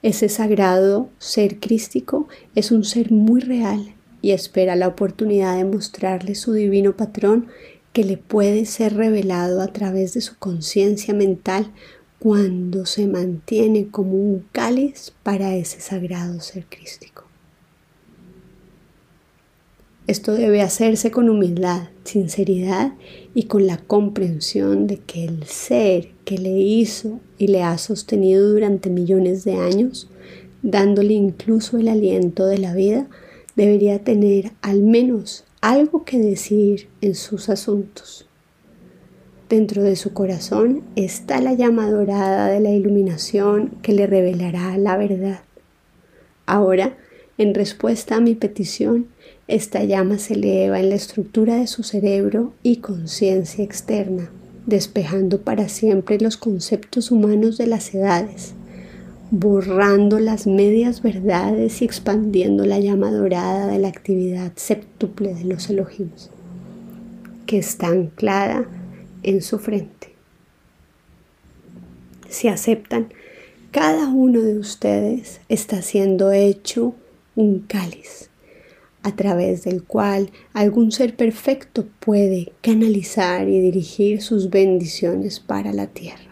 Ese 0.00 0.30
sagrado 0.30 1.10
ser 1.18 1.60
crístico 1.60 2.28
es 2.54 2.72
un 2.72 2.84
ser 2.84 3.12
muy 3.12 3.42
real 3.42 3.94
y 4.22 4.30
espera 4.30 4.74
la 4.74 4.88
oportunidad 4.88 5.58
de 5.58 5.66
mostrarle 5.66 6.34
su 6.34 6.54
divino 6.54 6.96
patrón 6.96 7.48
que 7.92 8.04
le 8.04 8.16
puede 8.16 8.64
ser 8.64 8.94
revelado 8.96 9.60
a 9.60 9.68
través 9.68 10.14
de 10.14 10.20
su 10.20 10.36
conciencia 10.38 11.14
mental 11.14 11.70
cuando 12.18 12.86
se 12.86 13.06
mantiene 13.06 13.88
como 13.88 14.12
un 14.12 14.44
cáliz 14.52 15.12
para 15.22 15.56
ese 15.56 15.80
sagrado 15.80 16.40
ser 16.40 16.66
crístico. 16.66 17.24
Esto 20.06 20.32
debe 20.32 20.62
hacerse 20.62 21.10
con 21.10 21.28
humildad, 21.28 21.88
sinceridad 22.04 22.92
y 23.34 23.44
con 23.44 23.66
la 23.66 23.78
comprensión 23.78 24.86
de 24.86 24.98
que 24.98 25.24
el 25.24 25.44
ser 25.44 26.10
que 26.24 26.38
le 26.38 26.58
hizo 26.58 27.20
y 27.38 27.46
le 27.48 27.62
ha 27.62 27.78
sostenido 27.78 28.50
durante 28.50 28.90
millones 28.90 29.44
de 29.44 29.54
años, 29.54 30.08
dándole 30.62 31.14
incluso 31.14 31.78
el 31.78 31.88
aliento 31.88 32.46
de 32.46 32.58
la 32.58 32.74
vida, 32.74 33.06
debería 33.54 34.02
tener 34.02 34.52
al 34.60 34.82
menos 34.82 35.44
algo 35.62 36.04
que 36.04 36.18
decir 36.18 36.88
en 37.00 37.14
sus 37.14 37.48
asuntos. 37.48 38.28
Dentro 39.48 39.84
de 39.84 39.94
su 39.94 40.12
corazón 40.12 40.82
está 40.96 41.40
la 41.40 41.54
llama 41.54 41.88
dorada 41.88 42.48
de 42.48 42.58
la 42.58 42.70
iluminación 42.70 43.70
que 43.80 43.92
le 43.92 44.08
revelará 44.08 44.76
la 44.76 44.96
verdad. 44.96 45.42
Ahora, 46.46 46.98
en 47.38 47.54
respuesta 47.54 48.16
a 48.16 48.20
mi 48.20 48.34
petición, 48.34 49.06
esta 49.46 49.84
llama 49.84 50.18
se 50.18 50.34
eleva 50.34 50.80
en 50.80 50.88
la 50.88 50.96
estructura 50.96 51.56
de 51.56 51.68
su 51.68 51.84
cerebro 51.84 52.52
y 52.64 52.78
conciencia 52.78 53.62
externa, 53.62 54.32
despejando 54.66 55.42
para 55.42 55.68
siempre 55.68 56.18
los 56.18 56.36
conceptos 56.36 57.12
humanos 57.12 57.56
de 57.56 57.68
las 57.68 57.94
edades, 57.94 58.54
borrando 59.34 60.18
las 60.18 60.46
medias 60.46 61.00
verdades 61.00 61.80
y 61.80 61.86
expandiendo 61.86 62.66
la 62.66 62.78
llama 62.78 63.10
dorada 63.10 63.66
de 63.66 63.78
la 63.78 63.88
actividad 63.88 64.52
septuple 64.56 65.32
de 65.32 65.44
los 65.44 65.70
elogios, 65.70 66.30
que 67.46 67.56
está 67.56 67.86
anclada 67.86 68.66
en 69.22 69.40
su 69.40 69.58
frente. 69.58 70.14
Si 72.28 72.48
aceptan, 72.48 73.08
cada 73.70 74.08
uno 74.08 74.42
de 74.42 74.58
ustedes 74.58 75.40
está 75.48 75.80
siendo 75.80 76.30
hecho 76.30 76.94
un 77.34 77.60
cáliz 77.60 78.28
a 79.02 79.16
través 79.16 79.64
del 79.64 79.82
cual 79.82 80.30
algún 80.52 80.92
ser 80.92 81.16
perfecto 81.16 81.86
puede 82.00 82.52
canalizar 82.60 83.48
y 83.48 83.60
dirigir 83.60 84.20
sus 84.20 84.50
bendiciones 84.50 85.40
para 85.40 85.72
la 85.72 85.86
tierra. 85.86 86.31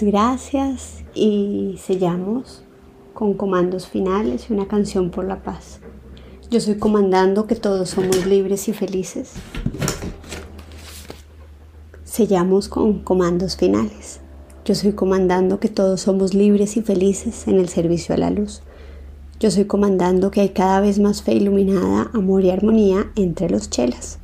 Gracias 0.00 1.02
y 1.12 1.78
sellamos 1.84 2.62
con 3.12 3.34
comandos 3.34 3.86
finales 3.86 4.46
y 4.48 4.52
una 4.54 4.68
canción 4.68 5.10
por 5.10 5.26
la 5.26 5.42
paz. 5.42 5.80
Yo 6.50 6.60
soy 6.60 6.76
comandando 6.76 7.46
que 7.46 7.56
todos 7.56 7.90
somos 7.90 8.24
libres 8.24 8.68
y 8.68 8.72
felices. 8.72 9.32
Sellamos 12.04 12.68
con 12.68 13.00
comandos 13.00 13.56
finales. 13.56 14.20
Yo 14.64 14.74
soy 14.74 14.92
comandando 14.92 15.60
que 15.60 15.68
todos 15.68 16.00
somos 16.00 16.32
libres 16.32 16.76
y 16.76 16.82
felices 16.82 17.48
en 17.48 17.58
el 17.58 17.68
servicio 17.68 18.14
a 18.14 18.18
la 18.18 18.30
luz. 18.30 18.62
Yo 19.40 19.50
soy 19.50 19.64
comandando 19.64 20.30
que 20.30 20.40
hay 20.40 20.50
cada 20.50 20.80
vez 20.80 20.98
más 20.98 21.22
fe 21.22 21.34
iluminada, 21.34 22.10
amor 22.14 22.44
y 22.44 22.50
armonía 22.50 23.10
entre 23.16 23.50
los 23.50 23.68
chelas. 23.68 24.20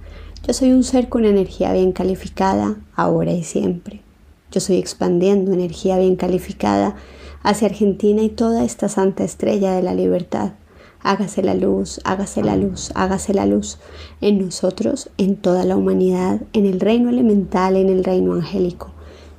Yo 0.47 0.55
soy 0.55 0.73
un 0.73 0.85
ser 0.85 1.09
con 1.09 1.25
energía 1.25 1.73
bien 1.73 1.93
calificada, 1.93 2.77
ahora 2.95 3.33
y 3.33 3.43
siempre. 3.43 4.08
Yo 4.51 4.61
soy 4.61 4.77
expandiendo 4.77 5.53
energía 5.53 5.99
bien 5.99 6.17
calificada 6.17 6.97
hacia 7.43 7.69
Argentina 7.69 8.23
y 8.23 8.31
toda 8.31 8.65
esta 8.65 8.89
santa 8.89 9.25
estrella 9.25 9.73
de 9.73 9.83
la 9.83 9.95
libertad. 9.95 10.53
Hágase 11.01 11.43
la 11.43 11.55
luz, 11.55 12.01
hágase 12.05 12.43
la 12.43 12.57
luz, 12.57 12.91
hágase 12.95 13.33
la 13.33 13.47
luz 13.47 13.79
en 14.21 14.39
nosotros, 14.39 15.11
en 15.17 15.37
toda 15.37 15.65
la 15.65 15.77
humanidad, 15.77 16.41
en 16.53 16.67
el 16.67 16.81
reino 16.81 17.11
elemental, 17.11 17.77
en 17.77 17.89
el 17.89 18.03
reino 18.03 18.35
angélico. 18.35 18.91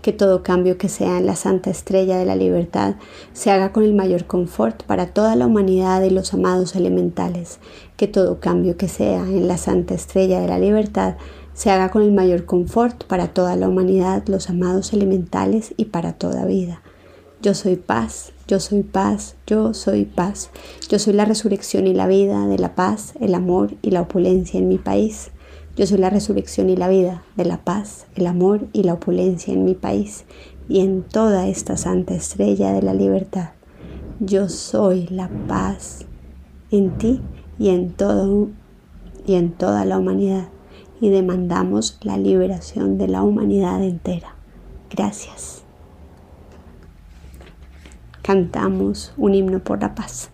Que 0.01 0.13
todo 0.13 0.43
cambio 0.43 0.77
que 0.77 0.87
sea 0.87 1.17
en 1.17 1.25
la 1.25 1.35
santa 1.35 1.69
estrella 1.69 2.17
de 2.17 2.25
la 2.25 2.37
libertad 2.37 2.95
se 3.33 3.51
haga 3.51 3.73
con 3.73 3.83
el 3.83 3.93
mayor 3.93 4.25
confort 4.25 4.83
para 4.83 5.07
toda 5.07 5.35
la 5.35 5.45
humanidad 5.45 6.01
y 6.03 6.09
los 6.09 6.33
amados 6.33 6.75
elementales. 6.77 7.59
Que 7.97 8.07
todo 8.07 8.39
cambio 8.39 8.77
que 8.77 8.87
sea 8.87 9.23
en 9.23 9.49
la 9.49 9.57
santa 9.57 9.95
estrella 9.95 10.39
de 10.39 10.47
la 10.47 10.59
libertad 10.59 11.17
se 11.59 11.71
haga 11.71 11.91
con 11.91 12.03
el 12.03 12.13
mayor 12.13 12.45
confort 12.45 13.03
para 13.03 13.33
toda 13.33 13.57
la 13.57 13.67
humanidad, 13.67 14.23
los 14.29 14.49
amados 14.49 14.93
elementales 14.93 15.73
y 15.75 15.85
para 15.85 16.13
toda 16.13 16.45
vida. 16.45 16.81
Yo 17.41 17.53
soy 17.53 17.75
paz, 17.75 18.31
yo 18.47 18.61
soy 18.61 18.83
paz, 18.83 19.35
yo 19.45 19.73
soy 19.73 20.05
paz. 20.05 20.51
Yo 20.87 20.99
soy 20.99 21.11
la 21.11 21.25
resurrección 21.25 21.85
y 21.85 21.93
la 21.93 22.07
vida 22.07 22.47
de 22.47 22.57
la 22.57 22.75
paz, 22.75 23.13
el 23.19 23.35
amor 23.35 23.73
y 23.81 23.91
la 23.91 23.99
opulencia 23.99 24.57
en 24.57 24.69
mi 24.69 24.77
país. 24.77 25.31
Yo 25.75 25.85
soy 25.85 25.97
la 25.97 26.09
resurrección 26.09 26.69
y 26.69 26.77
la 26.77 26.87
vida 26.87 27.25
de 27.35 27.43
la 27.43 27.57
paz, 27.57 28.05
el 28.15 28.27
amor 28.27 28.69
y 28.71 28.83
la 28.83 28.93
opulencia 28.93 29.53
en 29.53 29.65
mi 29.65 29.73
país 29.75 30.23
y 30.69 30.79
en 30.79 31.03
toda 31.03 31.49
esta 31.49 31.75
santa 31.75 32.13
estrella 32.13 32.71
de 32.71 32.83
la 32.83 32.93
libertad. 32.93 33.49
Yo 34.21 34.47
soy 34.47 35.07
la 35.07 35.29
paz 35.49 36.05
en 36.71 36.97
ti 36.97 37.19
y 37.57 37.67
en 37.67 37.91
todo 37.91 38.47
y 39.27 39.33
en 39.33 39.51
toda 39.51 39.83
la 39.83 39.97
humanidad 39.97 40.47
y 41.01 41.09
demandamos 41.09 41.97
la 42.01 42.17
liberación 42.17 42.97
de 42.97 43.07
la 43.07 43.23
humanidad 43.23 43.83
entera. 43.83 44.35
Gracias. 44.89 45.63
Cantamos 48.21 49.13
un 49.17 49.33
himno 49.33 49.59
por 49.59 49.81
la 49.81 49.95
paz. 49.95 50.29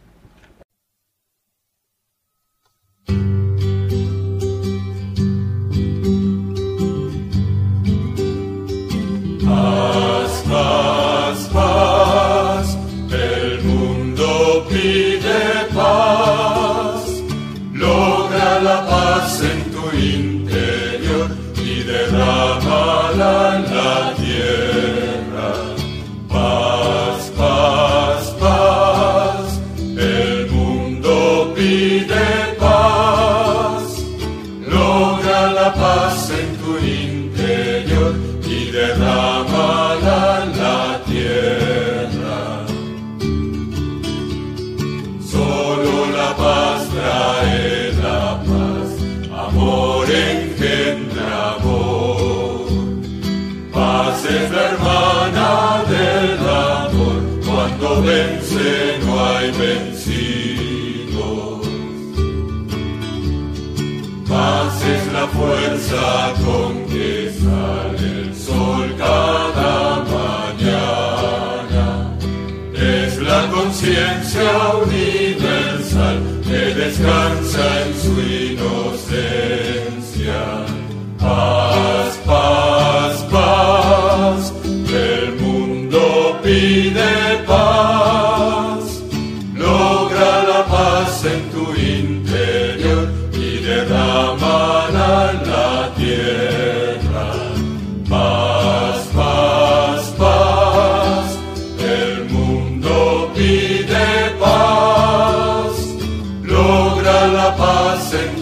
chciał 74.35 74.81
i 74.91 75.35
wezwał, 75.35 76.17
Ty 76.43 76.75
bez 76.75 76.97
końca 76.97 77.69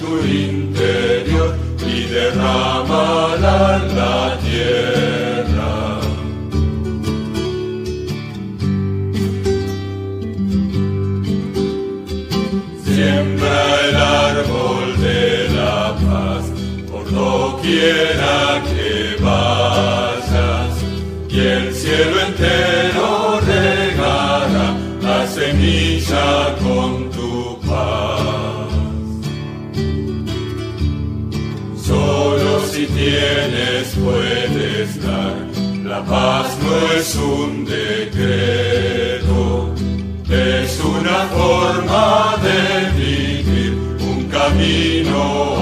tu 0.04 0.18
interior 0.26 1.56
y 1.86 2.04
derrámala 2.04 3.80
la 3.98 4.38
tierra. 4.46 6.00
Siembra 12.84 13.60
el 13.88 13.96
árbol 13.96 14.88
de 15.02 15.50
la 15.56 15.96
paz 16.06 16.46
por 16.92 17.06
doquiera 17.10 18.63
La 35.94 36.02
paz 36.04 36.58
no 36.64 36.74
es 36.98 37.16
un 37.18 37.66
decreto, 37.66 39.36
es 40.28 40.80
una 40.84 41.20
forma 41.36 42.36
de 42.42 42.60
vivir, 43.00 43.78
un 44.02 44.24
camino. 44.28 45.53